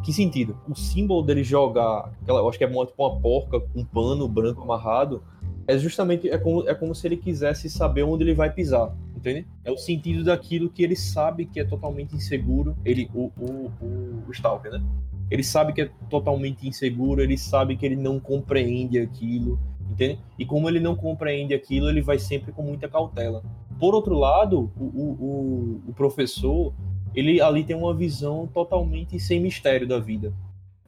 Que 0.04 0.14
sentido? 0.14 0.58
O 0.68 0.76
símbolo 0.76 1.24
dele 1.24 1.44
jogar 1.44 2.12
aquela, 2.22 2.40
eu 2.40 2.48
acho 2.48 2.58
que 2.58 2.64
é 2.64 2.68
tipo 2.68 3.04
uma 3.04 3.20
porca 3.20 3.60
com 3.60 3.80
um 3.80 3.86
pano 3.86 4.28
branco 4.28 4.62
amarrado 4.62 5.24
é 5.68 5.78
justamente 5.78 6.30
é 6.30 6.38
como, 6.38 6.68
é 6.68 6.74
como 6.74 6.96
se 6.96 7.06
ele 7.06 7.18
quisesse 7.18 7.70
saber 7.70 8.04
onde 8.04 8.24
ele 8.24 8.34
vai 8.34 8.52
pisar 8.52 8.96
entende? 9.16 9.46
É 9.66 9.72
o 9.72 9.78
sentido 9.78 10.24
daquilo 10.24 10.70
que 10.70 10.82
ele 10.82 10.96
sabe 10.96 11.46
que 11.46 11.60
é 11.60 11.66
totalmente 11.66 12.16
inseguro 12.16 12.76
ele 12.86 13.10
o, 13.14 13.32
o, 13.38 13.72
o, 13.82 14.24
o 14.28 14.32
Stalker 14.32 14.72
né 14.72 14.82
ele 15.30 15.44
sabe 15.44 15.74
que 15.74 15.82
é 15.82 15.90
totalmente 16.10 16.68
inseguro, 16.68 17.22
ele 17.22 17.38
sabe 17.38 17.76
que 17.76 17.86
ele 17.86 17.96
não 17.96 18.20
compreende 18.20 19.00
aquilo, 19.00 19.60
entende? 19.90 20.20
E 20.38 20.46
como 20.46 20.70
ele 20.70 20.80
não 20.80 20.96
compreende 20.96 21.54
aquilo, 21.54 21.90
ele 21.90 22.02
vai 22.02 22.18
sempre 22.18 22.52
com 22.52 22.62
muita 22.62 22.88
cautela. 22.88 23.44
Por 23.80 23.94
outro 23.94 24.18
lado, 24.18 24.72
o, 24.78 24.84
o, 24.84 25.82
o 25.88 25.94
professor, 25.94 26.74
ele 27.14 27.42
ali 27.42 27.64
tem 27.64 27.76
uma 27.76 27.94
visão 27.94 28.48
totalmente 28.48 29.20
sem 29.20 29.40
mistério 29.40 29.88
da 29.88 30.00
vida. 30.00 30.34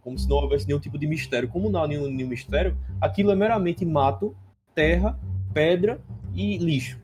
Como 0.01 0.17
se 0.17 0.27
não 0.27 0.37
houvesse 0.37 0.65
nenhum 0.65 0.79
tipo 0.79 0.97
de 0.97 1.05
mistério. 1.05 1.49
Como 1.49 1.69
não 1.69 1.83
há 1.83 1.87
nenhum, 1.87 2.07
nenhum 2.09 2.29
mistério, 2.29 2.77
aquilo 2.99 3.31
é 3.31 3.35
meramente 3.35 3.85
mato, 3.85 4.35
terra, 4.73 5.19
pedra 5.53 5.99
e 6.33 6.57
lixo 6.57 6.99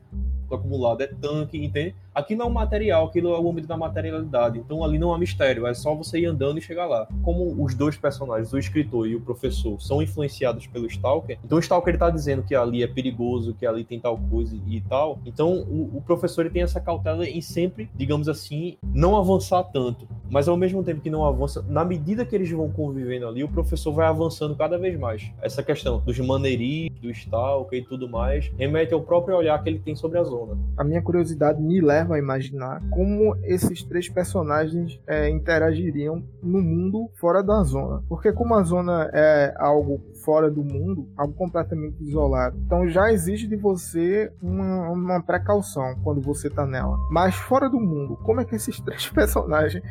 acumulado. 0.54 1.02
É 1.02 1.06
tanque, 1.06 1.62
entende? 1.62 1.94
Aquilo 2.16 2.40
é 2.40 2.46
um 2.46 2.50
material, 2.50 3.04
aquilo 3.04 3.34
é 3.34 3.38
o 3.38 3.50
âmbito 3.50 3.68
da 3.68 3.76
materialidade. 3.76 4.58
Então 4.58 4.82
ali 4.82 4.98
não 4.98 5.12
há 5.12 5.18
mistério, 5.18 5.66
é 5.66 5.74
só 5.74 5.94
você 5.94 6.20
ir 6.20 6.24
andando 6.24 6.56
e 6.56 6.62
chegar 6.62 6.86
lá. 6.86 7.06
Como 7.22 7.62
os 7.62 7.74
dois 7.74 7.94
personagens, 7.94 8.54
o 8.54 8.58
escritor 8.58 9.06
e 9.06 9.14
o 9.14 9.20
professor, 9.20 9.78
são 9.78 10.00
influenciados 10.00 10.66
pelo 10.66 10.86
Stalker, 10.86 11.38
então 11.44 11.58
o 11.58 11.60
Stalker 11.60 11.90
ele 11.90 11.98
tá 11.98 12.08
dizendo 12.08 12.42
que 12.42 12.54
ali 12.54 12.82
é 12.82 12.86
perigoso, 12.86 13.52
que 13.52 13.66
ali 13.66 13.84
tem 13.84 14.00
tal 14.00 14.16
coisa 14.30 14.56
e 14.66 14.80
tal. 14.80 15.18
Então 15.26 15.58
o, 15.68 15.98
o 15.98 16.00
professor 16.00 16.48
tem 16.48 16.62
essa 16.62 16.80
cautela 16.80 17.28
em 17.28 17.42
sempre, 17.42 17.90
digamos 17.94 18.30
assim, 18.30 18.78
não 18.82 19.14
avançar 19.14 19.62
tanto. 19.64 20.08
Mas 20.30 20.48
ao 20.48 20.56
mesmo 20.56 20.82
tempo 20.82 21.02
que 21.02 21.10
não 21.10 21.22
avança, 21.22 21.62
na 21.68 21.84
medida 21.84 22.24
que 22.24 22.34
eles 22.34 22.50
vão 22.50 22.70
convivendo 22.70 23.28
ali, 23.28 23.44
o 23.44 23.48
professor 23.48 23.92
vai 23.92 24.06
avançando 24.06 24.56
cada 24.56 24.78
vez 24.78 24.98
mais. 24.98 25.30
Essa 25.42 25.62
questão 25.62 26.00
dos 26.00 26.18
maneirismos, 26.18 26.98
do 27.00 27.10
Stalker 27.10 27.78
e 27.78 27.84
tudo 27.84 28.08
mais, 28.08 28.50
remete 28.56 28.94
ao 28.94 29.02
próprio 29.02 29.36
olhar 29.36 29.62
que 29.62 29.68
ele 29.68 29.78
tem 29.78 29.94
sobre 29.94 30.18
a 30.18 30.24
zona. 30.24 30.56
A 30.78 30.82
minha 30.82 31.02
curiosidade 31.02 31.60
me 31.60 31.80
leva 31.80 32.05
leva 32.06 32.14
a 32.14 32.18
imaginar 32.18 32.80
como 32.90 33.36
esses 33.42 33.82
três 33.82 34.08
personagens 34.08 35.00
é, 35.06 35.28
interagiriam 35.28 36.24
no 36.42 36.62
mundo 36.62 37.10
fora 37.18 37.42
da 37.42 37.62
zona. 37.64 38.02
Porque 38.08 38.32
como 38.32 38.54
a 38.54 38.62
zona 38.62 39.10
é 39.12 39.54
algo 39.58 40.00
fora 40.24 40.50
do 40.50 40.62
mundo, 40.62 41.08
algo 41.16 41.34
completamente 41.34 42.02
isolado, 42.02 42.56
então 42.64 42.88
já 42.88 43.12
exige 43.12 43.46
de 43.46 43.56
você 43.56 44.32
uma, 44.40 44.90
uma 44.90 45.22
precaução 45.22 45.96
quando 46.02 46.20
você 46.20 46.48
tá 46.48 46.64
nela. 46.64 46.96
Mas 47.10 47.34
fora 47.34 47.68
do 47.68 47.80
mundo, 47.80 48.16
como 48.24 48.40
é 48.40 48.44
que 48.44 48.54
esses 48.54 48.78
três 48.80 49.08
personagens 49.08 49.82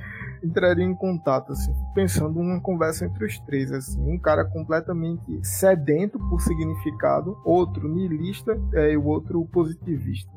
entrariam 0.43 0.89
em 0.89 0.95
contato, 0.95 1.51
assim, 1.51 1.73
pensando 1.93 2.36
numa 2.36 2.62
conversa 2.62 3.06
entre 3.06 3.25
os 3.25 3.39
três, 3.39 3.71
assim, 3.71 3.99
um 4.01 4.19
cara 4.19 4.45
completamente 4.45 5.39
sedento 5.43 6.19
por 6.30 6.39
significado, 6.39 7.38
outro 7.43 7.88
niilista 7.88 8.58
é, 8.73 8.91
e 8.91 8.97
o 8.97 9.06
outro 9.06 9.43
positivista. 9.45 10.32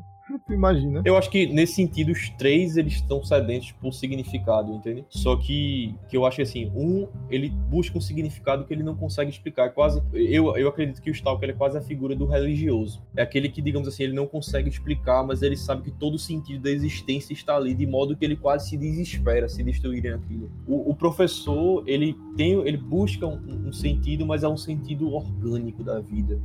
Tu 0.47 0.53
imagina. 0.53 1.03
Eu 1.05 1.17
acho 1.17 1.31
que 1.31 1.47
nesse 1.47 1.75
sentido 1.75 2.13
os 2.13 2.29
três 2.31 2.77
eles 2.77 2.95
estão 2.95 3.23
sedentos 3.23 3.73
por 3.73 3.93
significado, 3.93 4.73
entende? 4.73 5.05
Só 5.09 5.37
que 5.37 5.95
que 6.09 6.17
eu 6.17 6.27
acho 6.27 6.37
que 6.37 6.43
assim, 6.43 6.71
um 6.75 7.09
ele 7.31 7.49
busca 7.49 7.97
um 7.97 8.01
significado 8.01 8.65
que 8.65 8.75
ele 8.75 8.83
não 8.83 8.95
consegue 8.95 9.31
explicar, 9.31 9.67
é 9.67 9.69
quase 9.71 10.03
eu, 10.13 10.57
eu 10.57 10.69
acredito 10.69 11.01
que 11.01 11.11
o 11.11 11.13
Stalker 11.13 11.51
é 11.51 11.53
quase 11.53 11.79
a 11.79 11.81
figura 11.81 12.15
do 12.15 12.27
religioso. 12.27 13.03
É 13.17 13.23
aquele 13.23 13.49
que, 13.49 13.63
digamos 13.63 13.89
assim, 13.89 14.05
ele 14.05 14.13
não 14.13 14.27
consegue 14.27 14.69
explicar, 14.69 15.25
mas 15.25 15.43
ele 15.43 15.57
sabe 15.57 15.83
que 15.83 15.91
todo 15.91 16.15
o 16.15 16.19
sentido 16.19 16.63
da 16.63 16.71
existência 16.71 17.33
está 17.33 17.57
ali 17.57 17.75
de 17.75 17.87
modo 17.87 18.17
que 18.17 18.25
ele 18.25 18.37
quase 18.37 18.69
se 18.69 18.77
desespera 18.77 19.49
se 19.49 19.63
destruírem 19.63 20.13
aquilo. 20.13 20.51
O, 20.67 20.91
o 20.91 20.95
professor, 20.95 21.83
ele 21.87 22.15
tem 22.37 22.53
ele 22.53 22.77
busca 22.77 23.27
um, 23.27 23.69
um 23.69 23.73
sentido, 23.73 24.27
mas 24.27 24.43
é 24.43 24.49
um 24.49 24.57
sentido 24.57 25.13
orgânico 25.13 25.83
da 25.83 26.01
vida 26.01 26.39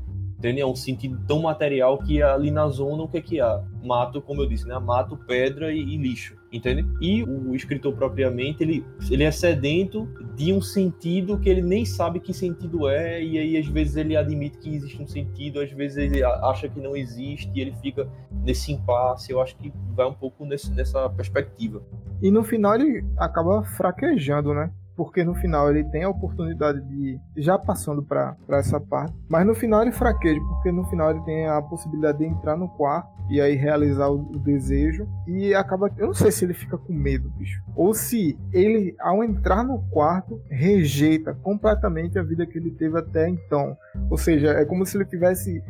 entende? 0.43 0.59
É 0.59 0.65
um 0.65 0.75
sentido 0.75 1.17
tão 1.25 1.43
material 1.43 1.97
que 1.97 2.21
ali 2.21 2.51
na 2.51 2.67
zona 2.67 3.03
o 3.03 3.07
que 3.07 3.17
é 3.17 3.21
que 3.21 3.39
há? 3.39 3.63
Mato, 3.81 4.21
como 4.21 4.41
eu 4.41 4.47
disse, 4.47 4.67
né? 4.67 4.77
Mato, 4.77 5.15
pedra 5.15 5.71
e, 5.71 5.79
e, 5.79 5.97
lixo, 5.97 6.35
entende? 6.51 6.85
E 6.99 7.23
o 7.23 7.55
escritor 7.55 7.93
propriamente, 7.93 8.61
ele, 8.61 8.85
ele 9.09 9.23
é 9.23 9.31
sedento 9.31 10.07
de 10.35 10.51
um 10.51 10.61
sentido 10.61 11.39
que 11.39 11.49
ele 11.49 11.61
nem 11.61 11.85
sabe 11.85 12.19
que 12.19 12.33
sentido 12.33 12.89
é, 12.89 13.23
e 13.23 13.37
aí 13.37 13.57
às 13.57 13.67
vezes 13.67 13.95
ele 13.95 14.17
admite 14.17 14.57
que 14.57 14.75
existe 14.75 15.01
um 15.01 15.07
sentido, 15.07 15.61
às 15.61 15.71
vezes 15.71 15.97
ele 15.97 16.23
acha 16.23 16.67
que 16.67 16.79
não 16.79 16.95
existe, 16.95 17.49
e 17.55 17.61
ele 17.61 17.73
fica 17.81 18.09
nesse 18.43 18.73
impasse. 18.73 19.31
Eu 19.31 19.41
acho 19.41 19.55
que 19.55 19.71
vai 19.95 20.05
um 20.05 20.13
pouco 20.13 20.45
nesse, 20.45 20.71
nessa 20.73 21.09
perspectiva. 21.09 21.81
E 22.21 22.29
no 22.29 22.43
final 22.43 22.75
ele 22.75 23.05
acaba 23.17 23.63
fraquejando, 23.63 24.53
né? 24.53 24.71
Porque 24.95 25.23
no 25.23 25.33
final 25.35 25.69
ele 25.69 25.83
tem 25.85 26.03
a 26.03 26.09
oportunidade 26.09 26.81
de 26.81 27.19
já 27.37 27.57
passando 27.57 28.03
para 28.03 28.35
essa 28.49 28.79
parte, 28.79 29.13
mas 29.27 29.45
no 29.45 29.55
final 29.55 29.81
ele 29.81 29.91
fraqueja, 29.91 30.39
porque 30.41 30.71
no 30.71 30.85
final 30.85 31.11
ele 31.11 31.21
tem 31.21 31.47
a 31.47 31.61
possibilidade 31.61 32.19
de 32.19 32.25
entrar 32.25 32.55
no 32.55 32.67
quarto 32.69 33.11
e 33.29 33.39
aí 33.39 33.55
realizar 33.55 34.09
o, 34.09 34.19
o, 34.19 34.39
desejo 34.39 35.07
e 35.25 35.53
acaba 35.55 35.89
eu 35.97 36.07
não 36.07 36.13
sei 36.13 36.31
se 36.31 36.43
ele 36.43 36.53
fica 36.53 36.77
com 36.77 36.93
medo, 36.93 37.29
bicho, 37.31 37.61
ou 37.75 37.93
se 37.93 38.37
ele 38.51 38.95
ao 38.99 39.23
entrar 39.23 39.63
no 39.63 39.79
quarto 39.89 40.41
rejeita 40.49 41.33
completamente 41.41 42.19
a 42.19 42.23
vida 42.23 42.45
que 42.45 42.57
ele 42.57 42.71
teve 42.71 42.99
até 42.99 43.29
então. 43.29 43.77
Ou 44.09 44.17
seja, 44.17 44.49
é 44.51 44.65
como 44.65 44.85
se 44.85 44.97
ele 44.97 45.05
tivesse 45.05 45.63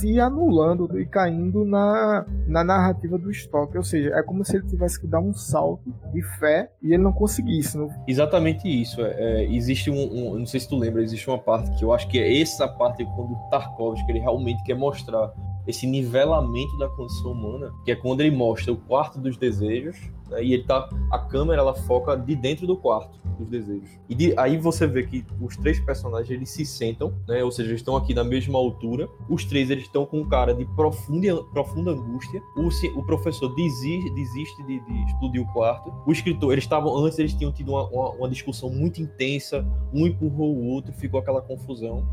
se 0.00 0.18
anulando 0.18 0.98
e 0.98 1.04
caindo 1.04 1.64
na, 1.64 2.24
na 2.46 2.64
narrativa 2.64 3.18
do 3.18 3.30
estoque. 3.30 3.76
Ou 3.76 3.84
seja, 3.84 4.10
é 4.14 4.22
como 4.22 4.44
se 4.44 4.56
ele 4.56 4.66
tivesse 4.66 5.00
que 5.00 5.06
dar 5.06 5.20
um 5.20 5.34
salto 5.34 5.94
de 6.12 6.22
fé 6.38 6.70
e 6.82 6.94
ele 6.94 7.02
não 7.02 7.12
conseguisse. 7.12 7.76
Não... 7.76 7.90
Exatamente 8.08 8.66
isso. 8.66 9.00
É, 9.02 9.42
é, 9.42 9.54
existe 9.54 9.90
um, 9.90 9.96
um, 9.96 10.38
Não 10.38 10.46
sei 10.46 10.60
se 10.60 10.68
tu 10.68 10.76
lembra, 10.76 11.02
existe 11.02 11.28
uma 11.28 11.38
parte 11.38 11.70
que 11.76 11.84
eu 11.84 11.92
acho 11.92 12.08
que 12.08 12.18
é 12.18 12.40
essa 12.40 12.66
parte 12.66 13.04
quando 13.04 13.32
o 13.32 13.50
Tarkovsky 13.50 14.10
ele 14.10 14.20
realmente 14.20 14.62
quer 14.64 14.74
mostrar 14.74 15.32
esse 15.66 15.86
nivelamento 15.86 16.76
da 16.78 16.88
condição 16.88 17.32
humana, 17.32 17.70
que 17.84 17.92
é 17.92 17.96
quando 17.96 18.22
ele 18.22 18.34
mostra 18.34 18.72
o 18.72 18.76
quarto 18.76 19.20
dos 19.20 19.36
desejos, 19.36 19.96
e 20.38 20.54
ele 20.54 20.64
tá, 20.64 20.88
a 21.10 21.18
câmera 21.18 21.60
ela 21.60 21.74
foca 21.74 22.16
de 22.16 22.36
dentro 22.36 22.66
do 22.66 22.76
quarto 22.76 23.18
dos 23.38 23.48
desejos. 23.48 23.90
E 24.08 24.14
de, 24.14 24.38
aí 24.38 24.58
você 24.58 24.86
vê 24.86 25.02
que 25.04 25.24
os 25.40 25.56
três 25.56 25.80
personagens 25.80 26.30
eles 26.30 26.50
se 26.50 26.64
sentam, 26.64 27.14
né, 27.26 27.42
ou 27.42 27.50
seja, 27.50 27.70
eles 27.70 27.80
estão 27.80 27.96
aqui 27.96 28.14
na 28.14 28.22
mesma 28.22 28.58
altura. 28.58 29.08
Os 29.28 29.44
três 29.44 29.70
eles 29.70 29.84
estão 29.84 30.04
com 30.06 30.20
um 30.20 30.28
cara 30.28 30.54
de 30.54 30.64
profunda, 30.76 31.42
profunda 31.44 31.92
angústia. 31.92 32.40
O, 32.56 32.68
o 32.98 33.02
professor 33.04 33.54
desiste, 33.54 34.10
desiste 34.14 34.62
de, 34.64 34.80
de, 34.80 35.04
explodir 35.06 35.42
o 35.42 35.52
quarto. 35.52 35.92
O 36.06 36.12
escritor, 36.12 36.52
eles 36.52 36.64
estavam 36.64 36.96
antes 36.96 37.18
eles 37.18 37.34
tinham 37.34 37.52
tido 37.52 37.72
uma, 37.72 37.88
uma, 37.88 38.10
uma 38.10 38.28
discussão 38.28 38.70
muito 38.70 39.00
intensa, 39.00 39.66
um 39.92 40.06
empurrou 40.06 40.54
o 40.54 40.66
outro, 40.66 40.92
ficou 40.92 41.18
aquela 41.18 41.40
confusão. 41.40 42.06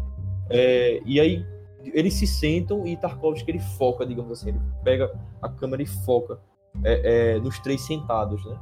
É, 0.49 1.01
e 1.05 1.19
aí 1.19 1.45
eles 1.93 2.13
se 2.13 2.27
sentam 2.27 2.85
e 2.87 2.95
Tarkovsky 2.97 3.51
ele 3.51 3.59
foca, 3.59 4.05
digamos 4.05 4.31
assim, 4.31 4.49
ele 4.49 4.59
pega 4.83 5.13
a 5.41 5.49
câmera 5.49 5.81
e 5.81 5.85
foca 5.85 6.39
é, 6.83 7.35
é, 7.35 7.39
nos 7.39 7.59
três 7.59 7.81
sentados, 7.81 8.43
né? 8.45 8.57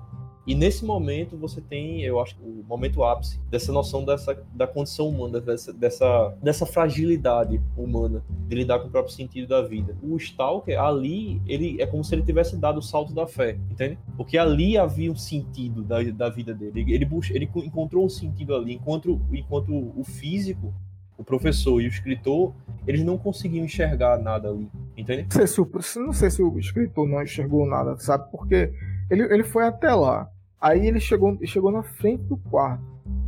E 0.48 0.54
nesse 0.54 0.86
momento 0.86 1.36
você 1.36 1.60
tem, 1.60 2.04
eu 2.04 2.20
acho, 2.22 2.36
o 2.40 2.64
momento 2.68 3.04
ápice 3.04 3.40
dessa 3.50 3.72
noção 3.72 4.06
dessa, 4.06 4.40
da 4.54 4.68
condição 4.68 5.10
humana, 5.10 5.42
dessa, 5.42 5.74
dessa, 5.74 6.38
dessa 6.42 6.66
fragilidade 6.68 7.60
humana 7.76 8.24
de 8.48 8.56
lidar 8.56 8.80
com 8.80 8.88
o 8.88 8.92
próprio 8.92 9.12
sentido 9.12 9.48
da 9.48 9.64
vida. 9.64 9.98
O 10.04 10.16
Stalker, 10.18 10.80
ali, 10.80 11.42
ele 11.48 11.82
é 11.82 11.88
como 11.88 12.04
se 12.04 12.14
ele 12.14 12.22
tivesse 12.22 12.56
dado 12.58 12.78
o 12.78 12.84
salto 12.84 13.12
da 13.12 13.26
fé, 13.26 13.58
entende? 13.72 13.98
Porque 14.16 14.38
ali 14.38 14.78
havia 14.78 15.12
um 15.12 15.16
sentido 15.16 15.82
da, 15.82 16.04
da 16.04 16.30
vida 16.30 16.54
dele. 16.54 16.80
Ele, 16.80 16.94
ele, 16.94 17.10
ele 17.32 17.50
encontrou 17.66 18.06
um 18.06 18.10
sentido 18.10 18.54
ali, 18.54 18.76
enquanto, 18.76 19.20
enquanto 19.32 19.74
o 19.74 20.04
físico 20.04 20.72
o 21.18 21.24
professor 21.24 21.82
e 21.82 21.86
o 21.86 21.88
escritor, 21.88 22.54
eles 22.86 23.04
não 23.04 23.18
conseguiam 23.18 23.66
enxergar 23.66 24.20
nada 24.20 24.50
ali, 24.50 24.70
entende? 24.98 25.24
Não 25.24 25.32
sei 25.32 25.48
se 25.48 25.62
o, 25.62 26.14
sei 26.14 26.30
se 26.30 26.44
o 26.44 26.60
escritor 26.60 27.08
não 27.08 27.22
enxergou 27.22 27.66
nada, 27.66 27.98
sabe? 27.98 28.30
Porque 28.32 28.72
ele, 29.10 29.24
ele 29.24 29.44
foi 29.44 29.66
até 29.66 29.94
lá. 29.94 30.30
Aí 30.60 30.88
ele 30.88 31.00
chegou, 31.00 31.38
chegou 31.46 31.72
na 31.72 31.84
frente 31.84 32.24
do 32.24 32.38
quarto. 32.38 32.84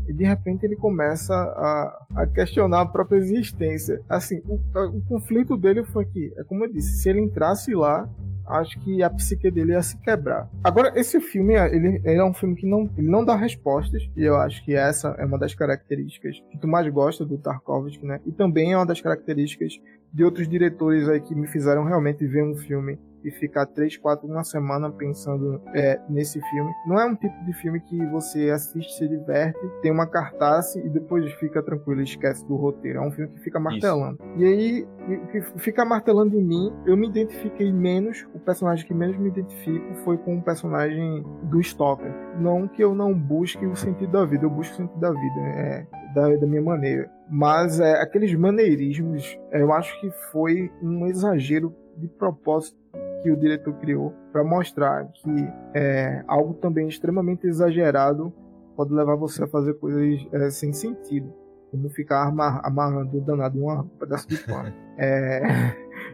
E 0.07 0.13
de 0.13 0.23
repente 0.23 0.65
ele 0.65 0.75
começa 0.75 1.33
a, 1.33 2.05
a 2.15 2.27
questionar 2.27 2.81
a 2.81 2.85
própria 2.85 3.17
existência. 3.17 4.01
Assim, 4.07 4.41
o, 4.47 4.59
o 4.75 5.01
conflito 5.01 5.57
dele 5.57 5.83
foi 5.83 6.05
que, 6.05 6.33
é 6.37 6.43
como 6.45 6.63
eu 6.63 6.71
disse, 6.71 7.01
se 7.01 7.09
ele 7.09 7.19
entrasse 7.19 7.75
lá, 7.75 8.09
acho 8.47 8.79
que 8.79 9.03
a 9.03 9.09
psique 9.09 9.51
dele 9.51 9.73
ia 9.73 9.81
se 9.81 9.97
quebrar. 9.97 10.49
Agora, 10.63 10.93
esse 10.95 11.19
filme, 11.19 11.55
ele, 11.55 12.01
ele, 12.03 12.19
é 12.19 12.23
um 12.23 12.33
filme 12.33 12.55
que 12.55 12.65
não, 12.65 12.89
não 12.97 13.25
dá 13.25 13.35
respostas, 13.35 14.09
e 14.15 14.23
eu 14.23 14.37
acho 14.37 14.63
que 14.63 14.73
essa 14.73 15.09
é 15.17 15.25
uma 15.25 15.37
das 15.37 15.53
características 15.53 16.41
que 16.49 16.57
tu 16.57 16.67
mais 16.67 16.87
gosta 16.87 17.25
do 17.25 17.37
Tarkovsky, 17.37 18.05
né? 18.05 18.21
E 18.25 18.31
também 18.31 18.71
é 18.71 18.77
uma 18.77 18.85
das 18.85 19.01
características 19.01 19.79
de 20.17 20.23
outros 20.23 20.49
diretores 20.49 21.07
aí 21.07 21.21
que 21.21 21.35
me 21.35 21.45
fizeram 21.45 21.83
realmente 21.83 22.25
ver 22.25 22.43
um 22.43 22.55
filme 22.55 22.97
e 23.27 23.31
ficar 23.31 23.65
três, 23.65 23.97
quatro, 23.97 24.27
uma 24.27 24.43
semana 24.43 24.89
pensando 24.89 25.61
é, 25.73 25.99
nesse 26.09 26.39
filme. 26.39 26.71
Não 26.87 26.99
é 26.99 27.05
um 27.05 27.15
tipo 27.15 27.35
de 27.45 27.53
filme 27.53 27.79
que 27.81 28.05
você 28.07 28.49
assiste, 28.49 28.93
se 28.93 29.07
diverte, 29.07 29.59
tem 29.81 29.91
uma 29.91 30.07
cartaz 30.07 30.75
e 30.75 30.89
depois 30.89 31.31
fica 31.33 31.61
tranquilo, 31.61 32.01
esquece 32.01 32.45
do 32.47 32.55
roteiro. 32.55 32.99
É 32.99 33.01
um 33.01 33.11
filme 33.11 33.33
que 33.33 33.39
fica 33.41 33.59
martelando. 33.59 34.17
Isso. 34.21 34.41
E 34.41 34.45
aí, 34.45 34.87
que 35.31 35.41
fica 35.59 35.83
martelando 35.83 36.39
em 36.39 36.43
mim, 36.43 36.73
eu 36.85 36.95
me 36.95 37.07
identifiquei 37.07 37.71
menos, 37.71 38.25
o 38.33 38.39
personagem 38.39 38.85
que 38.85 38.93
menos 38.93 39.17
me 39.17 39.27
identifico 39.27 39.93
foi 40.03 40.17
com 40.17 40.37
o 40.37 40.41
personagem 40.41 41.23
do 41.43 41.59
Stalker. 41.59 42.13
Não 42.39 42.67
que 42.67 42.83
eu 42.83 42.95
não 42.95 43.13
busque 43.13 43.65
o 43.65 43.75
sentido 43.75 44.11
da 44.11 44.25
vida, 44.25 44.45
eu 44.45 44.49
busco 44.49 44.73
o 44.73 44.77
sentido 44.77 44.99
da 44.99 45.11
vida, 45.11 45.39
é, 45.39 45.87
da, 46.13 46.35
da 46.35 46.47
minha 46.47 46.61
maneira. 46.61 47.09
Mas 47.29 47.79
é, 47.79 48.01
aqueles 48.01 48.33
maneirismos, 48.33 49.37
eu 49.51 49.73
acho 49.73 49.99
que 49.99 50.09
foi 50.31 50.71
um 50.81 51.07
exagero 51.07 51.75
de 51.97 52.07
propósito 52.07 52.77
que 53.21 53.31
o 53.31 53.37
diretor 53.37 53.73
criou 53.75 54.13
para 54.31 54.43
mostrar 54.43 55.05
que 55.13 55.49
é, 55.73 56.23
algo 56.27 56.53
também 56.55 56.87
extremamente 56.87 57.47
exagerado 57.47 58.33
pode 58.75 58.93
levar 58.93 59.15
você 59.15 59.43
a 59.43 59.47
fazer 59.47 59.73
coisas 59.75 60.25
é, 60.31 60.49
sem 60.49 60.71
sentido, 60.71 61.33
como 61.71 61.89
ficar 61.89 62.27
amar, 62.27 62.61
amarrando 62.63 63.19
danado 63.21 63.65
um 63.65 63.87
pedaço 63.99 64.27
de 64.27 64.37
pano. 64.37 64.73
É, 64.99 65.43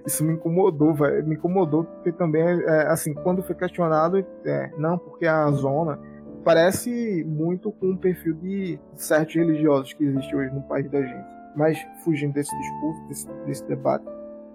isso 0.05 0.25
me 0.25 0.33
incomodou, 0.33 0.93
velho. 0.93 1.25
Me 1.25 1.35
incomodou 1.35 1.85
porque 1.85 2.11
também, 2.11 2.41
é, 2.41 2.87
assim, 2.87 3.13
quando 3.13 3.41
foi 3.41 3.55
questionado, 3.55 4.17
é, 4.43 4.71
não, 4.77 4.97
porque 4.97 5.25
a 5.25 5.49
zona 5.51 5.97
parece 6.43 7.23
muito 7.23 7.71
com 7.71 7.91
o 7.91 7.97
perfil 7.97 8.33
de 8.33 8.77
certos 8.95 9.35
religiosos 9.35 9.93
que 9.93 10.03
existe 10.03 10.35
hoje 10.35 10.53
no 10.53 10.61
país 10.63 10.89
da 10.91 11.01
gente. 11.01 11.27
Mas 11.55 11.77
fugindo 12.03 12.33
desse 12.33 12.53
discurso, 12.57 13.07
desse, 13.07 13.27
desse 13.45 13.67
debate, 13.67 14.05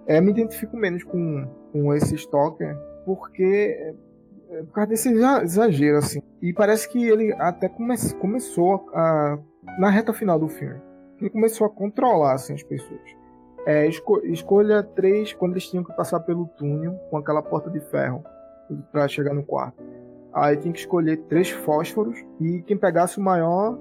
é, 0.05 0.19
me 0.19 0.31
identifico 0.31 0.75
menos 0.77 1.03
com, 1.03 1.47
com 1.71 1.93
esse 1.93 2.15
Stalker, 2.15 2.77
porque 3.05 3.93
é, 4.49 4.63
por 4.63 4.73
causa 4.73 4.89
desse 4.89 5.09
exagero, 5.09 5.97
assim. 5.97 6.21
E 6.41 6.53
parece 6.53 6.89
que 6.89 7.07
ele 7.07 7.33
até 7.33 7.69
come, 7.69 7.95
começou 8.19 8.89
a, 8.93 9.37
na 9.77 9.89
reta 9.89 10.11
final 10.13 10.39
do 10.39 10.47
filme. 10.47 10.81
Ele 11.19 11.29
começou 11.29 11.67
a 11.67 11.69
controlar 11.69 12.33
assim, 12.33 12.53
as 12.53 12.63
pessoas. 12.63 13.01
É, 13.65 13.87
esco, 13.87 14.25
escolha 14.25 14.81
três 14.81 15.33
quando 15.33 15.51
eles 15.53 15.69
tinham 15.69 15.83
que 15.83 15.93
passar 15.93 16.21
pelo 16.21 16.47
túnel 16.57 16.93
com 17.09 17.17
aquela 17.17 17.41
porta 17.41 17.69
de 17.69 17.79
ferro 17.79 18.23
para 18.91 19.07
chegar 19.07 19.33
no 19.33 19.43
quarto. 19.43 19.83
Aí 20.33 20.57
tinha 20.57 20.73
que 20.73 20.79
escolher 20.79 21.17
três 21.27 21.49
fósforos 21.49 22.17
e 22.39 22.61
quem 22.61 22.77
pegasse 22.77 23.17
o 23.17 23.21
maior 23.21 23.77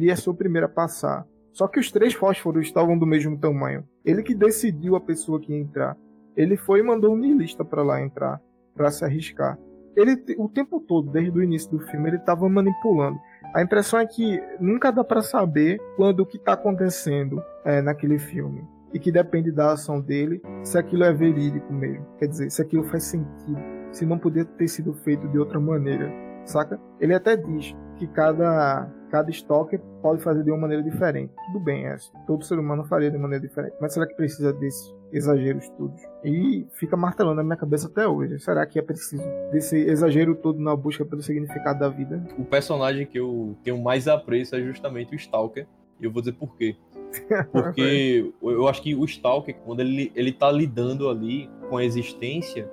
ia 0.00 0.14
ser 0.16 0.30
o 0.30 0.34
primeiro 0.34 0.66
a 0.66 0.70
passar. 0.70 1.26
Só 1.52 1.68
que 1.68 1.78
os 1.78 1.90
três 1.90 2.14
fósforos 2.14 2.66
estavam 2.66 2.98
do 2.98 3.06
mesmo 3.06 3.38
tamanho. 3.38 3.84
Ele 4.04 4.22
que 4.22 4.34
decidiu 4.34 4.96
a 4.96 5.00
pessoa 5.00 5.40
que 5.40 5.52
ia 5.52 5.58
entrar. 5.58 5.96
Ele 6.36 6.56
foi 6.56 6.80
e 6.80 6.82
mandou 6.82 7.12
um 7.12 7.16
niilista 7.16 7.64
para 7.64 7.82
lá 7.82 8.00
entrar, 8.00 8.40
para 8.74 8.90
se 8.90 9.04
arriscar. 9.04 9.58
Ele 9.94 10.16
o 10.38 10.48
tempo 10.48 10.80
todo, 10.80 11.10
desde 11.10 11.38
o 11.38 11.42
início 11.42 11.70
do 11.70 11.78
filme, 11.78 12.08
ele 12.08 12.16
estava 12.16 12.48
manipulando. 12.48 13.18
A 13.54 13.62
impressão 13.62 14.00
é 14.00 14.06
que 14.06 14.42
nunca 14.58 14.90
dá 14.90 15.04
para 15.04 15.20
saber 15.20 15.78
quando 15.96 16.20
o 16.20 16.26
que 16.26 16.38
está 16.38 16.54
acontecendo 16.54 17.42
é, 17.64 17.82
naquele 17.82 18.18
filme 18.18 18.66
e 18.92 18.98
que 18.98 19.10
depende 19.10 19.50
da 19.50 19.72
ação 19.72 20.00
dele, 20.00 20.42
se 20.62 20.78
aquilo 20.78 21.04
é 21.04 21.12
verídico 21.12 21.72
mesmo. 21.72 22.06
Quer 22.18 22.28
dizer, 22.28 22.50
se 22.50 22.60
aquilo 22.60 22.84
faz 22.84 23.04
sentido, 23.04 23.58
se 23.90 24.04
não 24.04 24.18
podia 24.18 24.44
ter 24.44 24.68
sido 24.68 24.92
feito 24.92 25.26
de 25.28 25.38
outra 25.38 25.58
maneira, 25.58 26.12
saca? 26.44 26.80
Ele 27.00 27.14
até 27.14 27.36
diz 27.36 27.74
que 27.96 28.06
cada 28.06 28.90
cada 29.12 29.30
estoque 29.30 29.78
pode 30.00 30.22
fazer 30.22 30.42
de 30.42 30.50
uma 30.50 30.56
maneira 30.56 30.82
diferente. 30.82 31.34
Tudo 31.46 31.60
bem, 31.60 31.86
é, 31.86 31.94
todo 32.26 32.42
ser 32.46 32.58
humano 32.58 32.82
faria 32.84 33.10
de 33.10 33.18
maneira 33.18 33.46
diferente. 33.46 33.76
Mas 33.78 33.92
será 33.92 34.06
que 34.06 34.14
precisa 34.14 34.54
desses 34.54 34.90
exageros 35.12 35.68
todos? 35.76 36.00
E 36.24 36.66
fica 36.72 36.96
martelando 36.96 37.36
na 37.36 37.44
minha 37.44 37.56
cabeça 37.56 37.88
até 37.88 38.08
hoje. 38.08 38.40
Será 38.40 38.64
que 38.64 38.78
é 38.78 38.82
preciso 38.82 39.22
desse 39.52 39.76
exagero 39.76 40.34
todo 40.34 40.58
na 40.58 40.74
busca 40.74 41.04
pelo 41.04 41.22
significado 41.22 41.78
da 41.78 41.90
vida? 41.90 42.26
O 42.38 42.44
personagem 42.44 43.04
que 43.04 43.20
eu 43.20 43.54
tenho 43.62 43.80
mais 43.82 44.08
apreço 44.08 44.56
é 44.56 44.62
justamente 44.62 45.14
o 45.14 45.16
Stalker. 45.16 45.66
E 46.00 46.06
eu 46.06 46.10
vou 46.10 46.22
dizer 46.22 46.32
por 46.32 46.56
quê. 46.56 46.74
Porque 47.52 48.32
eu 48.42 48.66
acho 48.66 48.80
que 48.80 48.94
o 48.94 49.04
Stalker, 49.04 49.54
quando 49.56 49.80
ele, 49.80 50.10
ele 50.16 50.32
tá 50.32 50.50
lidando 50.50 51.10
ali 51.10 51.50
com 51.72 51.78
a 51.78 51.84
existência, 51.86 52.70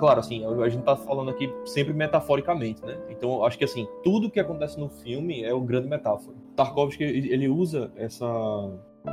claro, 0.00 0.18
assim, 0.18 0.44
a 0.44 0.68
gente 0.68 0.82
tá 0.82 0.96
falando 0.96 1.30
aqui 1.30 1.48
sempre 1.64 1.94
metaforicamente, 1.94 2.84
né? 2.84 2.98
Então, 3.08 3.44
acho 3.44 3.56
que 3.56 3.62
assim, 3.62 3.86
tudo 4.02 4.28
que 4.28 4.40
acontece 4.40 4.80
no 4.80 4.88
filme 4.88 5.44
é 5.44 5.54
uma 5.54 5.64
grande 5.64 5.86
metáfora. 5.86 6.36
Tarkovsky, 6.56 7.04
ele 7.04 7.48
usa 7.48 7.92
essa 7.94 8.26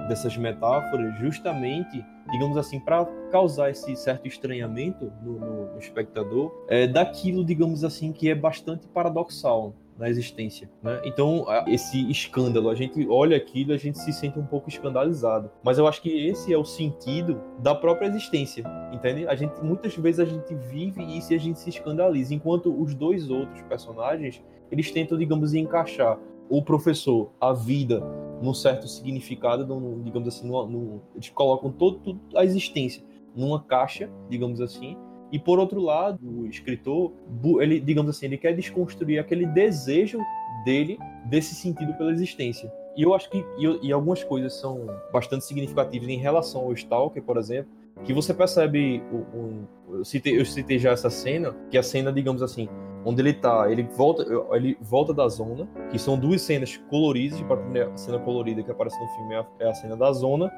dessas 0.07 0.35
metáforas 0.35 1.15
justamente, 1.19 2.03
digamos 2.31 2.57
assim, 2.57 2.79
para 2.79 3.05
causar 3.29 3.69
esse 3.69 3.95
certo 3.95 4.27
estranhamento 4.27 5.13
no, 5.21 5.73
no, 5.73 5.77
espectador, 5.77 6.51
é, 6.67 6.87
daquilo, 6.87 7.45
digamos 7.45 7.83
assim, 7.83 8.11
que 8.11 8.31
é 8.31 8.33
bastante 8.33 8.87
paradoxal 8.87 9.75
na 9.97 10.09
existência, 10.09 10.69
né? 10.81 11.01
Então, 11.05 11.45
esse 11.67 12.09
escândalo, 12.09 12.69
a 12.69 12.75
gente 12.75 13.07
olha 13.07 13.37
aquilo, 13.37 13.73
a 13.73 13.77
gente 13.77 13.99
se 13.99 14.11
sente 14.11 14.39
um 14.39 14.45
pouco 14.45 14.69
escandalizado. 14.69 15.51
Mas 15.63 15.77
eu 15.77 15.87
acho 15.87 16.01
que 16.01 16.27
esse 16.27 16.53
é 16.53 16.57
o 16.57 16.65
sentido 16.65 17.41
da 17.59 17.75
própria 17.75 18.07
existência, 18.07 18.63
entende? 18.91 19.27
A 19.27 19.35
gente 19.35 19.59
muitas 19.61 19.95
vezes 19.95 20.19
a 20.19 20.25
gente 20.25 20.53
vive 20.55 21.03
isso 21.17 21.33
e 21.33 21.35
a 21.35 21.39
gente 21.39 21.59
se 21.59 21.69
escandaliza, 21.69 22.33
enquanto 22.33 22.73
os 22.73 22.93
dois 22.93 23.29
outros 23.29 23.61
personagens, 23.63 24.43
eles 24.71 24.91
tentam, 24.91 25.17
digamos, 25.17 25.53
encaixar 25.53 26.17
o 26.49 26.61
professor, 26.61 27.31
a 27.39 27.53
vida, 27.53 28.03
num 28.41 28.53
certo 28.53 28.87
significado, 28.87 29.65
num, 29.65 30.01
digamos 30.03 30.27
assim, 30.27 30.47
numa, 30.47 30.65
num, 30.65 30.99
eles 31.15 31.29
colocam 31.29 31.71
tudo 31.71 32.19
a 32.35 32.43
existência 32.43 33.03
numa 33.35 33.63
caixa, 33.63 34.09
digamos 34.29 34.61
assim, 34.61 34.97
e 35.33 35.39
por 35.39 35.57
outro 35.57 35.81
lado, 35.81 36.19
o 36.21 36.45
escritor, 36.45 37.11
ele, 37.59 37.79
digamos 37.79 38.15
assim, 38.15 38.27
ele 38.27 38.37
quer 38.37 38.55
desconstruir 38.55 39.17
aquele 39.17 39.47
desejo 39.47 40.19
dele 40.63 40.99
desse 41.25 41.55
sentido 41.55 41.91
pela 41.95 42.11
existência. 42.11 42.71
E 42.95 43.01
eu 43.01 43.15
acho 43.15 43.31
que 43.31 43.43
e, 43.57 43.87
e 43.87 43.91
algumas 43.91 44.23
coisas 44.23 44.53
são 44.53 44.85
bastante 45.11 45.43
significativas 45.43 46.07
em 46.07 46.17
relação 46.17 46.61
ao 46.61 46.73
Stalker, 46.73 47.23
por 47.23 47.37
exemplo, 47.37 47.71
que 48.05 48.13
você 48.13 48.31
percebe 48.31 49.01
um, 49.11 49.65
eu, 49.89 50.05
citei, 50.05 50.39
eu 50.39 50.45
citei 50.45 50.77
já 50.77 50.91
essa 50.91 51.09
cena, 51.09 51.55
que 51.71 51.77
é 51.77 51.79
a 51.79 51.83
cena, 51.83 52.13
digamos 52.13 52.43
assim, 52.43 52.69
onde 53.03 53.19
ele 53.19 53.33
tá, 53.33 53.71
ele 53.71 53.81
volta, 53.83 54.23
ele 54.51 54.77
volta 54.81 55.15
da 55.15 55.27
zona, 55.27 55.67
que 55.89 55.97
são 55.97 56.15
duas 56.15 56.43
cenas 56.43 56.77
coloridas, 56.91 57.39
a 57.41 57.97
cena 57.97 58.19
colorida 58.19 58.61
que 58.61 58.69
aparece 58.69 58.99
no 59.01 59.07
filme 59.07 59.33
é 59.33 59.39
a, 59.39 59.45
é 59.61 59.69
a 59.69 59.73
cena 59.73 59.95
da 59.95 60.11
zona, 60.11 60.51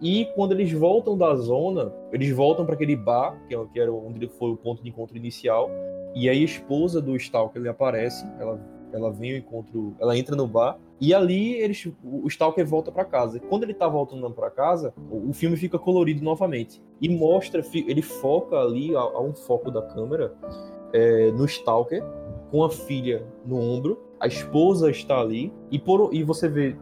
e 0.00 0.26
quando 0.34 0.52
eles 0.52 0.72
voltam 0.72 1.16
da 1.16 1.34
zona, 1.36 1.92
eles 2.12 2.30
voltam 2.34 2.66
para 2.66 2.74
aquele 2.74 2.96
bar, 2.96 3.40
que, 3.48 3.54
é, 3.54 3.66
era 3.76 3.92
onde 3.92 4.28
foi 4.28 4.50
o 4.50 4.56
ponto 4.56 4.82
de 4.82 4.88
encontro 4.88 5.16
inicial, 5.16 5.70
e 6.14 6.28
aí 6.28 6.40
a 6.40 6.44
esposa 6.44 7.00
do 7.00 7.16
Stalker 7.16 7.60
ele 7.60 7.68
aparece, 7.68 8.26
ela, 8.38 8.60
ela 8.92 9.10
vem 9.10 9.32
ao 9.32 9.38
encontro, 9.38 9.94
ela 9.98 10.16
entra 10.16 10.36
no 10.36 10.46
bar, 10.46 10.78
e 11.00 11.12
ali 11.12 11.54
eles, 11.54 11.88
o 12.02 12.26
Stalker 12.26 12.66
volta 12.66 12.90
para 12.90 13.04
casa. 13.04 13.38
Quando 13.38 13.64
ele 13.64 13.74
tá 13.74 13.86
voltando 13.86 14.30
para 14.30 14.50
casa, 14.50 14.94
o, 15.10 15.32
filme 15.32 15.56
fica 15.56 15.78
colorido 15.78 16.24
novamente 16.24 16.82
e 17.00 17.08
mostra, 17.08 17.62
ele 17.74 18.00
foca 18.00 18.56
ali 18.56 18.94
a, 18.96 19.20
um 19.20 19.34
foco 19.34 19.70
da 19.70 19.82
câmera 19.82 20.34
é, 20.92 21.30
no 21.32 21.44
Stalker, 21.44 22.02
com 22.50 22.64
a 22.64 22.70
filha 22.70 23.26
no 23.44 23.58
ombro, 23.58 23.98
a 24.18 24.26
esposa 24.26 24.90
está 24.90 25.20
ali, 25.20 25.52
e, 25.70 25.78
por, 25.78 26.14
e 26.14 26.22
você 26.22 26.48
vê 26.48 26.76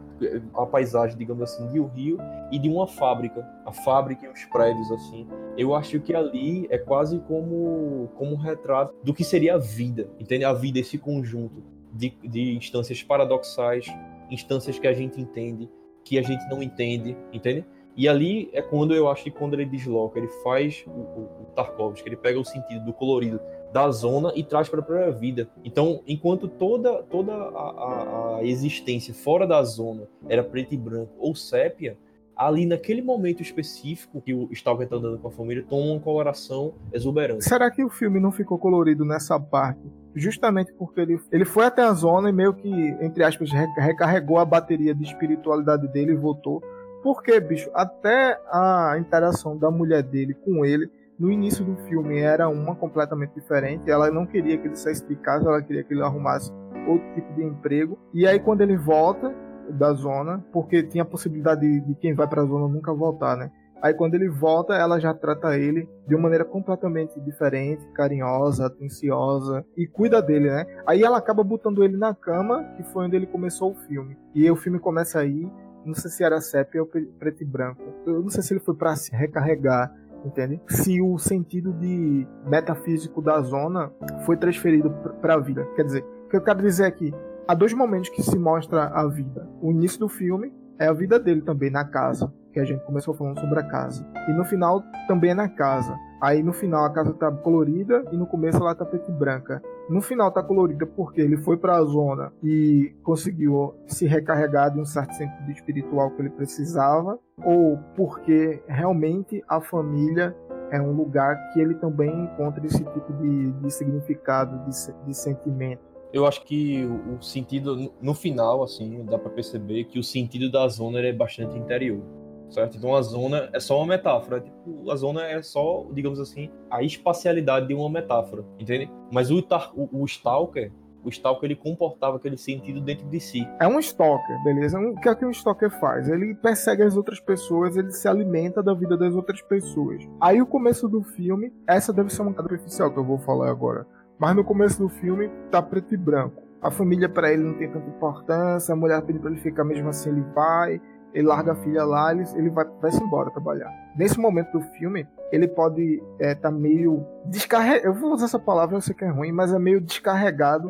a 0.53 0.65
paisagem, 0.65 1.17
digamos 1.17 1.43
assim, 1.43 1.67
de 1.67 1.79
um 1.79 1.87
rio 1.87 2.17
e 2.51 2.59
de 2.59 2.69
uma 2.69 2.87
fábrica, 2.87 3.45
a 3.65 3.71
fábrica 3.71 4.25
e 4.25 4.29
os 4.29 4.45
prédios, 4.45 4.91
assim. 4.91 5.27
Eu 5.57 5.75
acho 5.75 5.99
que 5.99 6.13
ali 6.13 6.67
é 6.69 6.77
quase 6.77 7.19
como, 7.19 8.09
como 8.15 8.33
um 8.33 8.37
retrato 8.37 8.93
do 9.03 9.13
que 9.13 9.23
seria 9.23 9.55
a 9.55 9.57
vida, 9.57 10.09
entende? 10.19 10.45
A 10.45 10.53
vida, 10.53 10.79
esse 10.79 10.97
conjunto 10.97 11.63
de, 11.91 12.09
de 12.23 12.55
instâncias 12.55 13.01
paradoxais, 13.03 13.85
instâncias 14.29 14.77
que 14.79 14.87
a 14.87 14.93
gente 14.93 15.19
entende, 15.19 15.69
que 16.03 16.19
a 16.19 16.21
gente 16.21 16.47
não 16.49 16.61
entende, 16.61 17.17
entende? 17.31 17.65
E 17.97 18.09
ali 18.09 18.49
é 18.51 18.61
quando 18.61 18.93
eu 18.93 19.09
acho 19.09 19.23
que 19.23 19.31
quando 19.31 19.53
ele 19.53 19.65
desloca, 19.65 20.19
ele 20.19 20.27
faz 20.43 20.83
o, 20.85 20.89
o, 20.89 21.41
o 21.41 21.45
Tarkovsky, 21.55 22.09
ele 22.09 22.17
pega 22.17 22.37
o 22.37 22.43
sentido 22.43 22.83
do 22.85 22.93
colorido 22.93 23.39
da 23.75 23.91
zona 23.91 24.31
e 24.37 24.41
traz 24.41 24.69
para 24.69 24.79
a 24.79 24.83
própria 24.83 25.11
vida. 25.11 25.49
Então, 25.61 26.01
enquanto 26.07 26.47
toda, 26.47 27.03
toda 27.03 27.33
a, 27.33 27.35
a, 27.35 28.37
a, 28.37 28.45
existência 28.45 29.13
fora 29.13 29.45
da 29.45 29.61
zona 29.63 30.03
era 30.29 30.41
preto 30.41 30.73
e 30.73 30.77
branco 30.77 31.11
ou 31.19 31.35
sépia, 31.35 31.97
ali 32.37 32.65
naquele 32.65 33.01
momento 33.01 33.41
específico 33.41 34.21
que 34.21 34.33
o 34.33 34.47
Stalker 34.53 34.85
está 34.85 34.95
andando 34.95 35.17
com 35.19 35.27
a 35.27 35.31
família, 35.31 35.61
toma 35.67 35.91
uma 35.91 35.99
coloração 35.99 36.73
exuberante. 36.93 37.43
Será 37.43 37.69
que 37.69 37.83
o 37.83 37.89
filme 37.89 38.17
não 38.17 38.31
ficou 38.31 38.57
colorido 38.57 39.03
nessa 39.03 39.37
parte? 39.37 39.91
Justamente 40.15 40.71
porque 40.71 41.01
ele, 41.01 41.19
ele 41.29 41.43
foi 41.43 41.65
até 41.65 41.81
a 41.81 41.91
zona 41.91 42.29
e 42.29 42.31
meio 42.33 42.53
que, 42.53 42.71
entre 43.01 43.25
aspas, 43.25 43.49
recarregou 43.51 44.37
a 44.37 44.45
bateria 44.45 44.95
de 44.95 45.03
espiritualidade 45.03 45.85
dele 45.89 46.13
e 46.13 46.15
voltou. 46.15 46.63
Porque, 47.03 47.37
bicho, 47.41 47.69
até 47.73 48.39
a 48.49 48.95
interação 48.97 49.57
da 49.57 49.69
mulher 49.69 50.01
dele 50.01 50.33
com 50.33 50.63
ele 50.63 50.89
no 51.19 51.31
início 51.31 51.63
do 51.63 51.75
filme 51.87 52.19
era 52.19 52.47
uma 52.49 52.75
completamente 52.75 53.33
diferente. 53.33 53.89
Ela 53.89 54.11
não 54.11 54.25
queria 54.25 54.57
que 54.57 54.67
ele 54.67 54.75
saísse 54.75 55.07
de 55.07 55.15
casa, 55.15 55.47
ela 55.47 55.61
queria 55.61 55.83
que 55.83 55.93
ele 55.93 56.01
arrumasse 56.01 56.51
outro 56.87 57.13
tipo 57.13 57.33
de 57.33 57.43
emprego. 57.43 57.97
E 58.13 58.27
aí 58.27 58.39
quando 58.39 58.61
ele 58.61 58.77
volta 58.77 59.33
da 59.69 59.93
zona, 59.93 60.43
porque 60.51 60.83
tinha 60.83 61.03
a 61.03 61.07
possibilidade 61.07 61.61
de, 61.61 61.81
de 61.81 61.95
quem 61.95 62.13
vai 62.13 62.27
para 62.27 62.41
a 62.41 62.45
zona 62.45 62.67
nunca 62.67 62.93
voltar, 62.93 63.35
né? 63.35 63.51
Aí 63.81 63.93
quando 63.93 64.15
ele 64.15 64.29
volta, 64.29 64.73
ela 64.73 64.99
já 64.99 65.13
trata 65.13 65.57
ele 65.57 65.87
de 66.07 66.15
uma 66.15 66.23
maneira 66.23 66.45
completamente 66.45 67.19
diferente, 67.19 67.85
carinhosa, 67.93 68.65
atenciosa 68.65 69.65
e 69.77 69.85
cuida 69.85 70.21
dele, 70.21 70.49
né? 70.49 70.65
Aí 70.87 71.03
ela 71.03 71.17
acaba 71.17 71.43
botando 71.43 71.83
ele 71.83 71.97
na 71.97 72.13
cama, 72.13 72.63
que 72.75 72.83
foi 72.83 73.05
onde 73.05 73.15
ele 73.15 73.27
começou 73.27 73.71
o 73.71 73.75
filme. 73.75 74.17
E 74.33 74.49
o 74.49 74.55
filme 74.55 74.79
começa 74.79 75.19
aí, 75.19 75.47
não 75.85 75.93
sei 75.93 76.09
se 76.09 76.23
era 76.23 76.41
sépia 76.41 76.81
ou 76.81 76.87
preto 76.87 77.43
e 77.43 77.45
branco. 77.45 77.81
Eu 78.07 78.21
não 78.21 78.29
sei 78.29 78.41
se 78.41 78.53
ele 78.53 78.59
foi 78.59 78.75
para 78.75 78.95
se 78.95 79.15
recarregar 79.15 79.93
entende? 80.25 80.59
Se 80.67 81.01
o 81.01 81.17
sentido 81.17 81.71
de 81.73 82.27
metafísico 82.45 83.21
da 83.21 83.39
zona 83.41 83.91
foi 84.25 84.35
transferido 84.35 84.89
para 85.21 85.35
a 85.35 85.39
vida. 85.39 85.65
Quer 85.75 85.83
dizer, 85.83 86.03
o 86.25 86.29
que 86.29 86.35
eu 86.35 86.41
quero 86.41 86.61
dizer 86.61 86.85
aqui, 86.85 87.13
há 87.47 87.53
dois 87.53 87.73
momentos 87.73 88.09
que 88.09 88.23
se 88.23 88.37
mostra 88.37 88.87
a 88.87 89.07
vida. 89.07 89.47
O 89.61 89.71
início 89.71 89.99
do 89.99 90.09
filme 90.09 90.51
é 90.79 90.87
a 90.87 90.93
vida 90.93 91.19
dele 91.19 91.41
também 91.41 91.69
na 91.69 91.85
casa, 91.85 92.33
que 92.51 92.59
a 92.59 92.65
gente 92.65 92.83
começou 92.85 93.13
falando 93.13 93.39
sobre 93.39 93.59
a 93.59 93.63
casa. 93.63 94.05
E 94.27 94.33
no 94.33 94.43
final 94.43 94.83
também 95.07 95.31
é 95.31 95.33
na 95.35 95.47
casa. 95.47 95.95
Aí 96.21 96.41
no 96.41 96.53
final 96.53 96.83
a 96.85 96.89
casa 96.89 97.13
tá 97.13 97.31
colorida 97.31 98.03
e 98.11 98.17
no 98.17 98.25
começo 98.25 98.57
ela 98.57 98.75
tá 98.75 98.85
preta 98.85 99.11
e 99.11 99.13
branca. 99.13 99.61
No 99.87 100.01
final 100.01 100.31
tá 100.31 100.41
colorida 100.41 100.85
porque 100.85 101.21
ele 101.21 101.37
foi 101.37 101.57
para 101.57 101.77
a 101.77 101.83
zona 101.83 102.33
e 102.43 102.95
conseguiu 103.03 103.75
se 103.85 104.07
recarregar 104.07 104.73
de 104.73 104.79
um 104.79 104.85
certo 104.85 105.13
sentido 105.13 105.51
espiritual 105.51 106.09
que 106.11 106.23
ele 106.23 106.31
precisava, 106.31 107.19
ou 107.43 107.77
porque 107.95 108.63
realmente 108.67 109.43
a 109.47 109.61
família 109.61 110.35
é 110.71 110.81
um 110.81 110.91
lugar 110.91 111.37
que 111.53 111.59
ele 111.59 111.75
também 111.75 112.09
encontra 112.09 112.65
esse 112.65 112.83
tipo 112.83 113.13
de, 113.21 113.51
de 113.51 113.71
significado, 113.71 114.57
de, 114.65 115.05
de 115.05 115.13
sentimento. 115.13 115.83
Eu 116.11 116.25
acho 116.25 116.43
que 116.45 116.83
o 116.85 117.21
sentido, 117.21 117.91
no 118.01 118.13
final, 118.15 118.63
assim, 118.63 119.05
dá 119.05 119.19
para 119.19 119.29
perceber 119.29 119.83
que 119.83 119.99
o 119.99 120.03
sentido 120.03 120.51
da 120.51 120.67
zona 120.67 120.99
é 120.99 121.13
bastante 121.13 121.57
interior 121.57 122.01
certo? 122.49 122.77
Então 122.77 122.95
a 122.95 123.01
zona 123.01 123.49
é 123.53 123.59
só 123.59 123.77
uma 123.77 123.87
metáfora. 123.87 124.41
Tipo, 124.41 124.91
a 124.91 124.95
zona 124.95 125.25
é 125.25 125.41
só, 125.41 125.85
digamos 125.91 126.19
assim, 126.19 126.49
a 126.69 126.83
espacialidade 126.83 127.67
de 127.67 127.73
uma 127.73 127.89
metáfora, 127.89 128.43
entende? 128.59 128.91
Mas 129.11 129.31
o, 129.31 129.43
o, 129.75 130.01
o 130.01 130.05
Stalker, 130.05 130.71
o 131.03 131.09
Stalker 131.09 131.47
ele 131.47 131.55
comportava 131.55 132.17
aquele 132.17 132.37
sentido 132.37 132.81
dentro 132.81 133.07
de 133.07 133.19
si. 133.19 133.47
É 133.59 133.67
um 133.67 133.79
Stalker, 133.79 134.43
beleza? 134.43 134.79
O 134.79 134.95
que 134.99 135.07
é 135.07 135.15
que 135.15 135.25
um 135.25 135.29
Stalker 135.29 135.69
faz? 135.79 136.09
Ele 136.09 136.33
persegue 136.35 136.81
as 136.81 136.97
outras 136.97 137.19
pessoas, 137.19 137.77
ele 137.77 137.91
se 137.91 138.07
alimenta 138.07 138.63
da 138.63 138.73
vida 138.73 138.97
das 138.97 139.13
outras 139.13 139.41
pessoas. 139.43 140.03
Aí 140.19 140.41
o 140.41 140.47
começo 140.47 140.89
do 140.89 141.03
filme, 141.03 141.53
essa 141.67 141.93
deve 141.93 142.11
ser 142.11 142.23
uma 142.23 142.33
coisa 142.33 142.55
oficial 142.55 142.91
que 142.91 142.97
eu 142.97 143.05
vou 143.05 143.19
falar 143.19 143.49
agora. 143.49 143.85
Mas 144.17 144.35
no 144.35 144.43
começo 144.43 144.81
do 144.81 144.89
filme 144.89 145.29
tá 145.51 145.61
preto 145.61 145.93
e 145.93 145.97
branco. 145.97 146.41
A 146.61 146.71
família 146.71 147.07
para 147.07 147.31
ele 147.31 147.43
não 147.43 147.53
tem 147.53 147.69
tanta 147.69 147.87
importância, 147.87 148.73
a 148.73 148.75
mulher 148.75 148.99
pede 149.03 149.19
para 149.19 149.29
ele 149.29 149.39
ficar 149.39 149.63
mesmo 149.63 149.89
assim, 149.89 150.09
ele 150.09 150.23
vai 150.33 150.81
ele 151.15 151.27
larga 151.27 151.53
a 151.53 151.55
filha 151.55 151.85
lá, 151.85 152.11
ele, 152.11 152.25
ele 152.35 152.49
vai, 152.49 152.65
vai 152.81 152.91
se 152.91 153.01
embora 153.01 153.31
trabalhar. 153.31 153.71
Nesse 153.95 154.19
momento 154.19 154.51
do 154.51 154.61
filme, 154.61 155.07
ele 155.31 155.47
pode 155.47 156.03
estar 156.19 156.27
é, 156.27 156.35
tá 156.35 156.51
meio 156.51 157.05
descarregado. 157.25 157.87
Eu 157.87 157.93
vou 157.93 158.11
usar 158.11 158.25
essa 158.25 158.37
palavra, 158.37 158.75
eu 158.75 158.81
sei 158.81 158.93
que 158.93 159.05
é 159.05 159.09
ruim, 159.09 159.31
mas 159.31 159.53
é 159.53 159.57
meio 159.57 159.79
descarregado 159.79 160.69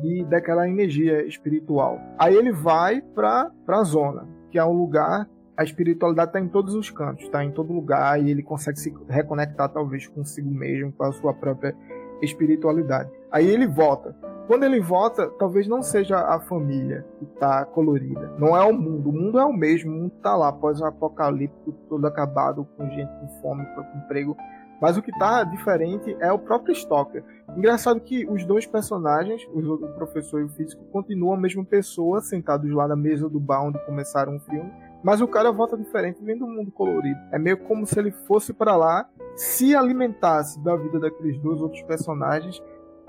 de, 0.00 0.24
daquela 0.24 0.66
energia 0.66 1.22
espiritual. 1.26 2.00
Aí 2.18 2.34
ele 2.34 2.50
vai 2.50 3.02
para 3.02 3.52
a 3.68 3.84
zona, 3.84 4.26
que 4.50 4.58
é 4.58 4.64
um 4.64 4.72
lugar. 4.72 5.28
A 5.54 5.62
espiritualidade 5.62 6.30
está 6.30 6.40
em 6.40 6.48
todos 6.48 6.74
os 6.74 6.90
cantos, 6.90 7.24
está 7.24 7.44
em 7.44 7.50
todo 7.50 7.74
lugar 7.74 8.18
e 8.20 8.30
ele 8.30 8.42
consegue 8.42 8.80
se 8.80 8.92
reconectar 9.06 9.68
talvez 9.68 10.06
consigo 10.06 10.50
mesmo, 10.50 10.90
com 10.90 11.04
a 11.04 11.12
sua 11.12 11.34
própria 11.34 11.76
espiritualidade. 12.22 13.10
Aí 13.30 13.46
ele 13.46 13.66
volta. 13.66 14.16
Quando 14.46 14.64
ele 14.64 14.80
volta, 14.80 15.28
talvez 15.38 15.68
não 15.68 15.82
seja 15.82 16.18
a 16.18 16.40
família 16.40 17.06
que 17.18 17.24
está 17.24 17.64
colorida. 17.64 18.32
Não 18.38 18.56
é 18.56 18.64
o 18.64 18.72
mundo. 18.72 19.10
O 19.10 19.12
mundo 19.12 19.38
é 19.38 19.44
o 19.44 19.52
mesmo. 19.52 19.90
O 19.90 19.94
mundo 19.94 20.12
está 20.16 20.36
lá, 20.36 20.48
após 20.48 20.80
o 20.80 20.84
apocalipse, 20.84 21.72
todo 21.88 22.06
acabado, 22.06 22.66
com 22.76 22.88
gente 22.90 23.10
com 23.20 23.28
fome, 23.40 23.64
com 23.74 23.98
emprego. 23.98 24.36
Mas 24.80 24.96
o 24.96 25.02
que 25.02 25.12
está 25.12 25.44
diferente 25.44 26.16
é 26.18 26.32
o 26.32 26.38
próprio 26.40 26.72
Stalker. 26.72 27.22
Engraçado 27.56 28.00
que 28.00 28.26
os 28.28 28.44
dois 28.44 28.66
personagens, 28.66 29.46
o 29.54 29.78
professor 29.94 30.40
e 30.40 30.44
o 30.44 30.48
físico, 30.48 30.84
continuam 30.86 31.34
a 31.34 31.40
mesma 31.40 31.64
pessoa, 31.64 32.20
sentados 32.20 32.68
lá 32.72 32.88
na 32.88 32.96
mesa 32.96 33.28
do 33.28 33.38
bar 33.38 33.62
onde 33.62 33.78
começaram 33.86 34.36
o 34.36 34.40
filme. 34.40 34.72
Mas 35.04 35.20
o 35.20 35.28
cara 35.28 35.52
volta 35.52 35.76
diferente, 35.76 36.22
vem 36.24 36.36
do 36.36 36.48
mundo 36.48 36.72
colorido. 36.72 37.18
É 37.30 37.38
meio 37.38 37.58
como 37.58 37.86
se 37.86 37.98
ele 37.98 38.10
fosse 38.10 38.52
para 38.52 38.74
lá, 38.76 39.08
se 39.36 39.74
alimentasse 39.74 40.62
da 40.62 40.74
vida 40.74 40.98
daqueles 40.98 41.38
dois 41.38 41.60
outros 41.60 41.82
personagens 41.82 42.60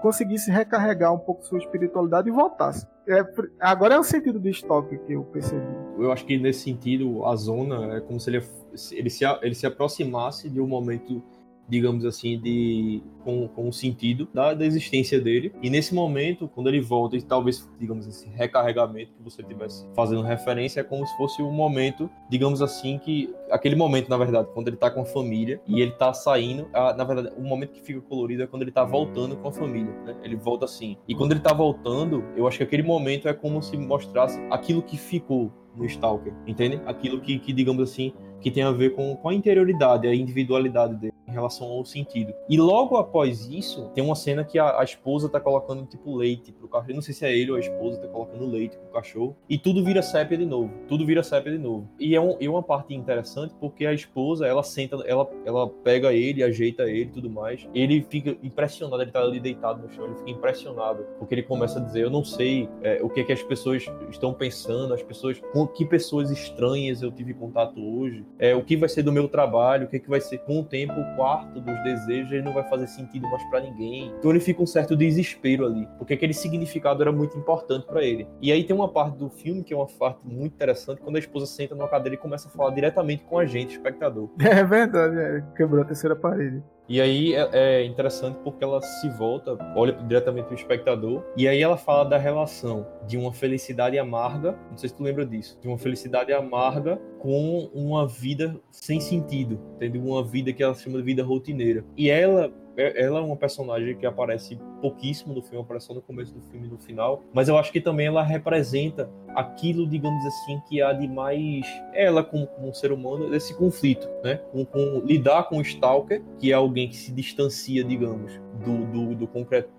conseguisse 0.03 0.51
recarregar 0.51 1.13
um 1.13 1.17
pouco 1.17 1.45
sua 1.45 1.59
espiritualidade 1.59 2.27
e 2.27 2.31
voltasse. 2.31 2.85
É, 3.07 3.25
agora 3.57 3.95
é 3.95 3.99
o 3.99 4.03
sentido 4.03 4.37
do 4.37 4.49
estoque 4.49 4.97
que 4.97 5.13
eu 5.13 5.23
percebi. 5.23 5.65
Eu 5.97 6.11
acho 6.11 6.25
que 6.25 6.37
nesse 6.37 6.65
sentido, 6.65 7.25
a 7.25 7.33
zona 7.37 7.95
é 7.95 8.01
como 8.01 8.19
se 8.19 8.29
ele, 8.29 8.43
ele, 8.91 9.09
se, 9.09 9.23
ele 9.41 9.55
se 9.55 9.65
aproximasse 9.65 10.49
de 10.49 10.59
um 10.59 10.67
momento 10.67 11.23
digamos 11.67 12.05
assim, 12.05 12.39
de 12.39 13.01
com, 13.23 13.47
com 13.47 13.69
o 13.69 13.73
sentido 13.73 14.27
da, 14.33 14.53
da 14.53 14.65
existência 14.65 15.19
dele. 15.19 15.53
E 15.61 15.69
nesse 15.69 15.93
momento, 15.93 16.47
quando 16.47 16.67
ele 16.67 16.81
volta, 16.81 17.15
e 17.15 17.21
talvez, 17.21 17.69
digamos, 17.79 18.05
esse 18.07 18.27
recarregamento 18.29 19.13
que 19.13 19.23
você 19.23 19.41
tivesse 19.41 19.87
fazendo 19.95 20.21
referência, 20.21 20.81
é 20.81 20.83
como 20.83 21.05
se 21.05 21.15
fosse 21.17 21.41
um 21.41 21.51
momento, 21.51 22.09
digamos 22.29 22.61
assim, 22.61 22.97
que 22.97 23.33
aquele 23.49 23.75
momento, 23.75 24.09
na 24.09 24.17
verdade, 24.17 24.49
quando 24.53 24.67
ele 24.67 24.77
tá 24.77 24.89
com 24.89 25.01
a 25.01 25.05
família 25.05 25.61
e 25.67 25.81
ele 25.81 25.91
tá 25.91 26.13
saindo, 26.13 26.67
a, 26.73 26.93
na 26.93 27.03
verdade, 27.03 27.33
o 27.37 27.41
momento 27.41 27.71
que 27.71 27.81
fica 27.81 28.01
colorido 28.01 28.43
é 28.43 28.47
quando 28.47 28.63
ele 28.63 28.71
tá 28.71 28.83
voltando 28.83 29.35
com 29.37 29.47
a 29.47 29.51
família, 29.51 29.93
né? 30.05 30.15
Ele 30.23 30.35
volta 30.35 30.65
assim. 30.65 30.97
E 31.07 31.15
quando 31.15 31.31
ele 31.31 31.41
tá 31.41 31.53
voltando, 31.53 32.23
eu 32.35 32.47
acho 32.47 32.57
que 32.57 32.63
aquele 32.63 32.83
momento 32.83 33.27
é 33.27 33.33
como 33.33 33.61
se 33.61 33.77
mostrasse 33.77 34.39
aquilo 34.49 34.81
que 34.81 34.97
ficou 34.97 35.51
no 35.75 35.85
Stalker, 35.85 36.33
entende? 36.45 36.81
Aquilo 36.85 37.19
que, 37.19 37.39
que 37.39 37.51
digamos 37.51 37.89
assim, 37.89 38.13
que 38.43 38.51
tem 38.51 38.63
a 38.63 38.71
ver 38.71 38.93
com, 38.93 39.15
com 39.15 39.29
a 39.29 39.33
interioridade, 39.33 40.07
a 40.07 40.13
individualidade 40.13 40.95
dele 40.95 41.13
em 41.27 41.31
relação 41.31 41.67
ao 41.67 41.85
sentido. 41.85 42.33
E 42.49 42.57
logo 42.57 42.97
após 42.97 43.47
isso, 43.47 43.89
tem 43.95 44.03
uma 44.03 44.15
cena 44.15 44.43
que 44.43 44.59
a, 44.59 44.79
a 44.79 44.83
esposa 44.83 45.29
tá 45.29 45.39
colocando 45.39 45.85
tipo 45.85 46.15
leite 46.15 46.51
pro 46.51 46.67
cachorro. 46.67 46.93
Não 46.93 47.01
sei 47.01 47.13
se 47.13 47.25
é 47.25 47.35
ele 47.35 47.51
ou 47.51 47.57
a 47.57 47.59
esposa 47.59 47.99
tá 47.99 48.07
colocando 48.07 48.45
leite 48.45 48.77
pro 48.77 48.91
cachorro. 48.91 49.35
E 49.49 49.57
tudo 49.57 49.83
vira 49.83 50.01
sépia 50.01 50.37
de 50.37 50.45
novo. 50.45 50.71
Tudo 50.87 51.05
vira 51.05 51.23
sépia 51.23 51.51
de 51.51 51.57
novo. 51.57 51.87
E 51.99 52.15
é, 52.15 52.21
um, 52.21 52.37
é 52.39 52.49
uma 52.49 52.61
parte 52.61 52.93
interessante 52.93 53.53
porque 53.59 53.85
a 53.85 53.93
esposa, 53.93 54.45
ela 54.45 54.63
senta, 54.63 54.97
ela, 55.05 55.29
ela 55.45 55.67
pega 55.67 56.13
ele, 56.13 56.43
ajeita 56.43 56.83
ele 56.83 57.09
tudo 57.09 57.29
mais. 57.29 57.67
Ele 57.73 58.05
fica 58.09 58.37
impressionado, 58.43 59.01
ele 59.01 59.11
tá 59.11 59.21
ali 59.21 59.39
deitado 59.39 59.81
no 59.81 59.89
chão, 59.93 60.05
ele 60.05 60.15
fica 60.15 60.31
impressionado. 60.31 61.05
Porque 61.17 61.35
ele 61.35 61.43
começa 61.43 61.79
a 61.79 61.81
dizer, 61.81 62.03
eu 62.03 62.09
não 62.09 62.23
sei 62.23 62.69
é, 62.81 63.01
o 63.01 63.09
que 63.09 63.21
é 63.21 63.23
que 63.23 63.33
as 63.33 63.41
pessoas 63.41 63.85
estão 64.09 64.33
pensando, 64.33 64.93
as 64.93 65.01
pessoas, 65.01 65.41
com 65.51 65.65
que 65.65 65.85
pessoas 65.85 66.29
estranhas 66.29 67.01
eu 67.01 67.11
tive 67.11 67.33
contato 67.33 67.79
hoje, 67.79 68.25
é, 68.43 68.53
o 68.53 68.61
que 68.61 68.75
vai 68.75 68.89
ser 68.89 69.03
do 69.03 69.11
meu 69.13 69.29
trabalho, 69.29 69.85
o 69.85 69.87
que, 69.87 69.95
é 69.95 69.99
que 69.99 70.09
vai 70.09 70.19
ser 70.19 70.39
com 70.39 70.59
o 70.59 70.63
tempo, 70.65 70.93
quarto 71.15 71.61
dos 71.61 71.81
desejos 71.81 72.29
ele 72.33 72.41
não 72.41 72.53
vai 72.53 72.67
fazer 72.67 72.87
sentido 72.87 73.25
mais 73.29 73.41
para 73.49 73.61
ninguém. 73.61 74.13
Então 74.19 74.31
ele 74.31 74.41
fica 74.41 74.61
um 74.61 74.65
certo 74.65 74.97
desespero 74.97 75.65
ali, 75.65 75.87
porque 75.97 76.13
aquele 76.13 76.33
significado 76.33 77.01
era 77.01 77.09
muito 77.09 77.37
importante 77.37 77.87
para 77.87 78.03
ele. 78.03 78.27
E 78.41 78.51
aí 78.51 78.65
tem 78.65 78.75
uma 78.75 78.89
parte 78.89 79.17
do 79.17 79.29
filme 79.29 79.63
que 79.63 79.73
é 79.73 79.77
uma 79.77 79.87
parte 79.87 80.27
muito 80.27 80.55
interessante, 80.55 80.99
quando 80.99 81.15
a 81.15 81.19
esposa 81.19 81.45
senta 81.45 81.73
numa 81.73 81.87
cadeira 81.87 82.15
e 82.15 82.17
começa 82.17 82.49
a 82.49 82.51
falar 82.51 82.71
diretamente 82.71 83.23
com 83.23 83.39
a 83.39 83.45
gente, 83.45 83.71
espectador. 83.71 84.29
É 84.53 84.63
verdade, 84.63 85.17
é. 85.17 85.43
quebrou 85.55 85.81
a 85.81 85.85
terceira 85.85 86.15
parede. 86.15 86.61
E 86.87 86.99
aí 86.99 87.33
é, 87.33 87.49
é, 87.53 87.85
interessante 87.85 88.37
porque 88.43 88.63
ela 88.63 88.81
se 88.81 89.09
volta, 89.09 89.57
olha 89.75 89.93
diretamente 89.93 90.45
para 90.45 90.55
o 90.55 90.57
espectador, 90.57 91.23
e 91.37 91.47
aí 91.47 91.61
ela 91.61 91.77
fala 91.77 92.03
da 92.03 92.17
relação 92.17 92.85
de 93.07 93.17
uma 93.17 93.31
felicidade 93.31 93.97
amarga, 93.97 94.57
não 94.69 94.77
sei 94.77 94.89
se 94.89 94.95
tu 94.95 95.03
lembra 95.03 95.25
disso, 95.25 95.57
de 95.61 95.67
uma 95.67 95.77
felicidade 95.77 96.33
amarga 96.33 96.99
com 97.19 97.69
uma 97.73 98.05
vida 98.05 98.59
sem 98.69 98.99
sentido, 98.99 99.59
tendo 99.79 99.97
uma 99.99 100.23
vida 100.23 100.51
que 100.51 100.61
ela 100.61 100.73
chama 100.75 100.97
de 100.97 101.03
vida 101.03 101.23
rotineira. 101.23 101.85
E 101.95 102.09
ela 102.09 102.51
ela 102.75 103.19
é 103.19 103.21
uma 103.21 103.35
personagem 103.35 103.95
que 103.95 104.05
aparece 104.05 104.57
pouquíssimo 104.81 105.33
no 105.33 105.41
filme, 105.41 105.63
aparece 105.63 105.87
só 105.87 105.93
no 105.93 106.01
começo 106.01 106.33
do 106.33 106.41
filme 106.41 106.67
e 106.67 106.69
no 106.69 106.77
final, 106.77 107.23
mas 107.33 107.47
eu 107.47 107.57
acho 107.57 107.71
que 107.71 107.79
também 107.79 108.07
ela 108.07 108.23
representa 108.23 109.09
aquilo, 109.35 109.87
digamos 109.87 110.25
assim, 110.25 110.59
que 110.67 110.81
há 110.81 110.93
de 110.93 111.07
mais 111.07 111.65
ela 111.93 112.23
como, 112.23 112.47
como 112.47 112.69
um 112.69 112.73
ser 112.73 112.91
humano, 112.91 113.29
desse 113.29 113.55
conflito, 113.55 114.07
né? 114.23 114.35
Com, 114.51 114.65
com, 114.65 115.01
lidar 115.05 115.43
com 115.43 115.57
o 115.57 115.61
Stalker, 115.61 116.23
que 116.39 116.51
é 116.51 116.55
alguém 116.55 116.89
que 116.89 116.95
se 116.95 117.11
distancia, 117.11 117.83
digamos, 117.83 118.39
do, 118.65 118.85
do, 118.85 119.15
do 119.15 119.29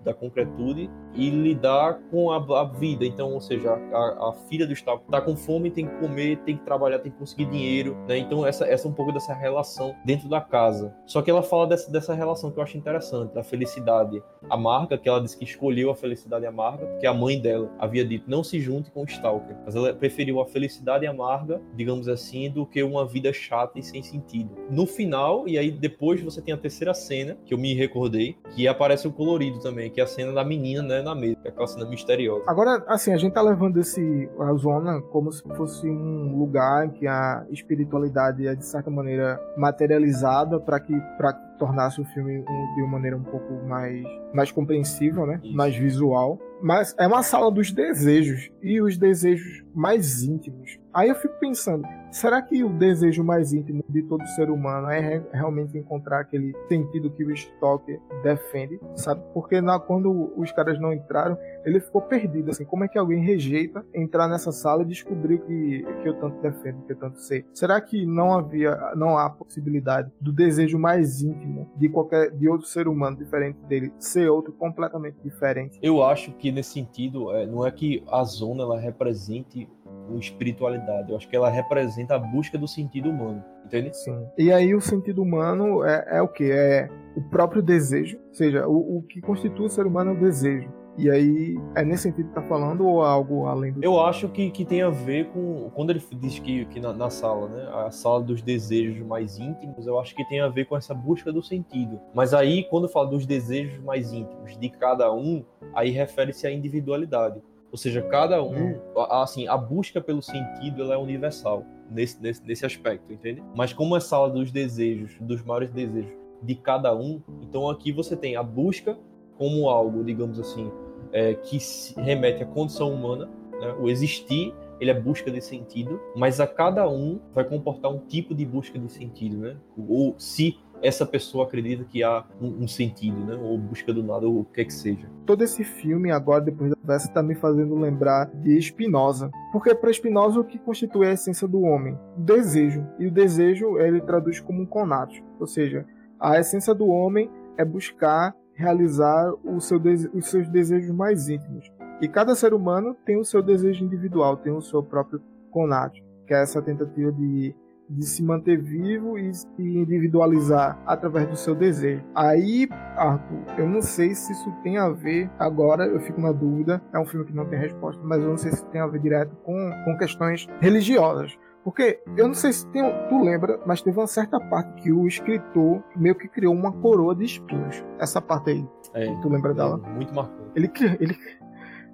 da 0.03 0.13
concretude 0.13 0.89
e 1.13 1.29
lidar 1.29 1.99
com 2.11 2.31
a, 2.31 2.37
a 2.37 2.63
vida. 2.65 3.05
Então, 3.05 3.33
ou 3.33 3.41
seja, 3.41 3.71
a, 3.71 4.29
a 4.29 4.33
filha 4.49 4.67
do 4.67 4.73
Stalker 4.73 5.05
está 5.05 5.21
com 5.21 5.35
fome, 5.35 5.71
tem 5.71 5.87
que 5.87 5.95
comer, 5.95 6.37
tem 6.39 6.57
que 6.57 6.63
trabalhar, 6.63 6.99
tem 6.99 7.11
que 7.11 7.17
conseguir 7.17 7.45
dinheiro, 7.45 7.95
né? 8.07 8.17
Então, 8.17 8.45
essa, 8.45 8.65
essa 8.65 8.87
é 8.87 8.91
um 8.91 8.93
pouco 8.93 9.11
dessa 9.11 9.33
relação 9.33 9.95
dentro 10.05 10.27
da 10.27 10.41
casa. 10.41 10.93
Só 11.05 11.21
que 11.21 11.31
ela 11.31 11.41
fala 11.41 11.67
dessa, 11.67 11.91
dessa 11.91 12.13
relação 12.13 12.51
que 12.51 12.59
eu 12.59 12.63
acho 12.63 12.77
interessante, 12.77 13.33
da 13.33 13.43
felicidade 13.43 14.21
amarga, 14.49 14.97
que 14.97 15.07
ela 15.07 15.21
disse 15.21 15.37
que 15.37 15.43
escolheu 15.43 15.89
a 15.89 15.95
felicidade 15.95 16.45
amarga, 16.45 16.85
porque 16.85 17.07
a 17.07 17.13
mãe 17.13 17.39
dela 17.39 17.71
havia 17.79 18.05
dito 18.05 18.29
não 18.29 18.43
se 18.43 18.59
junte 18.59 18.91
com 18.91 19.03
o 19.03 19.05
Stalker, 19.05 19.55
mas 19.65 19.75
ela 19.75 19.93
preferiu 19.93 20.39
a 20.39 20.45
felicidade 20.45 21.05
amarga, 21.05 21.61
digamos 21.75 22.07
assim, 22.07 22.49
do 22.49 22.65
que 22.65 22.81
uma 22.83 23.05
vida 23.05 23.31
chata 23.31 23.79
e 23.79 23.83
sem 23.83 24.03
sentido. 24.03 24.49
No 24.69 24.85
final, 24.85 25.47
e 25.47 25.57
aí 25.57 25.71
depois 25.71 26.21
você 26.21 26.41
tem 26.41 26.53
a 26.53 26.57
terceira 26.57 26.93
cena, 26.93 27.37
que 27.45 27.53
eu 27.53 27.57
me 27.57 27.73
recordei, 27.73 28.37
que 28.55 28.64
aparece 28.67 29.07
o 29.07 29.11
colorido 29.11 29.59
também, 29.59 29.89
que 29.89 29.99
é 29.99 30.03
a 30.03 30.07
cena 30.07 30.31
da 30.33 30.43
menina, 30.43 30.81
né, 30.81 31.01
na 31.01 31.15
mesa, 31.15 31.37
é 31.43 31.49
aquela 31.49 31.67
cena 31.67 31.85
misteriosa. 31.85 32.43
Agora, 32.47 32.83
assim, 32.87 33.13
a 33.13 33.17
gente 33.17 33.33
tá 33.33 33.41
levando 33.41 33.79
esse, 33.79 34.29
a 34.39 34.53
zona 34.53 35.01
como 35.11 35.31
se 35.31 35.43
fosse 35.55 35.87
um 35.89 36.37
lugar 36.37 36.85
em 36.85 36.89
que 36.91 37.07
a 37.07 37.45
espiritualidade 37.49 38.47
é, 38.47 38.55
de 38.55 38.65
certa 38.65 38.89
maneira, 38.89 39.39
materializada 39.57 40.59
para 40.59 40.79
que, 40.79 40.93
pra 41.17 41.33
tornasse 41.57 42.01
o 42.01 42.05
filme 42.05 42.43
de 42.43 42.81
uma 42.81 42.91
maneira 42.91 43.17
um 43.17 43.23
pouco 43.23 43.53
mais, 43.65 44.03
mais 44.33 44.51
compreensível, 44.51 45.25
né? 45.25 45.39
Isso. 45.43 45.55
Mais 45.55 45.75
visual. 45.75 46.39
Mas 46.61 46.95
é 46.97 47.07
uma 47.07 47.23
sala 47.23 47.51
dos 47.51 47.71
desejos 47.71 48.51
e 48.61 48.81
os 48.81 48.97
desejos 48.97 49.63
mais 49.73 50.23
íntimos. 50.23 50.79
Aí 50.95 51.09
eu 51.09 51.15
fico 51.15 51.33
pensando, 51.41 51.85
será 52.09 52.41
que 52.41 52.63
o 52.63 52.69
desejo 52.69 53.21
mais 53.21 53.51
íntimo 53.51 53.83
de 53.89 54.01
todo 54.03 54.25
ser 54.27 54.49
humano 54.49 54.89
é 54.89 55.21
realmente 55.33 55.77
encontrar 55.77 56.21
aquele 56.21 56.55
sentido 56.69 57.11
que 57.11 57.25
o 57.25 57.35
Stoker 57.35 57.99
defende, 58.23 58.79
sabe? 58.95 59.21
Porque 59.33 59.59
na, 59.59 59.77
quando 59.77 60.31
os 60.37 60.53
caras 60.53 60.79
não 60.79 60.93
entraram, 60.93 61.37
ele 61.65 61.81
ficou 61.81 62.01
perdido, 62.01 62.49
assim, 62.49 62.63
como 62.63 62.85
é 62.85 62.87
que 62.87 62.97
alguém 62.97 63.21
rejeita 63.21 63.85
entrar 63.93 64.29
nessa 64.29 64.53
sala 64.53 64.83
e 64.83 64.85
descobrir 64.85 65.39
que, 65.39 65.85
que 66.01 66.07
eu 66.07 66.13
tanto 66.13 66.41
defendo, 66.41 66.81
que 66.85 66.93
eu 66.93 66.97
tanto 66.97 67.19
sei? 67.19 67.45
Será 67.53 67.81
que 67.81 68.05
não 68.05 68.33
havia, 68.33 68.93
não 68.95 69.17
há 69.17 69.29
possibilidade 69.29 70.09
do 70.21 70.31
desejo 70.31 70.79
mais 70.79 71.21
íntimo 71.21 71.69
de 71.75 71.89
qualquer, 71.89 72.31
de 72.31 72.47
outro 72.47 72.67
ser 72.67 72.87
humano 72.87 73.17
diferente 73.17 73.59
dele 73.67 73.91
ser 73.99 74.29
outro 74.29 74.53
completamente 74.53 75.17
diferente? 75.21 75.77
Eu 75.81 76.01
acho 76.01 76.31
que 76.37 76.53
nesse 76.53 76.71
sentido, 76.71 77.35
é, 77.35 77.45
não 77.45 77.67
é 77.67 77.71
que 77.71 78.01
a 78.09 78.23
zona 78.23 78.63
ela 78.63 78.79
represente 78.79 79.67
uma 79.85 80.19
espiritualidade. 80.19 81.11
Eu 81.11 81.17
acho 81.17 81.27
que 81.27 81.35
ela 81.35 81.49
representa 81.49 82.15
a 82.15 82.19
busca 82.19 82.57
do 82.57 82.67
sentido 82.67 83.09
humano, 83.09 83.43
entende? 83.65 83.95
Sim. 83.95 84.27
E 84.37 84.51
aí 84.51 84.73
o 84.73 84.81
sentido 84.81 85.21
humano 85.21 85.83
é, 85.83 86.17
é 86.17 86.21
o 86.21 86.27
que? 86.27 86.51
É 86.51 86.89
o 87.15 87.21
próprio 87.21 87.61
desejo, 87.61 88.17
ou 88.27 88.33
seja, 88.33 88.67
o, 88.67 88.97
o 88.97 89.01
que 89.03 89.21
constitui 89.21 89.65
o 89.65 89.69
ser 89.69 89.85
humano 89.85 90.11
é 90.11 90.13
o 90.13 90.19
desejo. 90.19 90.69
E 90.97 91.09
aí, 91.09 91.57
é 91.75 91.83
nesse 91.83 92.03
sentido 92.03 92.29
que 92.29 92.35
tá 92.35 92.41
falando 92.43 92.87
ou 92.87 93.03
algo 93.03 93.47
além 93.47 93.73
do. 93.73 93.83
Eu 93.83 93.99
acho 93.99 94.29
que, 94.29 94.49
que 94.49 94.63
tem 94.63 94.81
a 94.81 94.89
ver 94.89 95.27
com. 95.27 95.69
Quando 95.73 95.89
ele 95.89 96.01
diz 96.13 96.39
que, 96.39 96.65
que 96.65 96.79
na, 96.79 96.93
na, 96.93 97.09
sala, 97.09 97.49
né? 97.49 97.69
A 97.85 97.91
sala 97.91 98.21
dos 98.21 98.41
desejos 98.41 99.05
mais 99.05 99.37
íntimos, 99.37 99.85
eu 99.85 99.99
acho 99.99 100.15
que 100.15 100.23
tem 100.29 100.39
a 100.39 100.47
ver 100.47 100.65
com 100.65 100.77
essa 100.77 100.93
busca 100.93 101.33
do 101.33 101.43
sentido. 101.43 101.99
Mas 102.13 102.33
aí, 102.33 102.63
quando 102.69 102.87
fala 102.87 103.09
dos 103.09 103.25
desejos 103.25 103.77
mais 103.83 104.13
íntimos 104.13 104.57
de 104.57 104.69
cada 104.69 105.13
um, 105.13 105.43
aí 105.73 105.91
refere-se 105.91 106.47
à 106.47 106.51
individualidade. 106.51 107.41
Ou 107.75 107.77
seja, 107.77 108.01
cada 108.03 108.41
um, 108.41 108.69
hum. 108.71 108.79
assim, 109.09 109.49
a 109.49 109.57
busca 109.57 109.99
pelo 109.99 110.21
sentido 110.21 110.81
ela 110.81 110.93
é 110.93 110.97
universal 110.97 111.65
nesse, 111.91 112.23
nesse, 112.23 112.41
nesse 112.47 112.65
aspecto, 112.65 113.11
entende? 113.11 113.43
Mas 113.53 113.73
como 113.73 113.97
é 113.97 113.99
sala 113.99 114.29
dos 114.29 114.49
desejos, 114.49 115.17
dos 115.19 115.43
maiores 115.43 115.69
desejos 115.71 116.13
de 116.41 116.55
cada 116.55 116.95
um, 116.95 117.21
então 117.41 117.69
aqui 117.69 117.91
você 117.91 118.15
tem 118.15 118.37
a 118.37 118.41
busca 118.41 118.97
como 119.37 119.67
algo, 119.67 120.05
digamos 120.05 120.39
assim, 120.39 120.71
é, 121.11 121.33
que 121.33 121.57
remete 121.97 122.43
à 122.43 122.45
condição 122.45 122.93
humana, 122.93 123.29
né? 123.59 123.75
o 123.77 123.89
existir 123.89 124.53
ele 124.79 124.89
é 124.89 124.93
busca 124.93 125.29
de 125.29 125.41
sentido, 125.41 125.99
mas 126.15 126.39
a 126.39 126.47
cada 126.47 126.89
um 126.89 127.19
vai 127.33 127.43
comportar 127.43 127.91
um 127.91 127.99
tipo 127.99 128.33
de 128.33 128.45
busca 128.45 128.79
de 128.79 128.89
sentido, 128.89 129.35
né? 129.35 129.57
Ou 129.77 130.15
se 130.17 130.57
essa 130.81 131.05
pessoa 131.05 131.45
acredita 131.45 131.83
que 131.83 132.03
há 132.03 132.23
um, 132.41 132.63
um, 132.63 132.67
sentido, 132.67 133.17
né? 133.25 133.35
Ou 133.35 133.57
busca 133.57 133.93
do 133.93 134.03
nada, 134.03 134.27
ou 134.27 134.41
o 134.41 134.45
que 134.45 134.61
é 134.61 134.65
que 134.65 134.73
seja. 134.73 135.09
Todo 135.25 135.43
esse 135.43 135.63
filme, 135.63 136.11
agora, 136.11 136.41
depois 136.41 136.69
da 136.69 136.75
conversa, 136.75 137.07
está 137.07 137.23
me 137.23 137.35
fazendo 137.35 137.75
lembrar 137.75 138.25
de 138.25 138.61
Spinoza. 138.61 139.31
Porque 139.51 139.73
para 139.73 139.91
Spinoza, 139.91 140.39
o 140.39 140.43
que 140.43 140.59
constitui 140.59 141.07
a 141.07 141.13
essência 141.13 141.47
do 141.47 141.61
homem? 141.61 141.97
O 142.17 142.21
desejo. 142.21 142.85
E 142.99 143.07
o 143.07 143.11
desejo, 143.11 143.79
ele 143.79 144.01
traduz 144.01 144.39
como 144.39 144.61
um 144.61 144.65
conato. 144.65 145.15
Ou 145.39 145.47
seja, 145.47 145.85
a 146.19 146.39
essência 146.39 146.73
do 146.73 146.87
homem 146.87 147.29
é 147.57 147.65
buscar 147.65 148.35
realizar 148.53 149.33
seu 149.59 149.81
os 150.13 150.27
seus 150.27 150.47
desejos 150.47 150.91
mais 150.91 151.27
íntimos. 151.27 151.71
E 152.01 152.07
cada 152.07 152.35
ser 152.35 152.53
humano 152.53 152.95
tem 153.05 153.17
o 153.17 153.25
seu 153.25 153.41
desejo 153.41 153.83
individual, 153.83 154.37
tem 154.37 154.51
o 154.51 154.61
seu 154.61 154.81
próprio 154.83 155.21
conato, 155.51 155.99
que 156.27 156.33
é 156.33 156.41
essa 156.41 156.61
tentativa 156.61 157.11
de 157.11 157.55
de 157.89 158.05
se 158.05 158.23
manter 158.23 158.61
vivo 158.61 159.17
e 159.17 159.33
se 159.33 159.47
individualizar 159.59 160.81
através 160.85 161.27
do 161.27 161.35
seu 161.35 161.53
desejo. 161.53 162.03
Aí, 162.15 162.67
Arthur, 162.95 163.59
eu 163.59 163.69
não 163.69 163.81
sei 163.81 164.15
se 164.15 164.31
isso 164.31 164.51
tem 164.63 164.77
a 164.77 164.89
ver, 164.89 165.29
agora 165.37 165.85
eu 165.85 165.99
fico 165.99 166.19
na 166.19 166.31
dúvida, 166.31 166.81
é 166.93 166.99
um 166.99 167.05
filme 167.05 167.25
que 167.25 167.33
não 167.33 167.45
tem 167.45 167.59
resposta, 167.59 168.01
mas 168.03 168.21
eu 168.21 168.29
não 168.29 168.37
sei 168.37 168.51
se 168.51 168.65
tem 168.65 168.81
a 168.81 168.87
ver 168.87 168.99
direto 168.99 169.35
com, 169.43 169.71
com 169.85 169.97
questões 169.97 170.47
religiosas. 170.59 171.37
Porque 171.65 171.99
eu 172.15 172.27
não 172.27 172.35
sei 172.35 172.53
se 172.53 172.67
tem, 172.67 172.83
tu 173.09 173.23
lembra, 173.23 173.59
mas 173.65 173.81
teve 173.81 173.97
uma 173.97 174.05
certa 174.05 174.39
parte 174.39 174.83
que 174.83 174.91
o 174.91 175.07
escritor 175.07 175.83
meio 175.95 176.13
que 176.13 176.27
criou 176.27 176.53
uma 176.53 176.71
coroa 176.71 177.15
de 177.15 177.25
espinhos. 177.25 177.83
Essa 177.97 178.21
parte 178.21 178.51
aí. 178.51 178.67
É, 178.93 179.07
tu 179.19 179.27
lembra 179.27 179.51
dela? 179.51 179.77
Muito 179.77 180.13
marcante. 180.13 180.51
Ele, 180.55 180.71
ele, 180.99 181.17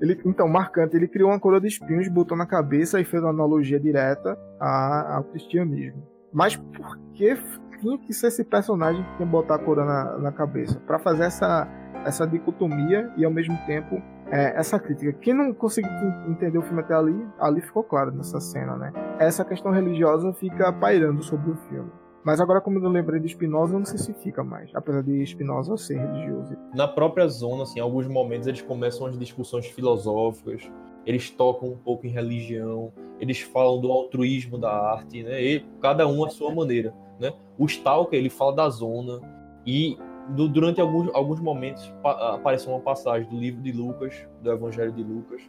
ele, 0.01 0.19
então, 0.25 0.47
marcante, 0.47 0.95
ele 0.95 1.07
criou 1.07 1.29
uma 1.29 1.39
coroa 1.39 1.61
de 1.61 1.67
espinhos, 1.67 2.07
botou 2.07 2.35
na 2.35 2.45
cabeça 2.45 2.99
e 2.99 3.05
fez 3.05 3.21
uma 3.21 3.29
analogia 3.29 3.79
direta 3.79 4.37
ao 4.59 5.23
cristianismo. 5.25 6.03
Mas 6.33 6.55
por 6.55 6.97
que 7.13 7.37
tinha 7.79 7.97
que 7.97 8.13
ser 8.13 8.27
esse 8.27 8.43
personagem 8.43 9.03
que 9.03 9.17
tinha 9.17 9.25
que 9.27 9.31
botar 9.31 9.55
a 9.55 9.59
coroa 9.59 9.85
na, 9.85 10.17
na 10.17 10.31
cabeça, 10.31 10.79
para 10.81 10.99
fazer 10.99 11.23
essa, 11.23 11.67
essa 12.05 12.25
dicotomia 12.25 13.11
e 13.17 13.25
ao 13.25 13.31
mesmo 13.31 13.57
tempo 13.65 14.01
é, 14.31 14.57
essa 14.57 14.79
crítica. 14.79 15.11
Quem 15.13 15.33
não 15.33 15.53
conseguiu 15.53 15.91
entender 16.27 16.57
o 16.57 16.61
filme 16.61 16.81
até 16.81 16.95
ali, 16.95 17.27
ali 17.37 17.61
ficou 17.61 17.83
claro 17.83 18.11
nessa 18.11 18.39
cena, 18.39 18.77
né? 18.77 18.93
Essa 19.19 19.43
questão 19.43 19.71
religiosa 19.71 20.31
fica 20.33 20.71
pairando 20.71 21.21
sobre 21.21 21.51
o 21.51 21.55
filme. 21.67 21.91
Mas 22.23 22.39
agora, 22.39 22.61
como 22.61 22.77
eu 22.77 22.89
lembrei 22.89 23.19
de 23.19 23.29
Spinoza, 23.29 23.77
não 23.77 23.85
sei 23.85 23.97
se 23.97 24.13
fica 24.13 24.43
mais, 24.43 24.69
apesar 24.75 25.01
de 25.01 25.25
Spinoza 25.25 25.75
ser 25.75 25.97
religioso. 25.97 26.55
Na 26.73 26.87
própria 26.87 27.27
zona, 27.27 27.63
assim, 27.63 27.79
em 27.79 27.81
alguns 27.81 28.07
momentos 28.07 28.47
eles 28.47 28.61
começam 28.61 29.07
as 29.07 29.17
discussões 29.17 29.65
filosóficas, 29.65 30.69
eles 31.05 31.31
tocam 31.31 31.69
um 31.69 31.77
pouco 31.77 32.05
em 32.05 32.09
religião, 32.09 32.93
eles 33.19 33.41
falam 33.41 33.81
do 33.81 33.91
altruísmo 33.91 34.57
da 34.57 34.71
arte, 34.71 35.23
né? 35.23 35.41
E 35.41 35.65
cada 35.81 36.07
um 36.07 36.23
à 36.23 36.29
sua 36.29 36.53
maneira, 36.53 36.93
né? 37.19 37.33
O 37.57 37.65
Stalker, 37.65 38.19
ele 38.19 38.29
fala 38.29 38.55
da 38.55 38.69
zona 38.69 39.19
e 39.65 39.97
do, 40.29 40.47
durante 40.47 40.79
alguns, 40.79 41.09
alguns 41.15 41.39
momentos 41.39 41.91
aparece 42.03 42.67
uma 42.67 42.79
passagem 42.79 43.27
do 43.29 43.35
livro 43.35 43.61
de 43.61 43.71
Lucas, 43.71 44.27
do 44.41 44.51
Evangelho 44.51 44.91
de 44.91 45.03
Lucas, 45.03 45.41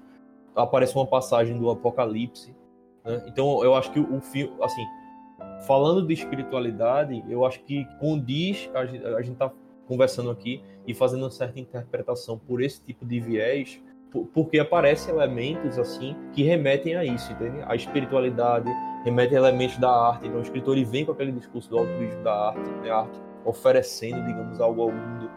aparece 0.56 0.94
uma 0.96 1.06
passagem 1.06 1.58
do 1.58 1.70
Apocalipse, 1.70 2.54
né? 3.04 3.22
Então 3.26 3.62
eu 3.62 3.74
acho 3.74 3.92
que 3.92 4.00
o 4.00 4.20
filme, 4.22 4.54
assim, 4.62 4.84
falando 5.66 6.06
de 6.06 6.14
espiritualidade, 6.14 7.22
eu 7.28 7.44
acho 7.44 7.62
que 7.64 7.84
condiz, 7.98 8.70
a 8.74 8.84
gente, 8.86 9.04
a 9.04 9.22
gente 9.22 9.36
tá 9.36 9.50
conversando 9.86 10.30
aqui 10.30 10.62
e 10.86 10.94
fazendo 10.94 11.22
uma 11.22 11.30
certa 11.30 11.60
interpretação 11.60 12.38
por 12.38 12.62
esse 12.62 12.82
tipo 12.82 13.04
de 13.04 13.20
viés, 13.20 13.80
porque 14.34 14.58
aparecem 14.58 15.14
elementos 15.14 15.78
assim 15.78 16.14
que 16.32 16.42
remetem 16.42 16.96
a 16.96 17.04
isso, 17.04 17.32
entende? 17.32 17.62
A 17.66 17.74
espiritualidade 17.74 18.70
remete 19.04 19.34
a 19.34 19.38
elementos 19.38 19.78
da 19.78 19.90
arte. 19.90 20.26
Então 20.26 20.38
o 20.38 20.42
escritor 20.42 20.76
ele 20.76 20.84
vem 20.84 21.04
com 21.04 21.12
aquele 21.12 21.32
discurso 21.32 21.70
do 21.70 21.78
altruísmo 21.78 22.22
da 22.22 22.48
arte, 22.48 22.70
né? 22.82 22.90
a 22.90 23.00
arte 23.00 23.20
oferecendo, 23.44 24.24
digamos, 24.26 24.60
algo 24.60 24.82
ao 24.82 24.92
mundo. 24.92 25.30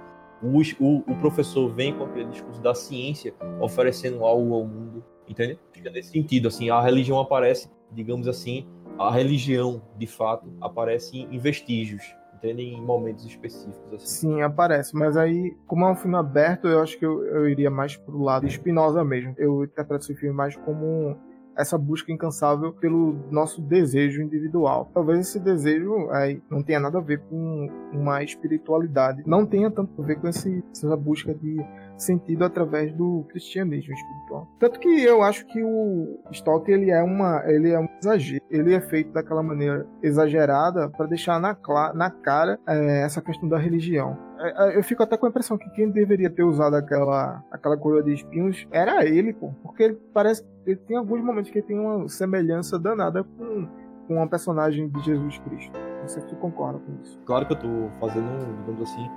O, 0.43 0.59
o, 0.83 0.97
o, 0.97 1.15
professor 1.19 1.73
vem 1.73 1.93
com 1.93 2.03
aquele 2.03 2.25
discurso 2.25 2.61
da 2.61 2.75
ciência 2.75 3.33
oferecendo 3.59 4.23
algo 4.23 4.53
ao 4.53 4.65
mundo, 4.65 5.03
entende? 5.27 5.57
Fica 5.71 5.89
nesse 5.89 6.09
sentido, 6.09 6.49
assim, 6.49 6.69
a 6.69 6.81
religião 6.81 7.19
aparece, 7.19 7.69
digamos 7.91 8.27
assim, 8.27 8.67
a 8.97 9.11
religião, 9.11 9.81
de 9.97 10.07
fato, 10.07 10.47
aparece 10.61 11.17
em 11.17 11.37
vestígios, 11.37 12.15
entende? 12.33 12.61
Em 12.61 12.81
momentos 12.81 13.25
específicos. 13.25 13.93
Assim. 13.93 14.05
Sim, 14.05 14.41
aparece. 14.41 14.95
Mas 14.95 15.17
aí, 15.17 15.55
como 15.67 15.85
é 15.85 15.91
um 15.91 15.95
filme 15.95 16.17
aberto, 16.17 16.67
eu 16.67 16.81
acho 16.81 16.97
que 16.97 17.05
eu, 17.05 17.23
eu 17.25 17.49
iria 17.49 17.69
mais 17.69 17.95
pro 17.95 18.21
lado 18.21 18.47
espinosa 18.47 19.03
mesmo. 19.03 19.33
Eu 19.37 19.63
interpreto 19.63 20.05
esse 20.05 20.15
filme 20.15 20.35
mais 20.35 20.55
como 20.55 21.17
essa 21.57 21.77
busca 21.77 22.11
incansável 22.11 22.73
pelo 22.73 23.15
nosso 23.31 23.61
desejo 23.61 24.21
individual. 24.21 24.89
Talvez 24.93 25.19
esse 25.19 25.39
desejo 25.39 26.09
aí 26.11 26.41
não 26.49 26.61
tenha 26.61 26.79
nada 26.79 26.97
a 26.97 27.01
ver 27.01 27.21
com 27.29 27.69
uma 27.93 28.21
espiritualidade, 28.23 29.23
não 29.25 29.45
tenha 29.45 29.71
tanto 29.71 30.01
a 30.01 30.05
ver 30.05 30.19
com 30.19 30.27
esse, 30.27 30.63
essa 30.71 30.95
busca 30.97 31.33
de 31.33 31.57
sentido 31.97 32.43
através 32.43 32.91
do 32.93 33.25
cristianismo 33.29 33.93
espiritual. 33.93 34.47
Tanto 34.59 34.79
que 34.79 35.03
eu 35.03 35.21
acho 35.21 35.45
que 35.45 35.61
o 35.63 36.19
Stalker 36.31 36.75
ele 36.75 36.91
é 36.91 37.01
uma 37.01 37.43
ele 37.45 37.71
é 37.71 37.79
um 37.79 37.87
exagero. 37.99 38.43
Ele 38.49 38.73
é 38.73 38.81
feito 38.81 39.11
daquela 39.11 39.41
maneira 39.41 39.85
exagerada 40.01 40.89
para 40.89 41.07
deixar 41.07 41.39
na, 41.39 41.57
na 41.93 42.09
cara 42.09 42.59
é, 42.67 43.01
essa 43.03 43.21
questão 43.21 43.47
da 43.47 43.57
religião. 43.57 44.17
É, 44.39 44.69
é, 44.69 44.77
eu 44.77 44.83
fico 44.83 45.01
até 45.01 45.17
com 45.17 45.25
a 45.25 45.29
impressão 45.29 45.57
que 45.57 45.69
quem 45.71 45.89
deveria 45.89 46.29
ter 46.29 46.43
usado 46.43 46.75
aquela, 46.75 47.43
aquela 47.51 47.77
coroa 47.77 48.03
de 48.03 48.13
espinhos 48.13 48.67
era 48.71 49.05
ele, 49.05 49.33
pô. 49.33 49.53
Porque 49.63 49.83
ele 49.83 49.99
parece. 50.13 50.43
Ele 50.65 50.75
tem 50.77 50.97
alguns 50.97 51.23
momentos 51.23 51.51
que 51.51 51.59
ele 51.59 51.67
tem 51.67 51.79
uma 51.79 52.07
semelhança 52.09 52.77
danada 52.77 53.23
com, 53.23 53.67
com 54.07 54.15
uma 54.15 54.27
personagem 54.27 54.89
de 54.89 54.99
Jesus 55.01 55.37
Cristo. 55.39 55.71
Não 56.01 56.07
sei 56.07 56.21
se 56.21 56.27
tu 56.27 56.35
concorda 56.35 56.79
com 56.79 57.01
isso. 57.01 57.19
Claro 57.25 57.45
que 57.45 57.53
eu 57.53 57.59
tô 57.59 57.89
fazendo, 57.99 58.27
digamos 58.59 58.81
assim, 58.81 59.09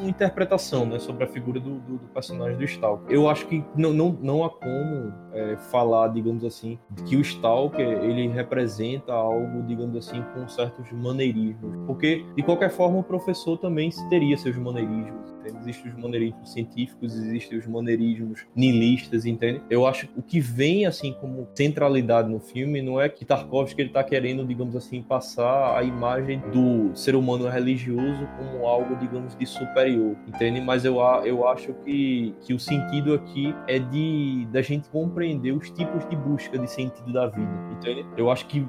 interpretação 0.00 0.86
né, 0.86 0.98
sobre 0.98 1.24
a 1.24 1.26
figura 1.26 1.60
do, 1.60 1.78
do, 1.80 1.98
do 1.98 2.06
personagem 2.08 2.56
do 2.56 2.64
Stalker. 2.64 3.14
Eu 3.14 3.28
acho 3.28 3.46
que 3.46 3.64
não, 3.76 3.92
não, 3.92 4.18
não 4.20 4.44
há 4.44 4.50
como 4.50 5.12
é, 5.32 5.56
falar, 5.70 6.08
digamos 6.08 6.44
assim, 6.44 6.78
que 7.06 7.16
o 7.16 7.20
Stalker 7.20 7.86
ele 7.86 8.28
representa 8.28 9.12
algo, 9.12 9.62
digamos 9.66 9.96
assim, 9.96 10.22
com 10.34 10.48
certos 10.48 10.90
maneirismos. 10.92 11.76
Porque, 11.86 12.24
de 12.34 12.42
qualquer 12.42 12.70
forma, 12.70 12.98
o 12.98 13.02
professor 13.02 13.56
também 13.58 13.90
teria 14.08 14.36
seus 14.36 14.56
maneirismos. 14.56 15.34
Existem 15.60 15.92
os 15.92 15.98
maneirismos 15.98 16.52
científicos, 16.52 17.14
existem 17.14 17.58
os 17.58 17.66
maneirismos 17.66 18.46
nihilistas, 18.54 19.24
entende? 19.24 19.62
Eu 19.70 19.86
acho 19.86 20.08
que 20.08 20.18
o 20.18 20.22
que 20.22 20.40
vem, 20.40 20.86
assim, 20.86 21.12
como 21.20 21.46
centralidade 21.54 22.28
no 22.28 22.40
filme 22.40 22.82
não 22.82 23.00
é 23.00 23.08
que 23.08 23.24
Tarkovsky 23.24 23.80
ele 23.80 23.90
tá 23.90 24.02
querendo, 24.02 24.44
digamos 24.44 24.74
assim, 24.74 25.02
passar 25.02 25.78
a 25.78 25.84
imagem 25.84 26.40
do 26.52 26.94
ser 26.96 27.14
humano 27.14 27.48
religioso 27.48 28.26
como 28.36 28.66
algo, 28.66 28.96
digamos, 28.96 29.36
de 29.36 29.46
super 29.46 29.85
entende? 29.94 30.60
Mas 30.60 30.84
eu, 30.84 30.96
eu 31.24 31.46
acho 31.48 31.72
que, 31.84 32.34
que 32.40 32.54
o 32.54 32.58
sentido 32.58 33.14
aqui 33.14 33.54
é 33.66 33.78
de 33.78 34.46
da 34.52 34.62
gente 34.62 34.88
compreender 34.88 35.52
os 35.52 35.70
tipos 35.70 36.08
de 36.08 36.16
busca 36.16 36.58
de 36.58 36.70
sentido 36.70 37.12
da 37.12 37.26
vida, 37.26 37.50
entende? 37.72 38.06
Eu 38.16 38.30
acho 38.30 38.46
que 38.46 38.66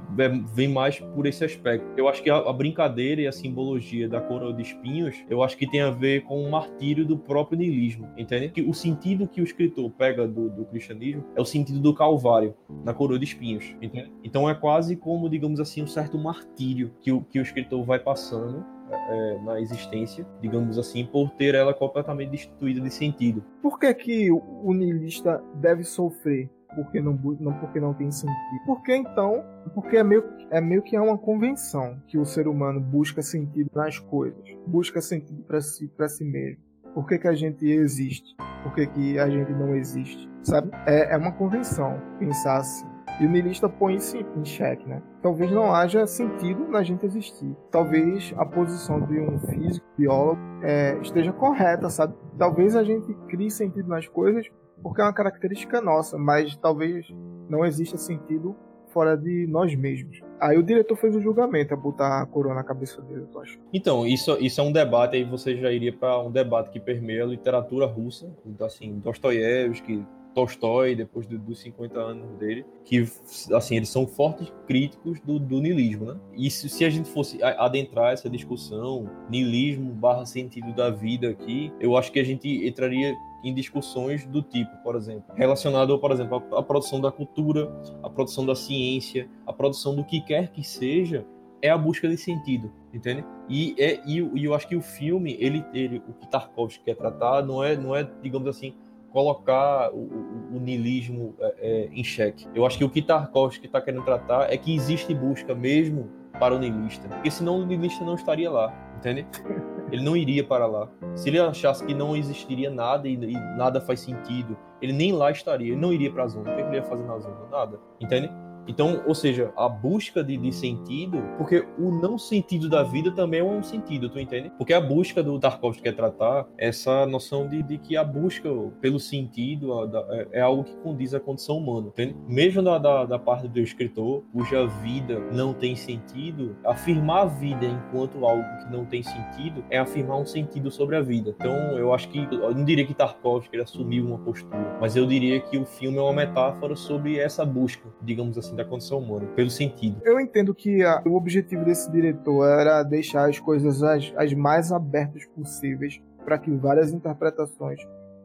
vem 0.54 0.68
mais 0.68 1.00
por 1.00 1.26
esse 1.26 1.44
aspecto. 1.44 1.86
Eu 1.98 2.08
acho 2.08 2.22
que 2.22 2.30
a, 2.30 2.38
a 2.38 2.54
brincadeira 2.54 3.22
e 3.22 3.28
a 3.28 3.32
simbologia 3.32 4.08
da 4.08 4.22
coroa 4.22 4.54
de 4.54 4.62
espinhos, 4.62 5.16
eu 5.30 5.44
acho 5.44 5.58
que 5.58 5.70
tem 5.70 5.82
a 5.82 5.90
ver 5.90 6.24
com 6.24 6.42
o 6.42 6.50
martírio 6.52 7.06
do 7.06 7.18
próprio 7.18 7.58
niilismo, 7.58 8.10
entende? 8.18 8.50
Que 8.50 8.62
o 8.62 8.74
sentido 8.74 9.28
que 9.28 9.42
o 9.42 9.44
escritor 9.44 9.90
pega 9.92 10.28
do, 10.28 10.50
do 10.50 10.66
cristianismo 10.66 11.24
é 11.36 11.42
o 11.42 11.46
sentido 11.46 11.80
do 11.80 11.94
calvário 11.94 12.56
na 12.84 12.94
coroa 12.94 13.20
de 13.20 13.26
espinhos, 13.26 13.76
entende? 13.82 14.12
Então 14.24 14.50
é 14.50 14.56
quase 14.56 14.96
como, 14.96 15.30
digamos 15.30 15.60
assim, 15.60 15.84
um 15.84 15.88
certo 15.88 16.18
martírio 16.18 16.92
que 17.02 17.12
o, 17.12 17.22
que 17.22 17.40
o 17.40 17.42
escritor 17.42 17.84
vai 17.84 18.00
passando 18.00 18.66
é, 18.92 19.38
na 19.44 19.60
existência, 19.60 20.26
digamos 20.42 20.78
assim, 20.78 21.06
por 21.06 21.32
ter 21.32 21.56
ela 21.56 21.74
completamente 21.74 22.32
destituída 22.32 22.82
de 22.82 22.94
sentido. 22.94 23.44
Por 23.62 23.80
que, 23.80 23.94
que 23.94 24.32
o 24.32 24.74
niilista 24.74 25.42
deve 25.56 25.84
sofrer? 25.84 26.50
Porque 26.76 27.02
não, 27.02 27.14
não, 27.40 27.54
porque 27.54 27.80
não 27.80 27.94
tem 27.94 28.12
sentido. 28.12 28.38
Porque 28.66 28.96
então, 28.96 29.44
porque 29.74 29.98
é 29.98 30.04
meio, 30.04 30.24
é 30.52 30.62
meio 30.62 30.82
que 30.82 30.96
é 30.96 31.02
uma 31.02 31.18
convenção 31.18 32.00
que 32.08 32.18
o 32.18 32.26
ser 32.26 32.48
humano 32.48 32.80
busca 32.80 33.22
sentido 33.22 33.72
nas 33.74 33.98
coisas, 33.98 34.44
busca 34.68 35.02
sentido 35.02 35.44
para 35.44 35.60
si, 35.62 35.92
si 36.10 36.24
mesmo. 36.24 36.62
Por 36.94 37.08
que, 37.08 37.18
que 37.18 37.28
a 37.28 37.34
gente 37.34 37.66
existe? 37.68 38.36
Por 38.64 38.74
que, 38.74 38.88
que 38.88 39.20
a 39.20 39.30
gente 39.30 39.52
não 39.52 39.76
existe? 39.76 40.30
Sabe? 40.44 40.72
É, 40.86 41.14
é 41.14 41.18
uma 41.18 41.32
convenção 41.32 42.00
pensar 42.20 42.58
assim. 42.58 42.97
E 43.20 43.26
o 43.26 43.30
niilista 43.30 43.68
põe 43.68 43.96
isso 43.96 44.16
em 44.18 44.46
xeque, 44.46 44.88
né? 44.88 45.02
Talvez 45.24 45.52
não 45.52 45.74
haja 45.74 46.06
sentido 46.06 46.68
na 46.68 46.84
gente 46.84 47.06
existir. 47.06 47.56
Talvez 47.72 48.34
a 48.38 48.46
posição 48.46 49.02
de 49.02 49.20
um 49.20 49.40
físico, 49.40 49.86
biólogo, 49.98 50.40
é, 50.62 50.98
esteja 51.02 51.34
correta, 51.34 51.90
sabe? 51.90 52.14
Talvez 52.38 52.76
a 52.76 52.84
gente 52.84 53.12
crie 53.28 53.50
sentido 53.50 53.90
nas 53.90 54.08
coisas 54.08 54.48
porque 54.82 55.02
é 55.02 55.04
uma 55.04 55.14
característica 55.14 55.82
nossa, 55.82 56.18
mas 56.18 56.56
talvez 56.58 57.08
não 57.50 57.66
exista 57.66 57.98
sentido 57.98 58.56
fora 58.90 59.18
de 59.18 59.46
nós 59.48 59.76
mesmos. 59.76 60.22
Aí 60.40 60.58
o 60.58 60.64
diretor 60.64 60.96
fez 60.96 61.16
o 61.16 61.22
julgamento, 61.22 61.74
a 61.74 61.78
botar 61.78 62.22
a 62.22 62.26
coroa 62.26 62.56
na 62.56 62.64
cabeça 62.64 63.02
dele, 63.02 63.26
eu 63.34 63.42
acho. 63.42 63.60
Então, 63.74 64.06
isso, 64.08 64.38
isso 64.40 64.62
é 64.62 64.64
um 64.64 64.72
debate, 64.72 65.16
aí 65.16 65.24
você 65.24 65.56
já 65.56 65.72
iria 65.72 65.92
para 65.92 66.22
um 66.22 66.32
debate 66.32 66.70
que 66.70 66.80
permeia 66.80 67.24
a 67.24 67.28
literatura 67.28 67.86
russa, 67.86 68.32
assim, 68.62 69.00
Dostoiévski, 69.00 70.06
Tolstói, 70.38 70.94
depois 70.94 71.26
do, 71.26 71.40
dos 71.40 71.60
50 71.62 72.00
anos 72.00 72.38
dele, 72.38 72.64
que, 72.86 73.04
assim, 73.52 73.76
eles 73.76 73.90
são 73.90 74.06
fortes 74.06 74.54
críticos 74.68 75.20
do, 75.22 75.40
do 75.40 75.60
niilismo, 75.60 76.06
né? 76.06 76.20
E 76.36 76.52
se, 76.52 76.70
se, 76.70 76.86
a 76.86 76.92
gente 76.92 77.10
fosse 77.10 77.42
adentrar 77.42 78.14
essa 78.14 78.30
discussão, 78.30 79.10
niilismo 79.32 79.92
barra 79.94 80.28
sentido 80.28 80.72
da 80.76 80.92
vida 80.92 81.30
aqui, 81.30 81.74
eu 81.80 81.98
acho 81.98 82.12
que 82.12 82.20
a 82.20 82.24
gente 82.24 82.48
entraria 82.68 83.16
em 83.44 83.52
discussões 83.52 84.28
do 84.28 84.44
tipo, 84.44 84.72
por 84.84 84.96
exemplo, 84.96 85.34
relacionado, 85.34 85.98
por 85.98 86.12
exemplo, 86.12 86.44
à, 86.56 86.62
produção 86.62 87.02
da 87.02 87.12
cultura, 87.12 87.76
à 88.04 88.10
produção 88.10 88.46
da 88.46 88.54
ciência, 88.54 89.28
à 89.44 89.52
produção 89.52 89.96
do 89.96 90.04
que 90.04 90.22
quer 90.22 90.52
que 90.52 90.64
seja, 90.64 91.26
é 91.64 91.70
a 91.72 91.78
busca 91.78 92.08
de 92.08 92.16
sentido, 92.16 92.72
entende? 92.94 93.26
E, 93.50 93.74
é, 93.80 94.00
e, 94.06 94.20
e 94.36 94.46
eu 94.46 94.54
acho 94.54 94.68
que 94.68 94.76
o 94.76 94.82
filme, 94.82 95.36
ele, 95.40 95.66
ele 95.74 95.98
o 96.08 96.14
que 96.14 96.30
Tarkovsky 96.30 96.84
quer 96.84 96.96
tratar, 96.96 97.42
não 97.42 97.64
é, 97.64 97.76
não 97.76 97.96
é 97.96 98.08
digamos 98.22 98.48
assim, 98.48 98.76
colocar 99.18 99.90
o, 99.92 99.98
o, 99.98 100.58
o 100.58 100.60
niilismo 100.60 101.34
é, 101.40 101.56
é, 101.58 101.90
em 101.92 102.04
xeque. 102.04 102.48
Eu 102.54 102.68
acho 102.68 102.78
que 102.78 102.84
o 102.84 102.90
que 102.90 103.02
Tarkovsky 103.02 103.66
está 103.66 103.82
querendo 103.82 104.04
tratar 104.04 104.54
é 104.54 104.56
que 104.56 104.76
existe 104.76 105.12
busca 105.12 105.56
mesmo 105.56 106.08
para 106.40 106.54
o 106.54 106.60
niilista, 106.60 107.08
porque 107.08 107.32
senão 107.32 107.62
o 107.62 107.66
niilista 107.66 108.06
não 108.06 108.14
estaria 108.14 108.48
lá, 108.52 108.72
entende? 108.96 109.26
Ele 109.92 110.04
não 110.04 110.16
iria 110.16 110.44
para 110.44 110.68
lá. 110.68 110.88
Se 111.16 111.30
ele 111.30 111.40
achasse 111.40 111.84
que 111.86 111.94
não 111.94 112.14
existiria 112.14 112.70
nada 112.70 113.08
e, 113.08 113.14
e 113.14 113.34
nada 113.56 113.80
faz 113.80 114.02
sentido, 114.02 114.58
ele 114.82 114.92
nem 114.92 115.14
lá 115.14 115.32
estaria, 115.32 115.72
ele 115.72 115.80
não 115.80 115.94
iria 115.94 116.12
para 116.12 116.26
a 116.26 116.28
zona. 116.28 116.52
O 116.52 116.56
que 116.56 116.62
ele 116.62 116.76
ia 116.76 116.84
fazer 116.84 117.06
na 117.06 117.18
zona? 117.18 117.38
Nada, 117.50 117.80
entende? 118.02 118.30
Então, 118.68 119.02
ou 119.08 119.16
seja, 119.16 119.52
a 119.56 119.70
busca 119.70 120.24
de, 120.24 120.38
de 120.38 120.52
sentido, 120.52 121.22
porque 121.38 121.66
o 121.80 121.92
não 121.92 122.18
sentido 122.18 122.70
da 122.70 122.84
vida 122.84 123.12
também 123.12 123.40
é 123.40 123.44
um 123.44 123.64
sentido, 123.64 124.10
tu 124.10 124.20
entende? 124.20 124.52
Porque 124.58 124.74
a 124.74 124.82
busca 124.82 125.24
do 125.24 125.40
Tarkovsky 125.40 125.84
quer 125.84 125.96
tratar 125.96 126.46
essa 126.58 127.06
noção 127.06 127.48
de, 127.48 127.64
de 127.64 127.78
que 127.78 127.96
a 127.96 128.04
busca 128.04 128.50
pelo 128.82 129.00
sentido 129.00 129.74
é, 130.12 130.28
é, 130.34 130.42
algo 130.42 130.64
que 130.64 130.76
condiz 130.78 131.14
à 131.14 131.20
condição 131.20 131.58
humana, 131.58 131.88
entende? 131.88 132.16
Mesmo 132.28 132.62
da, 132.62 132.78
da, 132.78 133.06
da 133.06 133.20
parte 133.20 133.48
do 133.48 133.60
escritor, 133.60 134.24
cuja 134.34 134.68
vida 134.68 135.20
não 135.32 135.54
tem 135.54 135.76
sentido, 135.76 136.56
afirmar 136.66 137.22
a 137.22 137.26
vida 137.26 137.66
enquanto 137.66 138.26
algo 138.26 138.44
que 138.60 138.72
não 138.72 138.86
tem 138.86 139.02
sentido 139.02 139.64
é 139.70 139.78
afirmar 139.78 140.18
um 140.18 140.26
sentido 140.26 140.70
sobre 140.70 140.96
a 140.96 141.02
vida. 141.02 141.34
Então, 141.38 141.78
eu 141.78 141.94
acho 141.94 142.10
que, 142.10 142.20
eu 142.20 142.54
não 142.54 142.66
diria 142.66 142.86
que 142.86 142.94
Tarkovsky 142.94 143.60
assumiu 143.60 144.06
uma 144.06 144.18
postura, 144.18 144.78
mas 144.82 144.96
eu 144.96 145.06
diria 145.06 145.40
que 145.40 145.58
o 145.58 145.66
filme 145.66 145.98
é 145.98 146.02
uma 146.02 146.14
metáfora 146.14 146.76
sobre 146.76 147.18
essa 147.18 147.46
busca, 147.46 147.88
digamos 148.02 148.38
assim, 148.38 148.56
da 148.58 148.66
condição 148.66 149.00
humana, 149.00 149.28
pelo 149.36 149.50
sentido. 149.50 150.02
Eu 150.04 150.20
entendo 150.20 150.54
que 150.54 150.84
a, 150.84 151.02
o 151.06 151.16
objetivo 151.16 151.64
desse 151.64 151.90
diretor 151.92 152.46
era 152.46 152.84
deixar 152.84 153.30
as 153.30 153.40
coisas 153.40 153.82
as, 153.84 154.12
as 154.18 154.34
mais 154.34 154.72
abertas 154.72 155.26
possíveis 155.28 156.02
para 156.26 156.38
que 156.38 156.52
várias 156.52 156.92
interpretações 156.92 157.80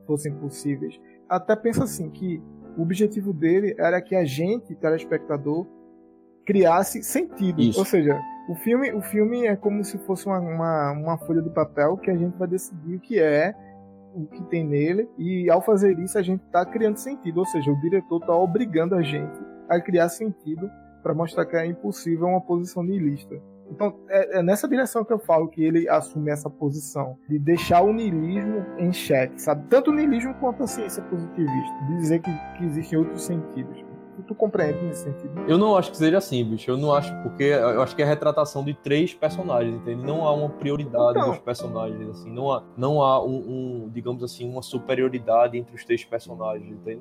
fossem 0.06 0.34
possíveis. 0.34 1.00
Até 1.28 1.54
pensa 1.54 1.84
assim 1.84 2.10
que 2.10 2.42
o 2.76 2.82
objetivo 2.82 3.32
dele 3.32 3.74
era 3.78 4.00
que 4.00 4.16
a 4.16 4.24
gente, 4.24 4.74
telespectador, 4.74 5.66
criasse 6.44 7.02
sentido. 7.02 7.60
Isso. 7.60 7.78
Ou 7.78 7.84
seja, 7.84 8.18
o 8.48 8.54
filme, 8.56 8.92
o 8.92 9.00
filme 9.00 9.46
é 9.46 9.54
como 9.54 9.84
se 9.84 9.98
fosse 9.98 10.26
uma, 10.26 10.40
uma, 10.40 10.92
uma 10.92 11.18
folha 11.18 11.40
de 11.40 11.50
papel 11.50 11.96
que 11.96 12.10
a 12.10 12.16
gente 12.16 12.36
vai 12.36 12.48
decidir 12.48 12.96
o 12.96 13.00
que 13.00 13.20
é 13.20 13.54
o 14.14 14.26
que 14.26 14.42
tem 14.44 14.66
nele 14.66 15.08
e 15.16 15.48
ao 15.48 15.62
fazer 15.62 15.98
isso 15.98 16.18
a 16.18 16.22
gente 16.22 16.42
está 16.44 16.66
criando 16.66 16.98
sentido, 16.98 17.38
ou 17.38 17.46
seja, 17.46 17.70
o 17.70 17.80
diretor 17.80 18.20
está 18.20 18.36
obrigando 18.36 18.94
a 18.94 19.00
gente 19.00 19.41
a 19.76 19.80
criar 19.80 20.08
sentido 20.08 20.70
para 21.02 21.14
mostrar 21.14 21.44
que 21.46 21.56
é 21.56 21.66
impossível 21.66 22.26
uma 22.28 22.40
posição 22.40 22.82
niilista. 22.82 23.34
Então 23.70 23.98
é, 24.08 24.38
é, 24.38 24.42
nessa 24.42 24.68
direção 24.68 25.04
que 25.04 25.12
eu 25.12 25.18
falo 25.18 25.48
que 25.48 25.64
ele 25.64 25.88
assume 25.88 26.30
essa 26.30 26.50
posição 26.50 27.16
de 27.28 27.38
deixar 27.38 27.82
o 27.82 27.92
niilismo 27.92 28.64
em 28.78 28.92
xeque, 28.92 29.40
sabe? 29.40 29.66
Tanto 29.68 29.90
o 29.90 29.94
niilismo 29.94 30.34
quanto 30.34 30.62
a 30.62 30.66
ciência 30.66 31.02
positivista, 31.04 31.74
dizer 31.98 32.20
que, 32.20 32.30
que 32.58 32.64
existem 32.64 32.98
outros 32.98 33.24
sentidos. 33.24 33.91
Tu 34.26 34.34
compreende 34.34 34.82
nesse 34.82 35.04
sentido? 35.04 35.32
Eu 35.48 35.58
não 35.58 35.76
acho 35.76 35.90
que 35.90 35.96
seja 35.96 36.18
assim, 36.18 36.44
bicho. 36.44 36.70
Eu 36.70 36.76
não 36.76 36.94
acho, 36.94 37.14
porque 37.22 37.44
eu 37.44 37.82
acho 37.82 37.96
que 37.96 38.02
é 38.02 38.04
a 38.04 38.08
retratação 38.08 38.64
de 38.64 38.74
três 38.74 39.14
personagens, 39.14 39.74
entende? 39.74 40.04
Não 40.04 40.26
há 40.26 40.32
uma 40.32 40.48
prioridade 40.48 41.18
então... 41.18 41.30
dos 41.30 41.38
personagens, 41.38 42.08
assim. 42.08 42.30
Não 42.30 42.52
há, 42.52 42.62
não 42.76 43.02
há 43.02 43.24
um, 43.24 43.36
um, 43.36 43.90
digamos 43.92 44.22
assim, 44.22 44.48
uma 44.48 44.62
superioridade 44.62 45.56
entre 45.56 45.74
os 45.74 45.84
três 45.84 46.04
personagens, 46.04 46.70
entende? 46.70 47.00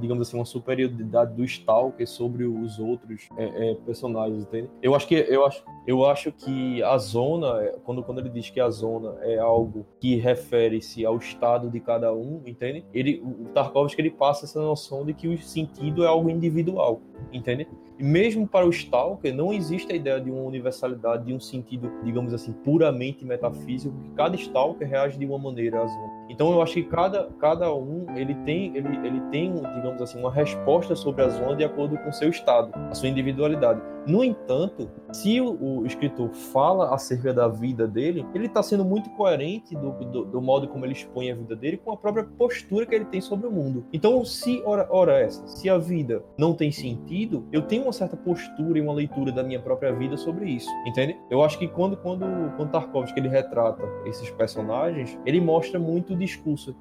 Digamos 0.00 0.26
assim, 0.26 0.36
uma 0.36 0.44
superioridade 0.44 1.34
do 1.34 1.44
Stalker 1.44 2.06
sobre 2.06 2.44
os 2.44 2.78
outros 2.78 3.28
é, 3.36 3.70
é, 3.70 3.74
personagens, 3.74 4.42
entende? 4.42 4.68
Eu 4.82 4.94
acho 4.94 5.06
que, 5.06 5.14
eu 5.14 5.46
acho, 5.46 5.64
eu 5.86 6.04
acho 6.06 6.32
que 6.32 6.82
a 6.82 6.98
zona, 6.98 7.62
é, 7.62 7.76
quando, 7.84 8.02
quando 8.02 8.18
ele 8.18 8.28
diz 8.28 8.50
que 8.50 8.60
a 8.60 8.70
zona 8.70 9.16
é 9.22 9.38
algo 9.38 9.86
que 10.00 10.16
refere-se 10.16 11.04
ao 11.04 11.16
estado 11.16 11.70
de 11.70 11.80
cada 11.80 12.12
um, 12.12 12.42
entende? 12.46 12.84
Ele, 12.92 13.22
o 13.24 13.48
Tarkovsky, 13.54 14.00
ele 14.00 14.10
passa 14.10 14.44
essa 14.44 14.60
noção 14.60 15.04
de 15.04 15.14
que 15.14 15.28
o 15.28 15.38
sentido 15.38 16.04
é 16.04 16.06
algo 16.06 16.30
individual, 16.40 17.00
entende? 17.32 17.66
Mesmo 18.00 18.46
para 18.46 18.66
o 18.66 18.70
Stalker, 18.70 19.34
não 19.34 19.52
existe 19.52 19.92
a 19.92 19.96
ideia 19.96 20.20
de 20.20 20.30
uma 20.30 20.42
universalidade, 20.42 21.24
de 21.24 21.34
um 21.34 21.40
sentido, 21.40 21.92
digamos 22.02 22.32
assim, 22.32 22.52
puramente 22.52 23.24
metafísico, 23.24 23.94
porque 23.94 24.10
cada 24.16 24.36
Stalker 24.36 24.88
reage 24.88 25.18
de 25.18 25.26
uma 25.26 25.38
maneira 25.38 25.82
às 25.82 25.92
outras. 25.92 26.20
Então 26.30 26.52
eu 26.52 26.62
acho 26.62 26.74
que 26.74 26.84
cada, 26.84 27.28
cada 27.38 27.74
um 27.74 28.06
ele 28.16 28.34
tem, 28.46 28.76
ele, 28.76 28.88
ele 29.06 29.20
tem, 29.30 29.52
digamos 29.52 30.00
assim, 30.00 30.18
uma 30.18 30.32
resposta 30.32 30.94
sobre 30.94 31.22
a 31.22 31.28
zona 31.28 31.56
de 31.56 31.64
acordo 31.64 31.98
com 31.98 32.08
o 32.08 32.12
seu 32.12 32.30
estado, 32.30 32.72
a 32.74 32.94
sua 32.94 33.08
individualidade. 33.08 33.80
No 34.06 34.24
entanto, 34.24 34.88
se 35.12 35.40
o, 35.40 35.80
o 35.80 35.86
escritor 35.86 36.30
fala 36.30 36.94
acerca 36.94 37.34
da 37.34 37.48
vida 37.48 37.86
dele, 37.86 38.24
ele 38.34 38.46
está 38.46 38.62
sendo 38.62 38.84
muito 38.84 39.10
coerente 39.10 39.76
do, 39.76 39.90
do, 39.90 40.24
do, 40.24 40.40
modo 40.40 40.68
como 40.68 40.86
ele 40.86 40.94
expõe 40.94 41.30
a 41.30 41.34
vida 41.34 41.54
dele 41.54 41.76
com 41.76 41.92
a 41.92 41.96
própria 41.96 42.24
postura 42.24 42.86
que 42.86 42.94
ele 42.94 43.04
tem 43.04 43.20
sobre 43.20 43.46
o 43.46 43.50
mundo. 43.50 43.84
Então, 43.92 44.24
se, 44.24 44.62
ora, 44.64 44.88
ora 44.90 45.18
essa, 45.18 45.46
se 45.46 45.68
a 45.68 45.76
vida 45.76 46.22
não 46.38 46.54
tem 46.54 46.72
sentido, 46.72 47.44
eu 47.52 47.62
tenho 47.62 47.89
uma 47.90 47.92
certa 47.92 48.16
postura 48.16 48.78
e 48.78 48.80
uma 48.80 48.92
leitura 48.92 49.32
da 49.32 49.42
minha 49.42 49.60
própria 49.60 49.92
vida 49.92 50.16
sobre 50.16 50.48
isso, 50.48 50.70
entende? 50.86 51.16
Eu 51.28 51.42
acho 51.42 51.58
que 51.58 51.66
quando, 51.66 51.96
quando, 51.96 52.24
quando 52.56 52.70
Tarkovsky 52.70 53.18
ele 53.18 53.28
retrata 53.28 53.82
esses 54.06 54.30
personagens, 54.30 55.18
ele 55.26 55.40
mostra 55.40 55.78
muito 55.78 56.14
discurso, 56.14 56.74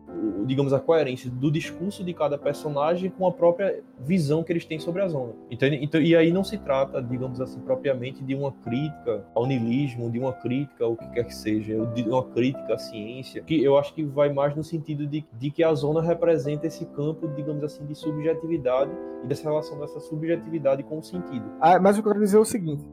digamos, 0.46 0.72
a 0.72 0.80
coerência 0.80 1.30
do 1.30 1.52
discurso 1.52 2.04
de 2.04 2.14
cada 2.14 2.38
personagem 2.38 3.10
com 3.10 3.26
a 3.26 3.32
própria 3.32 3.84
visão 4.00 4.44
que 4.44 4.54
eles 4.54 4.66
têm 4.66 4.80
sobre 4.80 5.02
a 5.02 5.08
zona. 5.08 5.34
Entende? 5.50 5.80
Então, 5.82 6.00
e 6.00 6.16
aí 6.16 6.32
não 6.32 6.44
se 6.44 6.58
trata, 6.58 7.02
digamos 7.02 7.42
assim, 7.42 7.60
propriamente 7.62 8.24
de 8.24 8.36
uma 8.36 8.52
crítica 8.52 9.26
ao 9.34 9.48
niilismo, 9.48 10.12
de 10.12 10.20
uma 10.20 10.34
crítica 10.34 10.86
ao 10.86 10.96
que 10.96 11.10
quer 11.10 11.24
que 11.24 11.34
seja, 11.34 11.86
de 11.88 12.04
uma 12.04 12.24
crítica 12.24 12.76
à 12.76 12.78
ciência, 12.78 13.42
que 13.42 13.64
eu 13.64 13.78
acho 13.78 13.94
que 13.94 14.04
vai 14.04 14.32
mais 14.32 14.56
no 14.56 14.64
sentido 14.64 15.08
de, 15.08 15.26
de 15.34 15.50
que 15.50 15.64
a 15.64 15.74
zona 15.74 16.02
representa 16.02 16.68
esse 16.68 16.86
campo, 16.86 17.28
digamos 17.30 17.64
assim, 17.64 17.86
de 17.86 17.96
subjetividade 17.96 18.92
e 19.24 19.28
dessa 19.28 19.44
relação 19.44 19.80
dessa 19.80 20.00
subjetividade 20.00 20.84
com 20.90 21.02
sentido. 21.02 21.46
Ah, 21.62 21.80
mas 21.80 21.98
eu 21.98 22.04
quero 22.04 22.20
dizer 22.20 22.38
o 22.38 22.46
seguinte, 22.46 22.84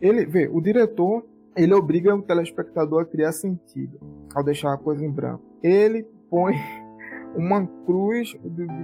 ele, 0.00 0.26
vê, 0.26 0.48
o 0.52 0.60
diretor 0.60 1.24
ele 1.56 1.72
obriga 1.72 2.14
o 2.14 2.20
telespectador 2.20 3.02
a 3.02 3.04
criar 3.04 3.30
sentido 3.30 4.00
ao 4.34 4.42
deixar 4.42 4.74
a 4.74 4.76
coisa 4.76 5.04
em 5.04 5.10
branco 5.10 5.54
ele 5.64 6.06
põe 6.28 6.54
uma 7.34 7.66
cruz, 7.86 8.36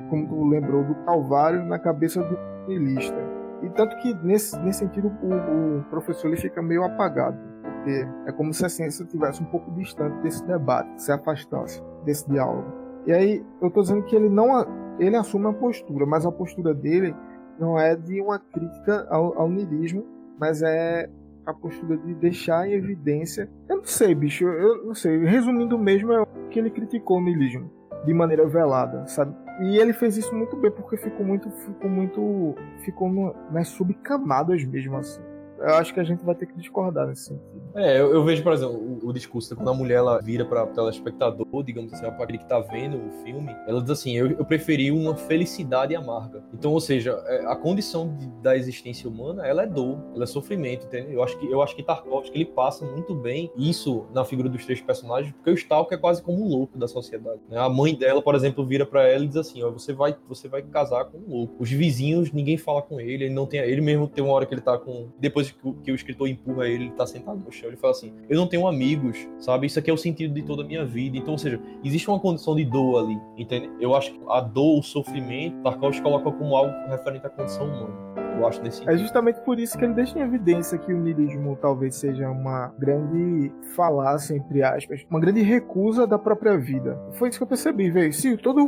como 0.09 0.27
tu 0.27 0.45
lembrou, 0.49 0.83
do 0.83 0.95
Calvário 1.05 1.65
na 1.67 1.79
cabeça 1.79 2.23
do 2.23 2.39
niilista. 2.67 3.19
E 3.63 3.69
tanto 3.71 3.95
que, 3.99 4.15
nesse, 4.25 4.59
nesse 4.61 4.79
sentido, 4.79 5.13
o, 5.23 5.81
o, 5.81 5.85
professor 5.91 6.29
ele 6.29 6.39
fica 6.39 6.63
meio 6.63 6.83
apagado, 6.83 7.39
porque 7.63 8.09
é 8.27 8.33
como 8.33 8.55
se 8.55 8.65
a 8.65 8.71
ciência 8.71 9.05
estivesse 9.05 9.43
um 9.43 9.47
pouco 9.47 9.71
distante 9.73 10.17
desse 10.23 10.45
debate, 10.47 11.03
se 11.03 11.13
afastasse 11.13 11.83
desse 12.05 12.29
diálogo. 12.31 12.73
E 13.07 13.13
aí, 13.13 13.45
eu 13.61 13.69
estou 13.69 13.83
dizendo 13.83 14.03
que 14.05 14.17
ele 14.17 14.31
não 14.31 14.81
ele 14.99 15.17
assume 15.17 15.47
a 15.47 15.53
postura, 15.53 16.07
mas 16.07 16.27
a 16.27 16.33
postura 16.33 16.75
dele 16.75 17.15
não 17.61 17.79
é 17.79 17.95
de 17.95 18.21
uma 18.21 18.39
crítica 18.39 19.07
ao, 19.11 19.39
ao 19.39 19.49
niilismo, 19.49 20.05
mas 20.39 20.63
é 20.63 21.09
a 21.45 21.53
postura 21.53 21.97
de 21.99 22.15
deixar 22.15 22.67
em 22.67 22.73
evidência. 22.73 23.49
Eu 23.69 23.79
não 23.79 23.85
sei, 23.85 24.15
bicho, 24.15 24.45
eu 24.45 24.85
não 24.85 24.95
sei. 24.95 25.19
Resumindo 25.25 25.79
mesmo, 25.79 26.13
é 26.13 26.25
que 26.51 26.59
ele 26.59 26.71
criticou 26.71 27.19
o 27.19 27.21
milismo 27.21 27.71
de 28.05 28.15
maneira 28.15 28.47
velada, 28.47 29.07
sabe? 29.07 29.37
E 29.63 29.77
ele 29.77 29.93
fez 29.93 30.17
isso 30.17 30.35
muito 30.35 30.57
bem 30.57 30.71
porque 30.71 30.97
ficou 30.97 31.25
muito, 31.25 31.51
ficou 31.51 31.91
muito, 31.91 32.55
ficou 32.83 33.11
no, 33.11 33.35
nas 33.53 33.69
subcamadas 33.69 34.65
mesmo 34.65 34.97
assim 34.97 35.30
eu 35.61 35.75
acho 35.75 35.93
que 35.93 36.01
a 36.01 36.05
gente 36.05 36.25
vai 36.25 36.35
ter 36.35 36.47
que 36.47 36.57
discordar 36.57 37.07
nesse 37.07 37.27
sentido. 37.27 37.61
É, 37.75 38.01
eu, 38.01 38.13
eu 38.15 38.25
vejo, 38.25 38.43
por 38.43 38.53
exemplo, 38.53 38.75
o, 38.75 39.09
o, 39.09 39.13
discurso 39.13 39.55
quando 39.55 39.71
a 39.71 39.75
mulher 39.75 39.97
ela 39.97 40.21
vira 40.21 40.45
para 40.45 40.65
o 40.65 40.67
telespectador, 40.69 41.63
digamos 41.63 41.93
assim, 41.93 42.03
para 42.03 42.25
aquele 42.25 42.39
que 42.39 42.47
tá 42.47 42.59
vendo 42.61 42.97
o 42.97 43.11
filme, 43.25 43.55
ela 43.67 43.81
diz 43.81 43.91
assim: 43.91 44.17
eu, 44.17 44.31
eu 44.31 44.45
preferi 44.45 44.91
uma 44.91 45.15
felicidade 45.15 45.95
amarga. 45.95 46.43
Então, 46.53 46.73
ou 46.73 46.81
seja, 46.81 47.23
é, 47.27 47.47
a 47.47 47.55
condição 47.55 48.17
de, 48.17 48.27
da 48.43 48.57
existência 48.57 49.09
humana, 49.09 49.47
ela 49.47 49.63
é 49.63 49.67
dor, 49.67 49.99
ela 50.15 50.25
é 50.25 50.27
sofrimento, 50.27 50.87
entendeu? 50.87 51.13
Eu 51.13 51.23
acho 51.23 51.39
que 51.39 51.51
eu 51.51 51.63
acho 51.63 51.77
que 51.77 51.83
Tarkovsky 51.83 52.37
ele 52.37 52.47
passa 52.47 52.85
muito 52.85 53.15
bem 53.15 53.51
isso 53.57 54.07
na 54.15 54.25
figura 54.25 54.49
dos 54.49 54.65
três 54.65 54.81
personagens, 54.81 55.33
porque 55.33 55.51
o 55.51 55.55
Stalker 55.55 55.99
é 55.99 56.01
quase 56.01 56.23
como 56.23 56.43
um 56.43 56.49
louco 56.49 56.79
da 56.79 56.89
sociedade. 56.89 57.41
Né? 57.49 57.59
A 57.59 57.69
mãe 57.69 57.95
dela, 57.95 58.23
por 58.23 58.35
exemplo, 58.35 58.65
vira 58.65 58.87
para 58.87 59.07
ela 59.07 59.25
e 59.25 59.29
diz 59.29 59.37
assim: 59.37 59.63
ó, 59.63 59.71
você 59.71 59.93
vai, 59.93 60.17
você 60.27 60.49
vai 60.49 60.63
casar 60.63 61.05
com 61.05 61.19
um 61.19 61.29
louco. 61.29 61.57
Os 61.59 61.71
vizinhos, 61.71 62.33
ninguém 62.33 62.57
fala 62.57 62.81
com 62.81 63.01
ele, 63.01 63.25
ele 63.25 63.35
não 63.35 63.47
tem, 63.47 63.61
ele 63.61 63.81
mesmo 63.81 64.09
tem 64.09 64.25
uma 64.25 64.33
hora 64.33 64.47
que 64.47 64.55
ele 64.55 64.61
tá 64.61 64.79
com 64.79 65.09
depois 65.19 65.50
que 65.55 65.69
o, 65.69 65.75
que 65.75 65.93
o 65.93 65.95
escritor 65.95 66.29
empurra 66.29 66.67
ele, 66.67 66.85
ele 66.85 66.93
tá 66.93 67.07
sentado 67.07 67.39
no 67.39 67.53
chão, 67.53 67.69
ele 67.69 67.77
fala 67.77 67.93
assim: 67.93 68.13
Eu 68.29 68.37
não 68.37 68.47
tenho 68.47 68.67
amigos, 68.67 69.17
sabe? 69.39 69.67
Isso 69.67 69.79
aqui 69.79 69.91
é 69.91 69.95
o 69.95 69.99
sentido 69.99 70.35
de 70.35 70.43
toda 70.43 70.63
a 70.63 70.67
minha 70.67 70.85
vida. 70.85 71.17
Então, 71.17 71.33
ou 71.33 71.39
seja, 71.39 71.61
existe 71.85 72.09
uma 72.09 72.19
condição 72.19 72.55
de 72.57 72.65
dor 72.65 73.05
ali, 73.05 73.19
entende? 73.37 73.71
Eu 73.81 73.95
acho 73.95 74.13
que 74.13 74.21
a 74.29 74.41
dor, 74.41 74.79
o 74.79 74.83
sofrimento, 74.83 75.63
Tarkovsky 75.63 76.03
coloca 76.03 76.31
como 76.33 76.57
algo 76.57 76.73
referente 76.89 77.27
à 77.27 77.31
condição 77.31 77.67
humana. 77.67 78.11
Eu 78.41 78.47
acho 78.47 78.63
desse 78.63 78.89
É 78.89 78.97
justamente 78.97 79.41
por 79.41 79.59
isso 79.59 79.77
que 79.77 79.85
ele 79.85 79.93
deixa 79.93 80.19
em 80.19 80.23
evidência 80.23 80.79
que 80.79 80.93
o 80.93 80.99
niilismo 80.99 81.59
talvez 81.61 81.95
seja 81.97 82.31
uma 82.31 82.73
grande 82.79 83.53
falácia, 83.77 84.35
entre 84.35 84.63
aspas, 84.63 85.05
uma 85.11 85.21
grande 85.21 85.43
recusa 85.43 86.07
da 86.07 86.19
própria 86.19 86.57
vida. 86.57 86.99
Foi 87.13 87.29
isso 87.29 87.39
que 87.39 87.43
eu 87.43 87.49
percebi, 87.49 87.91
velho. 87.91 88.13
Se 88.13 88.37
todo, 88.39 88.67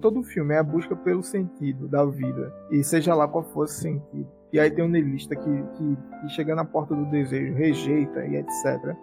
todo 0.00 0.22
filme 0.24 0.54
é 0.54 0.58
a 0.58 0.62
busca 0.62 0.96
pelo 0.96 1.22
sentido 1.22 1.86
da 1.86 2.04
vida, 2.04 2.52
e 2.70 2.82
seja 2.82 3.14
lá 3.14 3.28
qual 3.28 3.44
for 3.44 3.64
o 3.64 3.68
sentido 3.68 4.28
e 4.52 4.60
aí 4.60 4.70
tem 4.70 4.84
um 4.84 4.88
niilista 4.88 5.34
que, 5.34 5.62
que, 5.74 5.96
que 6.20 6.28
chega 6.28 6.54
na 6.54 6.64
porta 6.64 6.94
do 6.94 7.06
desejo, 7.06 7.54
rejeita 7.54 8.24
e 8.26 8.36
etc. 8.36 8.94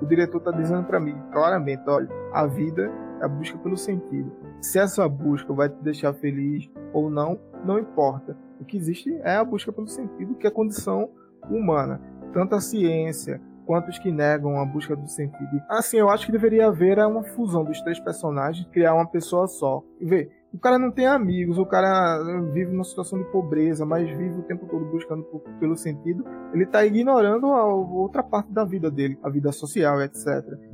O 0.00 0.06
diretor 0.06 0.38
está 0.38 0.50
dizendo 0.50 0.84
para 0.84 1.00
mim 1.00 1.20
claramente, 1.32 1.82
olha, 1.88 2.08
a 2.32 2.46
vida 2.46 2.90
é 3.20 3.24
a 3.24 3.28
busca 3.28 3.58
pelo 3.58 3.76
sentido. 3.76 4.32
Se 4.60 4.78
essa 4.78 5.08
busca 5.08 5.52
vai 5.52 5.68
te 5.68 5.80
deixar 5.82 6.12
feliz 6.12 6.70
ou 6.92 7.10
não, 7.10 7.38
não 7.64 7.78
importa. 7.78 8.36
O 8.60 8.64
que 8.64 8.76
existe 8.76 9.12
é 9.22 9.36
a 9.36 9.44
busca 9.44 9.72
pelo 9.72 9.88
sentido, 9.88 10.34
que 10.34 10.46
é 10.46 10.50
a 10.50 10.52
condição 10.52 11.10
humana. 11.50 12.00
Tanto 12.32 12.54
a 12.54 12.60
ciência 12.60 13.40
quanto 13.66 13.90
os 13.90 13.98
que 13.98 14.10
negam 14.10 14.60
a 14.60 14.64
busca 14.64 14.94
do 14.94 15.08
sentido. 15.08 15.62
Assim, 15.68 15.98
eu 15.98 16.08
acho 16.08 16.26
que 16.26 16.32
deveria 16.32 16.66
haver 16.66 16.98
uma 16.98 17.22
fusão 17.22 17.64
dos 17.64 17.80
três 17.80 17.98
personagens, 18.00 18.66
criar 18.72 18.94
uma 18.94 19.06
pessoa 19.06 19.46
só. 19.46 19.82
Vê, 20.00 20.30
o 20.52 20.58
cara 20.58 20.78
não 20.78 20.90
tem 20.90 21.06
amigos, 21.06 21.58
o 21.58 21.64
cara 21.64 22.22
vive 22.52 22.70
numa 22.70 22.84
situação 22.84 23.18
de 23.18 23.24
pobreza, 23.26 23.86
mas 23.86 24.08
vive 24.10 24.38
o 24.38 24.42
tempo 24.42 24.66
todo 24.66 24.84
buscando 24.84 25.22
por, 25.24 25.40
pelo 25.58 25.76
sentido, 25.76 26.24
ele 26.52 26.66
tá 26.66 26.84
ignorando 26.84 27.46
a 27.46 27.64
outra 27.64 28.22
parte 28.22 28.52
da 28.52 28.64
vida 28.64 28.90
dele, 28.90 29.18
a 29.22 29.30
vida 29.30 29.50
social, 29.50 30.00
etc. 30.02 30.26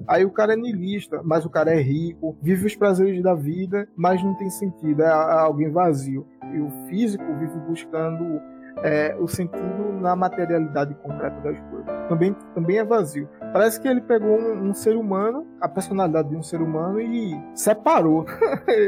Aí 0.07 0.24
o 0.24 0.31
cara 0.31 0.55
é 0.55 0.57
niilista, 0.57 1.22
mas 1.22 1.45
o 1.45 1.51
cara 1.51 1.72
é 1.72 1.81
rico, 1.81 2.37
vive 2.43 2.66
os 2.66 2.74
prazeres 2.74 3.22
da 3.22 3.35
vida, 3.35 3.89
mas 3.97 4.22
não 4.22 4.35
tem 4.35 4.51
sentido, 4.51 5.03
é 5.03 5.11
alguém 5.11 5.70
vazio. 5.70 6.26
E 6.53 6.61
o 6.61 6.70
físico 6.89 7.24
vive 7.39 7.59
buscando 7.61 8.41
é, 8.83 9.16
o 9.18 9.26
sentido 9.26 9.93
na 10.01 10.14
materialidade 10.14 10.95
concreta 10.97 11.41
das 11.41 11.61
coisas. 11.61 12.09
Também, 12.09 12.35
também 12.55 12.79
é 12.79 12.85
vazio. 12.85 13.29
Parece 13.53 13.80
que 13.80 13.88
ele 13.88 14.01
pegou 14.01 14.38
um, 14.38 14.68
um 14.68 14.74
ser 14.74 14.96
humano, 14.96 15.46
a 15.61 15.68
personalidade 15.68 16.28
de 16.28 16.36
um 16.36 16.42
ser 16.42 16.61
humano 16.61 17.01
e 17.01 17.40
separou. 17.55 18.24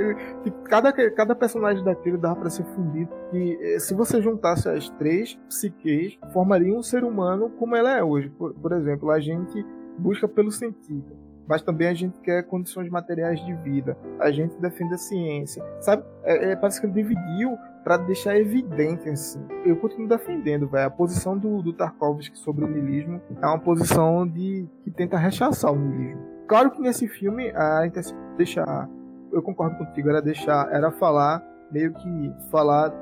cada, 0.64 0.92
cada 0.92 1.34
personagem 1.34 1.82
daquele 1.84 2.16
dava 2.16 2.36
para 2.36 2.50
ser 2.50 2.64
fundido. 2.64 3.11
E 3.32 3.58
eh, 3.61 3.78
se 3.78 3.94
você 3.94 4.20
juntasse 4.20 4.68
as 4.68 4.88
três 4.90 5.34
psiques, 5.48 6.18
formaria 6.32 6.72
um 6.72 6.82
ser 6.82 7.04
humano 7.04 7.50
como 7.58 7.76
ela 7.76 7.96
é 7.96 8.02
hoje. 8.02 8.28
Por, 8.30 8.54
por 8.54 8.72
exemplo, 8.72 9.11
a 9.11 9.20
gente 9.20 9.64
busca 9.98 10.28
pelo 10.28 10.50
sentido 10.50 11.30
mas 11.50 11.62
também 11.62 11.88
a 11.88 11.94
gente 11.94 12.20
quer 12.20 12.44
condições 12.44 12.88
materiais 12.88 13.44
de 13.44 13.52
vida. 13.56 13.98
A 14.20 14.30
gente 14.30 14.56
defende 14.61 14.94
a 14.94 14.96
ciência. 14.96 15.61
Sabe? 15.80 16.04
É, 16.22 16.52
é, 16.52 16.56
parece 16.56 16.80
que 16.80 16.86
ele 16.86 16.92
dividiu 16.92 17.58
para 17.82 17.96
deixar 17.96 18.36
evidente 18.36 19.08
assim. 19.08 19.40
Eu 19.64 19.76
continuo 19.76 20.08
defendendo, 20.08 20.68
velho. 20.68 20.86
A 20.86 20.90
posição 20.90 21.36
do, 21.36 21.62
do 21.62 21.72
Tarkovsky 21.72 22.38
sobre 22.38 22.64
o 22.64 22.68
niilismo 22.68 23.20
é 23.40 23.46
uma 23.46 23.58
posição 23.58 24.26
de 24.26 24.66
que 24.84 24.90
tenta 24.90 25.16
rechaçar 25.16 25.72
o 25.72 25.76
niilismo. 25.76 26.22
Claro 26.46 26.70
que 26.70 26.80
nesse 26.80 27.06
filme 27.06 27.52
a 27.54 27.86
intenção 27.86 28.16
deixar, 28.36 28.88
eu 29.32 29.42
concordo 29.42 29.76
contigo, 29.76 30.10
era 30.10 30.20
deixar, 30.20 30.68
era 30.72 30.90
falar 30.90 31.42
meio 31.70 31.92
que 31.92 32.32
falar 32.50 32.92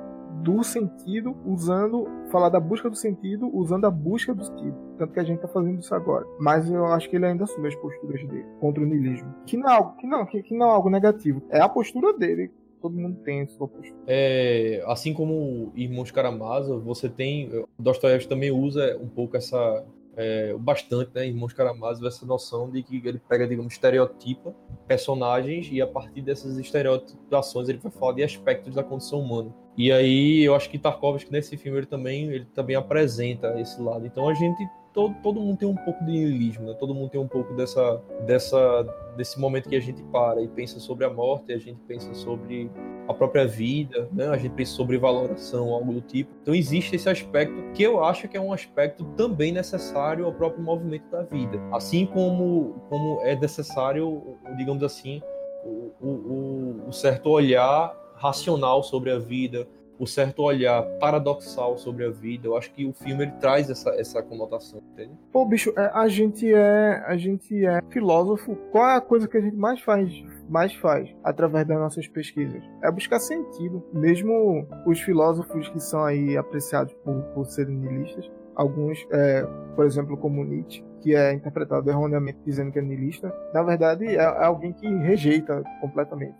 do 0.42 0.62
sentido 0.62 1.36
usando 1.44 2.06
falar 2.30 2.48
da 2.48 2.60
busca 2.60 2.88
do 2.90 2.96
sentido 2.96 3.50
usando 3.52 3.86
a 3.86 3.90
busca 3.90 4.34
do 4.34 4.44
sentido 4.44 4.76
tanto 4.98 5.12
que 5.12 5.20
a 5.20 5.24
gente 5.24 5.40
tá 5.40 5.48
fazendo 5.48 5.80
isso 5.80 5.94
agora 5.94 6.26
mas 6.38 6.70
eu 6.70 6.84
acho 6.86 7.08
que 7.08 7.16
ele 7.16 7.26
ainda 7.26 7.44
assume 7.44 7.66
as 7.66 7.74
posturas 7.76 8.20
dele 8.28 8.46
contra 8.60 8.82
o 8.82 8.86
niilismo 8.86 9.34
que 9.46 9.56
não 9.56 9.70
é 9.70 9.92
que 9.98 10.06
não 10.06 10.26
que, 10.26 10.42
que 10.42 10.54
não 10.54 10.68
é 10.68 10.70
algo 10.70 10.90
negativo 10.90 11.42
é 11.48 11.60
a 11.60 11.68
postura 11.68 12.12
dele 12.16 12.52
todo 12.80 12.96
mundo 12.96 13.18
tem 13.24 13.46
sua 13.46 13.68
postura. 13.68 13.98
É, 14.06 14.82
assim 14.86 15.12
como 15.12 15.72
Irmãos 15.74 16.10
Karamazov, 16.10 16.82
você 16.82 17.08
tem. 17.08 17.50
Dostoiévski 17.78 18.28
também 18.28 18.50
usa 18.50 18.96
um 19.00 19.08
pouco 19.08 19.36
essa. 19.36 19.84
É, 20.20 20.52
bastante, 20.54 21.12
né, 21.14 21.28
Irmãos 21.28 21.52
Karamazov, 21.52 22.04
essa 22.08 22.26
noção 22.26 22.68
de 22.68 22.82
que 22.82 23.00
ele 23.06 23.20
pega, 23.28 23.46
digamos, 23.46 23.74
estereotipa 23.74 24.52
personagens 24.84 25.68
e 25.70 25.80
a 25.80 25.86
partir 25.86 26.22
dessas 26.22 26.58
estereotipações 26.58 27.68
ele 27.68 27.78
vai 27.78 27.92
falar 27.92 28.14
de 28.14 28.24
aspectos 28.24 28.74
da 28.74 28.82
condição 28.82 29.20
humana. 29.20 29.54
E 29.76 29.92
aí 29.92 30.42
eu 30.42 30.56
acho 30.56 30.68
que 30.70 30.76
Tarkovsky 30.76 31.30
nesse 31.30 31.56
filme 31.56 31.78
ele 31.78 31.86
também, 31.86 32.32
ele 32.32 32.46
também 32.52 32.74
apresenta 32.74 33.60
esse 33.60 33.80
lado. 33.80 34.04
Então 34.06 34.28
a 34.28 34.34
gente 34.34 34.60
todo, 34.98 35.14
todo 35.22 35.40
mundo 35.40 35.56
tem 35.56 35.68
um 35.68 35.76
pouco 35.76 36.04
de 36.04 36.10
niilismo, 36.10 36.66
né? 36.66 36.74
Todo 36.74 36.92
mundo 36.92 37.08
tem 37.08 37.20
um 37.20 37.28
pouco 37.28 37.54
dessa, 37.54 38.02
dessa, 38.26 38.82
desse 39.16 39.38
momento 39.38 39.68
que 39.68 39.76
a 39.76 39.80
gente 39.80 40.02
para 40.02 40.42
e 40.42 40.48
pensa 40.48 40.80
sobre 40.80 41.04
a 41.04 41.10
morte, 41.10 41.52
a 41.52 41.58
gente 41.58 41.78
pensa 41.86 42.12
sobre 42.14 42.68
a 43.06 43.14
própria 43.14 43.46
vida, 43.46 44.08
né? 44.12 44.26
A 44.26 44.36
gente 44.36 44.54
pensa 44.54 44.72
sobre 44.72 44.98
valoração, 44.98 45.72
algo 45.72 45.92
do 45.92 46.00
tipo. 46.00 46.32
Então 46.42 46.52
existe 46.52 46.96
esse 46.96 47.08
aspecto 47.08 47.54
que 47.74 47.82
eu 47.84 48.02
acho 48.02 48.26
que 48.26 48.36
é 48.36 48.40
um 48.40 48.52
aspecto 48.52 49.04
também 49.16 49.52
necessário 49.52 50.26
ao 50.26 50.32
próprio 50.32 50.64
movimento 50.64 51.08
da 51.12 51.22
vida. 51.22 51.60
Assim 51.72 52.04
como, 52.04 52.82
como 52.88 53.20
é 53.20 53.36
necessário, 53.36 54.36
digamos 54.56 54.82
assim, 54.82 55.22
o, 55.64 55.92
o, 56.04 56.88
o 56.88 56.92
certo 56.92 57.30
olhar 57.30 57.94
racional 58.16 58.82
sobre 58.82 59.12
a 59.12 59.18
vida, 59.20 59.64
o 59.98 60.06
certo 60.06 60.42
olhar 60.42 60.82
paradoxal 60.98 61.76
sobre 61.76 62.04
a 62.04 62.10
vida. 62.10 62.46
Eu 62.46 62.56
acho 62.56 62.72
que 62.72 62.86
o 62.86 62.92
filme 62.92 63.24
ele 63.24 63.32
traz 63.32 63.68
essa, 63.68 63.90
essa 63.90 64.22
conotação, 64.22 64.80
entende? 64.92 65.12
Pô, 65.32 65.44
bicho, 65.44 65.72
é, 65.76 65.90
a 65.92 66.08
gente 66.08 66.52
é 66.52 67.02
a 67.06 67.16
gente 67.16 67.66
é 67.66 67.80
filósofo. 67.90 68.56
Qual 68.70 68.88
é 68.88 68.96
a 68.96 69.00
coisa 69.00 69.26
que 69.26 69.36
a 69.36 69.40
gente 69.40 69.56
mais 69.56 69.80
faz 69.80 70.10
mais 70.48 70.74
faz 70.74 71.14
através 71.22 71.66
das 71.66 71.78
nossas 71.78 72.06
pesquisas? 72.08 72.62
É 72.82 72.90
buscar 72.90 73.18
sentido. 73.18 73.84
Mesmo 73.92 74.66
os 74.86 75.00
filósofos 75.00 75.68
que 75.68 75.80
são 75.80 76.04
aí 76.04 76.36
apreciados 76.36 76.94
por, 77.04 77.20
por 77.34 77.46
serem 77.46 77.76
nihilistas, 77.76 78.30
alguns, 78.54 79.06
é, 79.12 79.46
por 79.76 79.84
exemplo, 79.86 80.16
como 80.16 80.44
Nietzsche, 80.44 80.84
que 81.00 81.14
é 81.14 81.32
interpretado 81.32 81.88
erroneamente 81.88 82.38
dizendo 82.44 82.72
que 82.72 82.78
é 82.78 82.82
niilista, 82.82 83.32
na 83.54 83.62
verdade 83.62 84.04
é, 84.04 84.16
é 84.16 84.44
alguém 84.44 84.72
que 84.72 84.86
rejeita 84.86 85.62
completamente 85.80 86.36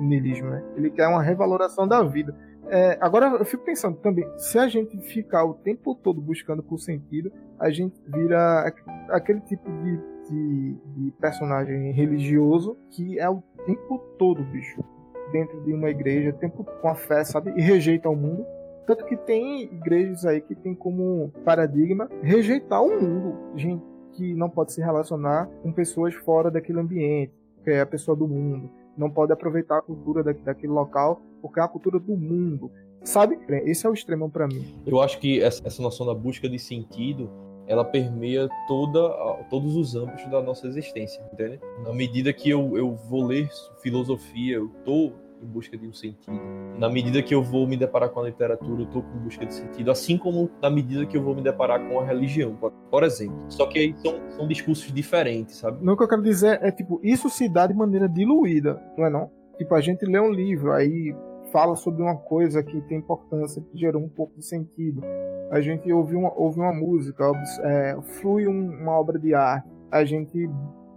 o 0.00 0.04
niilismo, 0.04 0.50
né? 0.50 0.64
Ele 0.76 0.90
quer 0.90 1.06
uma 1.06 1.22
revaloração 1.22 1.86
da 1.86 2.02
vida. 2.02 2.34
É, 2.70 2.96
agora 3.00 3.26
eu 3.26 3.44
fico 3.44 3.64
pensando 3.64 3.96
também, 3.96 4.24
se 4.38 4.56
a 4.56 4.68
gente 4.68 4.96
ficar 5.00 5.44
o 5.44 5.54
tempo 5.54 5.92
todo 5.92 6.20
buscando 6.20 6.62
por 6.62 6.78
sentido, 6.78 7.32
a 7.58 7.68
gente 7.68 8.00
vira 8.06 8.72
aquele 9.08 9.40
tipo 9.40 9.68
de, 9.68 9.96
de, 10.28 10.76
de 10.94 11.10
personagem 11.20 11.90
religioso 11.90 12.78
que 12.90 13.18
é 13.18 13.28
o 13.28 13.42
tempo 13.66 13.98
todo, 14.16 14.44
bicho, 14.44 14.84
dentro 15.32 15.60
de 15.64 15.72
uma 15.72 15.90
igreja, 15.90 16.32
tempo 16.32 16.62
com 16.62 16.88
a 16.88 16.94
fé, 16.94 17.24
sabe? 17.24 17.52
E 17.56 17.60
rejeita 17.60 18.08
o 18.08 18.14
mundo. 18.14 18.46
Tanto 18.86 19.04
que 19.04 19.16
tem 19.16 19.64
igrejas 19.64 20.24
aí 20.24 20.40
que 20.40 20.54
tem 20.54 20.72
como 20.72 21.32
paradigma 21.44 22.08
rejeitar 22.22 22.82
o 22.84 23.00
mundo. 23.00 23.36
Gente 23.56 23.84
que 24.12 24.32
não 24.34 24.48
pode 24.48 24.72
se 24.72 24.80
relacionar 24.80 25.48
com 25.62 25.72
pessoas 25.72 26.14
fora 26.14 26.52
daquele 26.52 26.78
ambiente, 26.78 27.32
que 27.64 27.70
é 27.70 27.80
a 27.80 27.86
pessoa 27.86 28.16
do 28.16 28.28
mundo. 28.28 28.70
Não 28.96 29.10
pode 29.10 29.32
aproveitar 29.32 29.78
a 29.78 29.82
cultura 29.82 30.22
daquele 30.22 30.72
local 30.72 31.20
porque 31.40 31.60
é 31.60 31.62
a 31.62 31.68
cultura 31.68 31.98
do 31.98 32.16
mundo. 32.16 32.70
Sabe? 33.02 33.38
Esse 33.64 33.86
é 33.86 33.90
o 33.90 33.94
extremo 33.94 34.30
para 34.30 34.46
mim. 34.46 34.64
Eu 34.86 35.00
acho 35.00 35.18
que 35.18 35.42
essa, 35.42 35.82
noção 35.82 36.06
da 36.06 36.14
busca 36.14 36.48
de 36.48 36.58
sentido 36.58 37.30
ela 37.66 37.84
permeia 37.84 38.48
toda, 38.66 39.00
todos 39.48 39.76
os 39.76 39.94
âmbitos 39.94 40.28
da 40.28 40.42
nossa 40.42 40.66
existência, 40.66 41.22
entende? 41.32 41.60
Na 41.84 41.92
medida 41.92 42.32
que 42.32 42.50
eu, 42.50 42.76
eu 42.76 42.96
vou 43.08 43.24
ler 43.24 43.48
filosofia, 43.80 44.56
eu 44.56 44.68
tô 44.84 45.12
em 45.42 45.46
busca 45.46 45.76
de 45.76 45.86
um 45.86 45.92
sentido. 45.92 46.38
Na 46.78 46.88
medida 46.88 47.22
que 47.22 47.34
eu 47.34 47.42
vou 47.42 47.66
me 47.66 47.76
deparar 47.76 48.10
com 48.10 48.20
a 48.20 48.24
literatura, 48.24 48.82
eu 48.82 48.86
estou 48.86 49.02
em 49.02 49.18
busca 49.20 49.46
de 49.46 49.54
sentido, 49.54 49.90
assim 49.90 50.18
como 50.18 50.50
na 50.60 50.68
medida 50.68 51.06
que 51.06 51.16
eu 51.16 51.22
vou 51.22 51.34
me 51.34 51.42
deparar 51.42 51.80
com 51.88 52.00
a 52.00 52.04
religião, 52.04 52.56
por 52.90 53.02
exemplo. 53.02 53.44
Só 53.48 53.66
que 53.66 53.78
aí 53.78 53.94
são, 53.98 54.20
são 54.30 54.48
discursos 54.48 54.92
diferentes, 54.92 55.56
sabe? 55.56 55.78
Não, 55.84 55.94
o 55.94 55.96
que 55.96 56.02
eu 56.02 56.08
quero 56.08 56.22
dizer 56.22 56.58
é, 56.62 56.70
tipo, 56.70 57.00
isso 57.02 57.30
se 57.30 57.48
dá 57.48 57.66
de 57.66 57.74
maneira 57.74 58.08
diluída, 58.08 58.82
não 58.96 59.06
é 59.06 59.10
não? 59.10 59.30
Tipo, 59.56 59.74
a 59.74 59.80
gente 59.80 60.04
lê 60.04 60.18
um 60.18 60.30
livro, 60.30 60.72
aí 60.72 61.14
fala 61.50 61.76
sobre 61.76 62.02
uma 62.02 62.16
coisa 62.16 62.62
que 62.62 62.80
tem 62.82 62.98
importância, 62.98 63.62
que 63.62 63.78
gerou 63.78 64.02
um 64.02 64.08
pouco 64.08 64.36
de 64.36 64.44
sentido. 64.44 65.02
A 65.50 65.60
gente 65.60 65.92
ouve 65.92 66.16
uma, 66.16 66.32
ouve 66.34 66.60
uma 66.60 66.72
música, 66.72 67.24
é, 67.62 67.96
flui 68.20 68.46
um, 68.46 68.70
uma 68.80 68.92
obra 68.92 69.18
de 69.18 69.34
arte. 69.34 69.68
A 69.90 70.04
gente 70.04 70.48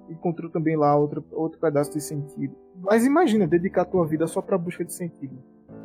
encontrou 0.10 0.50
também 0.50 0.76
lá 0.76 0.96
outro, 0.96 1.24
outro 1.32 1.60
pedaço 1.60 1.92
de 1.92 2.02
sentido. 2.02 2.56
Mas 2.76 3.06
imagina 3.06 3.48
dedicar 3.48 3.82
a 3.82 3.86
tua 3.86 4.06
vida 4.06 4.28
só 4.28 4.42
para 4.42 4.58
busca 4.58 4.84
de 4.84 4.94
sentido. 4.94 5.38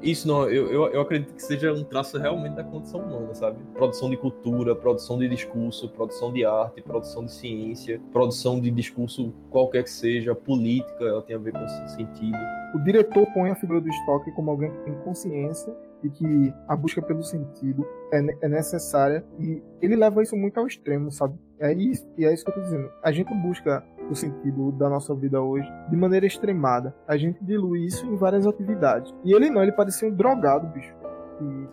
Isso 0.02 0.28
não, 0.28 0.48
eu, 0.48 0.70
eu, 0.70 0.86
eu, 0.88 1.00
acredito 1.00 1.34
que 1.34 1.42
seja 1.42 1.72
um 1.72 1.82
traço 1.82 2.18
realmente 2.18 2.54
da 2.54 2.62
condição 2.62 3.00
humana, 3.00 3.34
sabe? 3.34 3.58
Produção 3.74 4.08
de 4.08 4.16
cultura, 4.16 4.74
produção 4.74 5.18
de 5.18 5.28
discurso, 5.28 5.88
produção 5.88 6.32
de 6.32 6.44
arte, 6.44 6.80
produção 6.80 7.24
de 7.24 7.32
ciência, 7.32 8.00
produção 8.12 8.60
de 8.60 8.70
discurso 8.70 9.34
qualquer 9.50 9.82
que 9.82 9.90
seja, 9.90 10.34
política, 10.34 11.04
ela 11.04 11.22
tem 11.22 11.34
a 11.34 11.38
ver 11.38 11.52
com 11.52 11.64
esse 11.64 11.96
sentido. 11.96 12.38
O 12.74 12.78
diretor 12.78 13.26
põe 13.34 13.50
a 13.50 13.56
figura 13.56 13.80
do 13.80 13.92
Stoker 13.92 14.32
como 14.34 14.50
alguém 14.50 14.70
que 14.70 14.78
tem 14.84 14.94
consciência 15.00 15.74
e 16.02 16.10
que 16.10 16.54
a 16.66 16.76
busca 16.76 17.02
pelo 17.02 17.22
sentido 17.22 17.86
é, 18.12 18.18
é 18.42 18.48
necessária 18.48 19.24
e 19.38 19.62
ele 19.80 19.96
leva 19.96 20.22
isso 20.22 20.36
muito 20.36 20.58
ao 20.58 20.66
extremo, 20.66 21.10
sabe? 21.10 21.38
É 21.58 21.72
isso, 21.72 22.06
e 22.16 22.24
é 22.24 22.32
isso 22.32 22.44
que 22.44 22.50
eu 22.50 22.54
tô 22.54 22.60
dizendo. 22.60 22.90
A 23.02 23.10
gente 23.10 23.34
busca 23.34 23.84
o 24.10 24.14
sentido 24.14 24.72
da 24.72 24.88
nossa 24.88 25.14
vida 25.14 25.40
hoje 25.40 25.68
de 25.90 25.96
maneira 25.96 26.26
extremada. 26.26 26.94
A 27.06 27.16
gente 27.16 27.42
dilui 27.44 27.84
isso 27.84 28.06
em 28.06 28.16
várias 28.16 28.46
atividades. 28.46 29.14
E 29.24 29.32
ele 29.32 29.50
não, 29.50 29.62
ele 29.62 29.72
parecia 29.72 30.08
um 30.08 30.14
drogado, 30.14 30.68
bicho. 30.68 30.94
Que, 31.38 31.68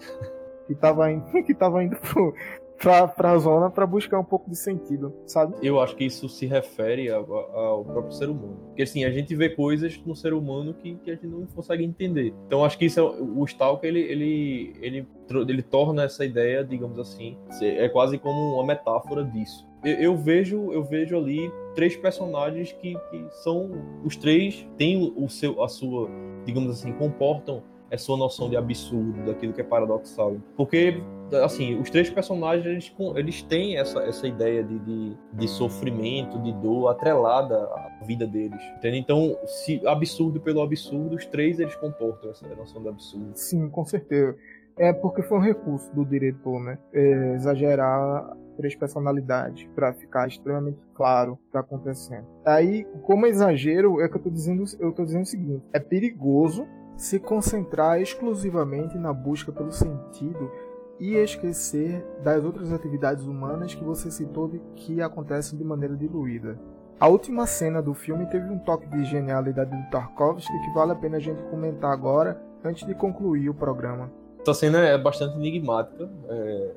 que 0.68 0.76
tava 0.76 1.12
indo, 1.12 1.26
que 1.46 1.54
tava 1.54 1.84
indo 1.84 1.96
pro, 1.98 2.34
pra, 2.78 3.08
pra 3.08 3.38
zona 3.38 3.70
para 3.70 3.86
buscar 3.86 4.20
um 4.20 4.24
pouco 4.24 4.50
de 4.50 4.56
sentido, 4.56 5.14
sabe? 5.26 5.56
Eu 5.62 5.80
acho 5.80 5.96
que 5.96 6.06
isso 6.06 6.28
se 6.30 6.46
refere 6.46 7.10
ao, 7.10 7.34
ao, 7.34 7.86
próprio 7.86 8.14
ser 8.14 8.30
humano. 8.30 8.58
Porque 8.68 8.84
assim, 8.84 9.04
a 9.04 9.12
gente 9.12 9.36
vê 9.36 9.50
coisas 9.50 10.00
no 10.06 10.16
ser 10.16 10.34
humano 10.34 10.74
que, 10.74 10.96
que 10.96 11.12
a 11.12 11.14
gente 11.16 11.28
não 11.28 11.46
consegue 11.46 11.84
entender. 11.84 12.34
Então 12.48 12.64
acho 12.64 12.78
que 12.78 12.86
isso 12.86 13.00
é, 13.00 13.04
o 13.04 13.44
Stalker, 13.46 13.88
ele, 13.88 14.02
ele, 14.02 14.74
ele, 14.82 15.08
ele 15.48 15.62
torna 15.62 16.04
essa 16.04 16.26
ideia, 16.26 16.64
digamos 16.64 17.00
assim, 17.00 17.38
é 17.62 17.88
quase 17.90 18.18
como 18.18 18.56
uma 18.56 18.66
metáfora 18.66 19.24
disso. 19.24 19.68
Eu, 19.84 19.96
eu 19.96 20.18
vejo, 20.18 20.72
eu 20.72 20.84
vejo 20.84 21.18
ali 21.18 21.52
três 21.76 21.96
personagens 21.96 22.72
que, 22.72 22.96
que 23.10 23.28
são 23.44 23.72
os 24.04 24.16
três 24.16 24.68
têm 24.78 25.14
o 25.16 25.30
seu, 25.30 25.64
a 25.64 25.68
sua, 25.68 26.10
digamos 26.46 26.72
assim, 26.72 26.92
comportam 26.94 27.64
é 27.90 27.98
sua 27.98 28.18
noção 28.18 28.50
de 28.50 28.58
absurdo, 28.58 29.26
daquilo 29.26 29.54
que 29.54 29.62
é 29.62 29.64
paradoxal. 29.64 30.38
Porque, 30.56 31.02
assim, 31.44 31.80
os 31.80 31.90
três 31.90 32.10
personagens, 32.10 32.66
eles, 32.66 32.94
eles 33.16 33.42
têm 33.44 33.78
essa, 33.78 34.00
essa 34.04 34.28
ideia 34.28 34.64
de, 34.64 34.80
de, 34.80 35.18
de 35.34 35.48
sofrimento, 35.48 36.40
de 36.42 36.52
dor 36.54 36.90
atrelada 36.90 37.56
à 37.56 38.04
vida 38.06 38.26
deles. 38.26 38.62
Entende? 38.78 38.98
Então, 38.98 39.38
se 39.46 39.86
absurdo 39.88 40.40
pelo 40.40 40.62
absurdo, 40.62 41.16
os 41.16 41.26
três, 41.26 41.60
eles 41.60 41.76
comportam 41.76 42.30
essa 42.30 42.48
noção 42.56 42.82
de 42.82 42.90
absurdo. 42.90 43.32
Sim, 43.36 43.70
com 43.70 43.86
certeza. 43.86 44.36
É 44.78 44.92
porque 44.92 45.22
foi 45.22 45.38
um 45.38 45.42
recurso 45.42 45.94
do 45.96 46.04
diretor, 46.04 46.60
né? 46.60 46.78
É 46.94 47.34
exagerar 47.36 48.36
três 48.58 48.76
personalidades 48.76 49.68
para 49.76 49.94
ficar 49.94 50.28
extremamente 50.28 50.80
claro 50.94 51.34
o 51.34 51.38
que 51.38 51.46
está 51.48 51.60
acontecendo. 51.60 52.26
Aí, 52.46 52.86
como 53.04 53.26
exagero, 53.26 54.02
é 54.02 54.10
que 54.10 54.16
eu 54.18 54.22
tô 54.22 54.30
dizendo, 54.30 54.64
eu 54.80 54.92
tô 54.92 55.06
dizendo 55.06 55.24
o 55.24 55.28
seguinte: 55.28 55.64
é 55.72 55.80
perigoso 55.80 56.68
se 56.98 57.20
concentrar 57.20 58.02
exclusivamente 58.02 58.98
na 58.98 59.14
busca 59.14 59.52
pelo 59.52 59.72
sentido 59.72 60.52
e 61.00 61.16
esquecer 61.16 62.06
das 62.24 62.44
outras 62.44 62.72
atividades 62.72 63.26
humanas 63.26 63.76
que 63.76 63.84
você 63.84 64.10
citou 64.10 64.50
que 64.76 65.02
acontecem 65.02 65.58
de 65.58 65.64
maneira 65.64 65.96
diluída. 65.96 66.58
A 66.98 67.08
última 67.08 67.46
cena 67.46 67.82
do 67.82 67.94
filme 67.94 68.26
teve 68.28 68.50
um 68.50 68.58
toque 68.60 68.88
de 68.88 69.04
genialidade 69.04 69.70
do 69.70 69.90
Tarkovsky 69.90 70.54
que 70.62 70.74
vale 70.74 70.94
a 70.94 70.96
pena 70.96 71.18
a 71.18 71.20
gente 71.20 71.44
comentar 71.44 71.92
agora 71.92 72.42
antes 72.64 72.88
de 72.88 72.96
concluir 72.96 73.50
o 73.50 73.54
programa. 73.54 74.10
Essa 74.42 74.54
cena 74.54 74.80
é 74.80 74.98
bastante 74.98 75.36
enigmática. 75.36 76.10
É... 76.30 76.72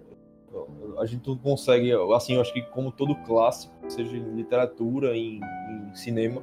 A 0.99 1.07
gente 1.07 1.29
não 1.29 1.37
consegue, 1.37 1.93
assim, 2.17 2.35
eu 2.35 2.41
acho 2.41 2.53
que 2.53 2.63
como 2.63 2.91
todo 2.91 3.15
clássico, 3.25 3.73
seja 3.87 4.17
em 4.17 4.35
literatura, 4.35 5.15
em, 5.15 5.39
em 5.71 5.95
cinema, 5.95 6.43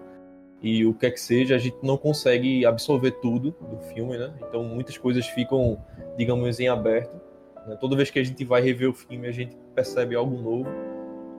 e 0.61 0.85
o 0.85 0.93
que 0.93 1.05
é 1.05 1.11
que 1.11 1.19
seja, 1.19 1.55
a 1.55 1.59
gente 1.59 1.77
não 1.83 1.97
consegue 1.97 2.65
absorver 2.65 3.11
tudo 3.11 3.55
do 3.61 3.77
filme, 3.93 4.17
né? 4.17 4.33
Então 4.47 4.63
muitas 4.63 4.97
coisas 4.97 5.25
ficam, 5.27 5.77
digamos, 6.17 6.59
em 6.59 6.67
aberto. 6.67 7.15
Né? 7.67 7.75
Toda 7.79 7.95
vez 7.95 8.09
que 8.09 8.19
a 8.19 8.23
gente 8.23 8.43
vai 8.43 8.61
rever 8.61 8.89
o 8.89 8.93
filme, 8.93 9.27
a 9.27 9.31
gente 9.31 9.55
percebe 9.75 10.15
algo 10.15 10.41
novo. 10.41 10.69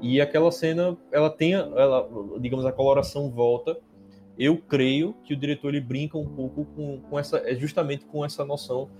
E 0.00 0.20
aquela 0.20 0.52
cena, 0.52 0.96
ela 1.10 1.30
tem, 1.30 1.54
ela, 1.54 2.08
digamos, 2.38 2.66
a 2.66 2.72
coloração 2.72 3.30
volta. 3.30 3.76
Eu 4.38 4.58
creio 4.58 5.14
que 5.24 5.32
o 5.32 5.36
diretor 5.36 5.70
ele 5.70 5.80
brinca 5.80 6.18
um 6.18 6.28
pouco 6.28 6.66
com, 6.66 7.00
com 7.00 7.18
essa, 7.18 7.38
é 7.38 7.54
justamente 7.54 8.04
com 8.04 8.24
essa 8.24 8.44
noção 8.44 8.90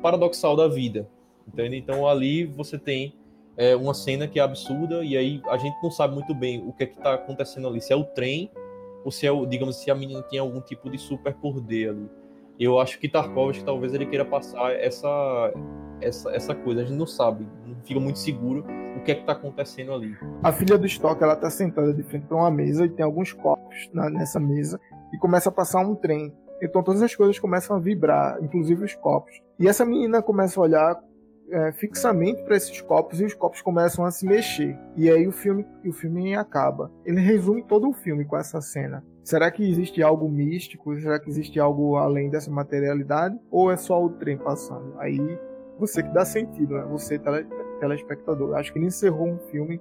paradoxal 0.00 0.54
da 0.54 0.68
vida, 0.68 1.08
entende? 1.48 1.76
Então 1.76 2.06
ali 2.06 2.44
você 2.44 2.78
tem 2.78 3.12
é, 3.56 3.74
uma 3.74 3.92
cena 3.92 4.28
que 4.28 4.38
é 4.38 4.42
absurda 4.42 5.04
e 5.04 5.16
aí 5.16 5.42
a 5.48 5.56
gente 5.56 5.76
não 5.82 5.90
sabe 5.90 6.14
muito 6.14 6.32
bem 6.32 6.62
o 6.64 6.72
que 6.72 6.84
é 6.84 6.86
que 6.86 6.96
está 6.96 7.14
acontecendo 7.14 7.66
ali. 7.66 7.80
Se 7.80 7.92
é 7.92 7.96
o 7.96 8.04
trem 8.04 8.50
ou 9.04 9.10
se 9.10 9.26
é, 9.26 9.46
digamos, 9.46 9.76
se 9.76 9.90
a 9.90 9.94
menina 9.94 10.22
tem 10.22 10.38
algum 10.38 10.60
tipo 10.60 10.90
de 10.90 10.98
superpoder 10.98 11.90
ali. 11.90 12.08
Eu 12.58 12.78
acho 12.78 12.98
que 12.98 13.08
Tarkovsky 13.08 13.64
talvez 13.64 13.92
ele 13.92 14.06
queira 14.06 14.24
passar 14.24 14.72
essa, 14.72 15.52
essa, 16.00 16.30
essa 16.30 16.54
coisa. 16.54 16.82
A 16.82 16.84
gente 16.84 16.96
não 16.96 17.06
sabe, 17.06 17.46
não 17.66 17.76
fica 17.82 17.98
muito 18.00 18.18
seguro 18.18 18.64
o 18.96 19.02
que 19.02 19.10
é 19.10 19.14
que 19.14 19.20
está 19.20 19.32
acontecendo 19.32 19.92
ali. 19.92 20.16
A 20.42 20.52
filha 20.52 20.78
do 20.78 20.86
Stock 20.86 21.22
ela 21.22 21.36
tá 21.36 21.50
sentada 21.50 21.92
de 21.92 22.02
frente 22.02 22.26
para 22.26 22.36
uma 22.36 22.50
mesa 22.50 22.86
e 22.86 22.88
tem 22.88 23.04
alguns 23.04 23.32
copos 23.32 23.90
na, 23.92 24.08
nessa 24.08 24.38
mesa 24.38 24.80
e 25.12 25.18
começa 25.18 25.48
a 25.48 25.52
passar 25.52 25.80
um 25.80 25.94
trem. 25.94 26.32
Então 26.62 26.82
todas 26.82 27.02
as 27.02 27.14
coisas 27.14 27.38
começam 27.38 27.76
a 27.76 27.80
vibrar, 27.80 28.38
inclusive 28.40 28.84
os 28.84 28.94
copos. 28.94 29.42
E 29.58 29.68
essa 29.68 29.84
menina 29.84 30.22
começa 30.22 30.58
a 30.58 30.62
olhar 30.62 31.00
é, 31.50 31.72
fixamente 31.72 32.42
para 32.42 32.56
esses 32.56 32.80
copos 32.80 33.20
e 33.20 33.24
os 33.24 33.34
copos 33.34 33.60
começam 33.62 34.04
a 34.04 34.10
se 34.10 34.26
mexer. 34.26 34.76
E 34.96 35.10
aí 35.10 35.26
o 35.26 35.32
filme, 35.32 35.66
o 35.84 35.92
filme 35.92 36.34
acaba. 36.34 36.90
Ele 37.04 37.20
resume 37.20 37.62
todo 37.62 37.88
o 37.88 37.92
filme 37.92 38.24
com 38.24 38.36
essa 38.36 38.60
cena. 38.60 39.04
Será 39.22 39.50
que 39.50 39.68
existe 39.68 40.02
algo 40.02 40.28
místico? 40.28 40.98
Será 41.00 41.18
que 41.18 41.30
existe 41.30 41.58
algo 41.58 41.96
além 41.96 42.28
dessa 42.28 42.50
materialidade? 42.50 43.38
Ou 43.50 43.70
é 43.70 43.76
só 43.76 44.02
o 44.02 44.10
trem 44.10 44.36
passando? 44.36 44.94
Aí 44.98 45.18
você 45.78 46.02
que 46.02 46.10
dá 46.10 46.24
sentido, 46.24 46.74
né? 46.74 46.84
Você, 46.90 47.18
tele, 47.18 47.46
telespectador. 47.80 48.54
Acho 48.56 48.72
que 48.72 48.78
ele 48.78 48.86
encerrou 48.86 49.28
um 49.28 49.38
filme 49.50 49.80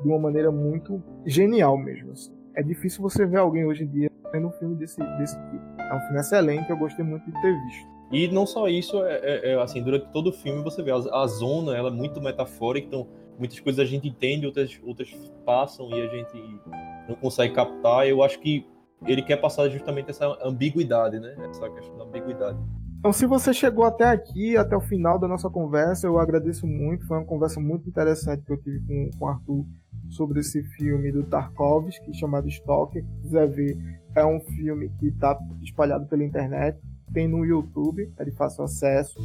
de 0.00 0.08
uma 0.08 0.18
maneira 0.18 0.50
muito 0.50 1.02
genial 1.26 1.76
mesmo. 1.76 2.12
Assim. 2.12 2.32
É 2.54 2.62
difícil 2.62 3.02
você 3.02 3.26
ver 3.26 3.38
alguém 3.38 3.64
hoje 3.64 3.84
em 3.84 3.88
dia 3.88 4.10
tendo 4.30 4.48
um 4.48 4.52
filme 4.52 4.74
desse, 4.76 4.98
desse 5.18 5.36
tipo. 5.50 5.62
É 5.78 5.94
um 5.94 6.00
filme 6.00 6.20
excelente, 6.20 6.70
eu 6.70 6.76
gostei 6.76 7.04
muito 7.04 7.24
de 7.24 7.40
ter 7.40 7.52
visto. 7.64 7.93
E 8.14 8.28
não 8.28 8.46
só 8.46 8.68
isso, 8.68 9.02
é, 9.02 9.16
é, 9.16 9.52
é, 9.52 9.60
assim, 9.60 9.82
durante 9.82 10.06
todo 10.12 10.28
o 10.28 10.32
filme 10.32 10.62
você 10.62 10.80
vê 10.84 10.92
a, 10.92 10.94
a, 10.94 11.26
zona, 11.26 11.76
ela 11.76 11.88
é 11.88 11.92
muito 11.92 12.20
metafórica, 12.20 12.86
então 12.86 13.08
muitas 13.36 13.58
coisas 13.58 13.80
a 13.80 13.84
gente 13.84 14.06
entende, 14.06 14.46
outras, 14.46 14.80
outras 14.84 15.10
passam 15.44 15.90
e 15.90 16.00
a 16.00 16.06
gente 16.06 16.60
não 17.08 17.16
consegue 17.16 17.52
captar. 17.52 18.06
Eu 18.06 18.22
acho 18.22 18.38
que 18.38 18.64
ele 19.04 19.20
quer 19.20 19.38
passar 19.38 19.68
justamente 19.68 20.10
essa 20.10 20.38
ambiguidade, 20.44 21.18
né? 21.18 21.34
Essa 21.50 21.68
questão 21.70 21.98
da 21.98 22.04
ambiguidade. 22.04 22.56
Então, 23.00 23.12
se 23.12 23.26
você 23.26 23.52
chegou 23.52 23.84
até 23.84 24.04
aqui, 24.04 24.56
até 24.56 24.76
o 24.76 24.80
final 24.80 25.18
da 25.18 25.26
nossa 25.26 25.50
conversa, 25.50 26.06
eu 26.06 26.16
agradeço 26.16 26.68
muito. 26.68 27.08
Foi 27.08 27.16
uma 27.16 27.26
conversa 27.26 27.58
muito 27.58 27.88
interessante 27.88 28.44
que 28.44 28.52
eu 28.52 28.62
tive 28.62 28.78
com, 28.86 29.10
com 29.18 29.24
o 29.24 29.28
Arthur 29.28 29.66
sobre 30.10 30.38
esse 30.38 30.62
filme 30.62 31.10
do 31.10 31.24
Tarkovsky, 31.24 32.14
chamado 32.14 32.46
Stalker. 32.46 33.04
Se 33.04 33.22
quiser 33.22 33.48
ver, 33.48 33.76
é 34.14 34.24
um 34.24 34.38
filme 34.38 34.88
que 35.00 35.08
está 35.08 35.36
espalhado 35.64 36.06
pela 36.06 36.22
internet 36.22 36.78
tem 37.14 37.28
no 37.28 37.44
YouTube, 37.44 38.10
é 38.18 38.24
de 38.24 38.32
fácil 38.32 38.64
acesso. 38.64 39.16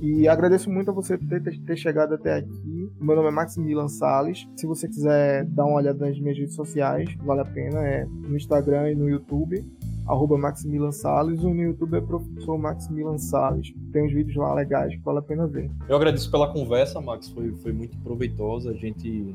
E 0.00 0.26
agradeço 0.26 0.70
muito 0.70 0.90
a 0.90 0.94
você 0.94 1.16
ter, 1.16 1.40
ter 1.40 1.76
chegado 1.76 2.14
até 2.14 2.38
aqui. 2.38 2.90
Meu 3.00 3.14
nome 3.14 3.28
é 3.28 3.30
Maximilian 3.30 3.88
Sales. 3.88 4.46
Se 4.56 4.66
você 4.66 4.88
quiser 4.88 5.44
dar 5.44 5.64
uma 5.64 5.76
olhada 5.76 6.06
nas 6.06 6.18
minhas 6.18 6.36
redes 6.36 6.54
sociais, 6.54 7.14
vale 7.22 7.40
a 7.40 7.44
pena. 7.44 7.86
É 7.86 8.04
no 8.04 8.36
Instagram 8.36 8.90
e 8.90 8.94
no 8.94 9.08
YouTube, 9.08 9.64
arroba 10.06 10.36
Maximilian 10.36 10.92
Salles. 10.92 11.42
O 11.42 11.54
no 11.54 11.62
YouTube 11.62 11.96
é 11.96 12.00
Professor 12.00 12.58
Maximilian 12.58 13.18
Salles. 13.18 13.72
Tem 13.92 14.04
uns 14.04 14.12
vídeos 14.12 14.36
lá 14.36 14.52
legais 14.52 14.94
que 14.94 15.02
vale 15.02 15.18
a 15.18 15.22
pena 15.22 15.46
ver. 15.46 15.70
Eu 15.88 15.96
agradeço 15.96 16.30
pela 16.30 16.52
conversa, 16.52 17.00
Max. 17.00 17.28
Foi, 17.30 17.52
foi 17.56 17.72
muito 17.72 17.96
proveitosa. 17.98 18.70
A 18.70 18.74
gente 18.74 19.34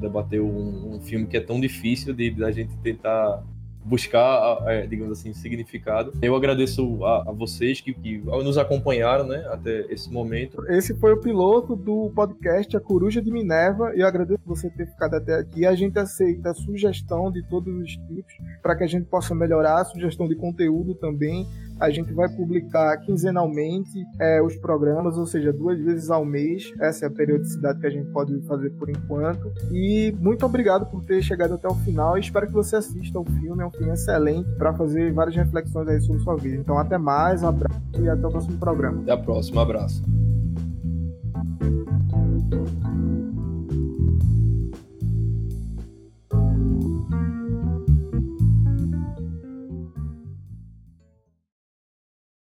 debateu 0.00 0.44
um, 0.44 0.96
um 0.96 1.00
filme 1.00 1.26
que 1.26 1.36
é 1.36 1.40
tão 1.40 1.60
difícil 1.60 2.12
de, 2.14 2.30
de 2.30 2.44
a 2.44 2.50
gente 2.50 2.76
tentar 2.78 3.44
buscar, 3.84 4.58
é, 4.66 4.86
digamos 4.86 5.18
assim, 5.18 5.32
significado. 5.32 6.12
Eu 6.22 6.34
agradeço 6.34 7.04
a, 7.04 7.30
a 7.30 7.32
vocês 7.32 7.80
que, 7.80 7.92
que, 7.92 8.18
nos 8.18 8.58
acompanharam, 8.58 9.26
né, 9.26 9.46
até 9.50 9.86
esse 9.92 10.10
momento. 10.10 10.64
Esse 10.68 10.94
foi 10.94 11.12
o 11.12 11.20
piloto 11.20 11.74
do 11.74 12.10
podcast 12.14 12.76
A 12.76 12.80
Coruja 12.80 13.20
de 13.20 13.30
Minerva 13.30 13.90
eu 13.94 14.06
agradeço 14.06 14.40
você 14.44 14.70
ter 14.70 14.86
ficado 14.86 15.14
até 15.14 15.34
aqui. 15.34 15.66
A 15.66 15.74
gente 15.74 15.98
aceita 15.98 16.50
a 16.50 16.54
sugestão 16.54 17.30
de 17.30 17.42
todos 17.48 17.74
os 17.74 17.90
tipos 17.92 18.32
para 18.62 18.76
que 18.76 18.84
a 18.84 18.86
gente 18.86 19.06
possa 19.06 19.34
melhorar, 19.34 19.80
a 19.80 19.84
sugestão 19.84 20.28
de 20.28 20.34
conteúdo 20.34 20.94
também 20.94 21.46
a 21.80 21.90
gente 21.90 22.12
vai 22.12 22.28
publicar 22.28 22.98
quinzenalmente 22.98 24.06
é, 24.20 24.42
os 24.42 24.54
programas, 24.56 25.16
ou 25.16 25.26
seja, 25.26 25.52
duas 25.52 25.78
vezes 25.80 26.10
ao 26.10 26.24
mês. 26.24 26.72
Essa 26.78 27.06
é 27.06 27.08
a 27.08 27.10
periodicidade 27.10 27.80
que 27.80 27.86
a 27.86 27.90
gente 27.90 28.10
pode 28.10 28.38
fazer 28.42 28.70
por 28.70 28.90
enquanto. 28.90 29.50
E 29.72 30.14
muito 30.20 30.44
obrigado 30.44 30.86
por 30.86 31.02
ter 31.04 31.22
chegado 31.22 31.54
até 31.54 31.66
o 31.66 31.74
final. 31.76 32.18
Espero 32.18 32.46
que 32.46 32.52
você 32.52 32.76
assista 32.76 33.18
o 33.18 33.24
filme. 33.24 33.62
É 33.62 33.66
um 33.66 33.70
filme 33.70 33.92
excelente 33.92 34.50
para 34.56 34.74
fazer 34.74 35.12
várias 35.12 35.34
reflexões 35.34 35.88
aí 35.88 36.00
sobre 36.00 36.22
sua 36.22 36.36
vida. 36.36 36.56
Então, 36.56 36.78
até 36.78 36.98
mais, 36.98 37.42
um 37.42 37.48
abraço 37.48 37.80
e 37.98 38.08
até 38.08 38.26
o 38.26 38.30
próximo 38.30 38.58
programa. 38.58 39.00
Até 39.00 39.12
a 39.12 39.18
próxima, 39.18 39.60
um 39.60 39.64
abraço. 39.64 40.02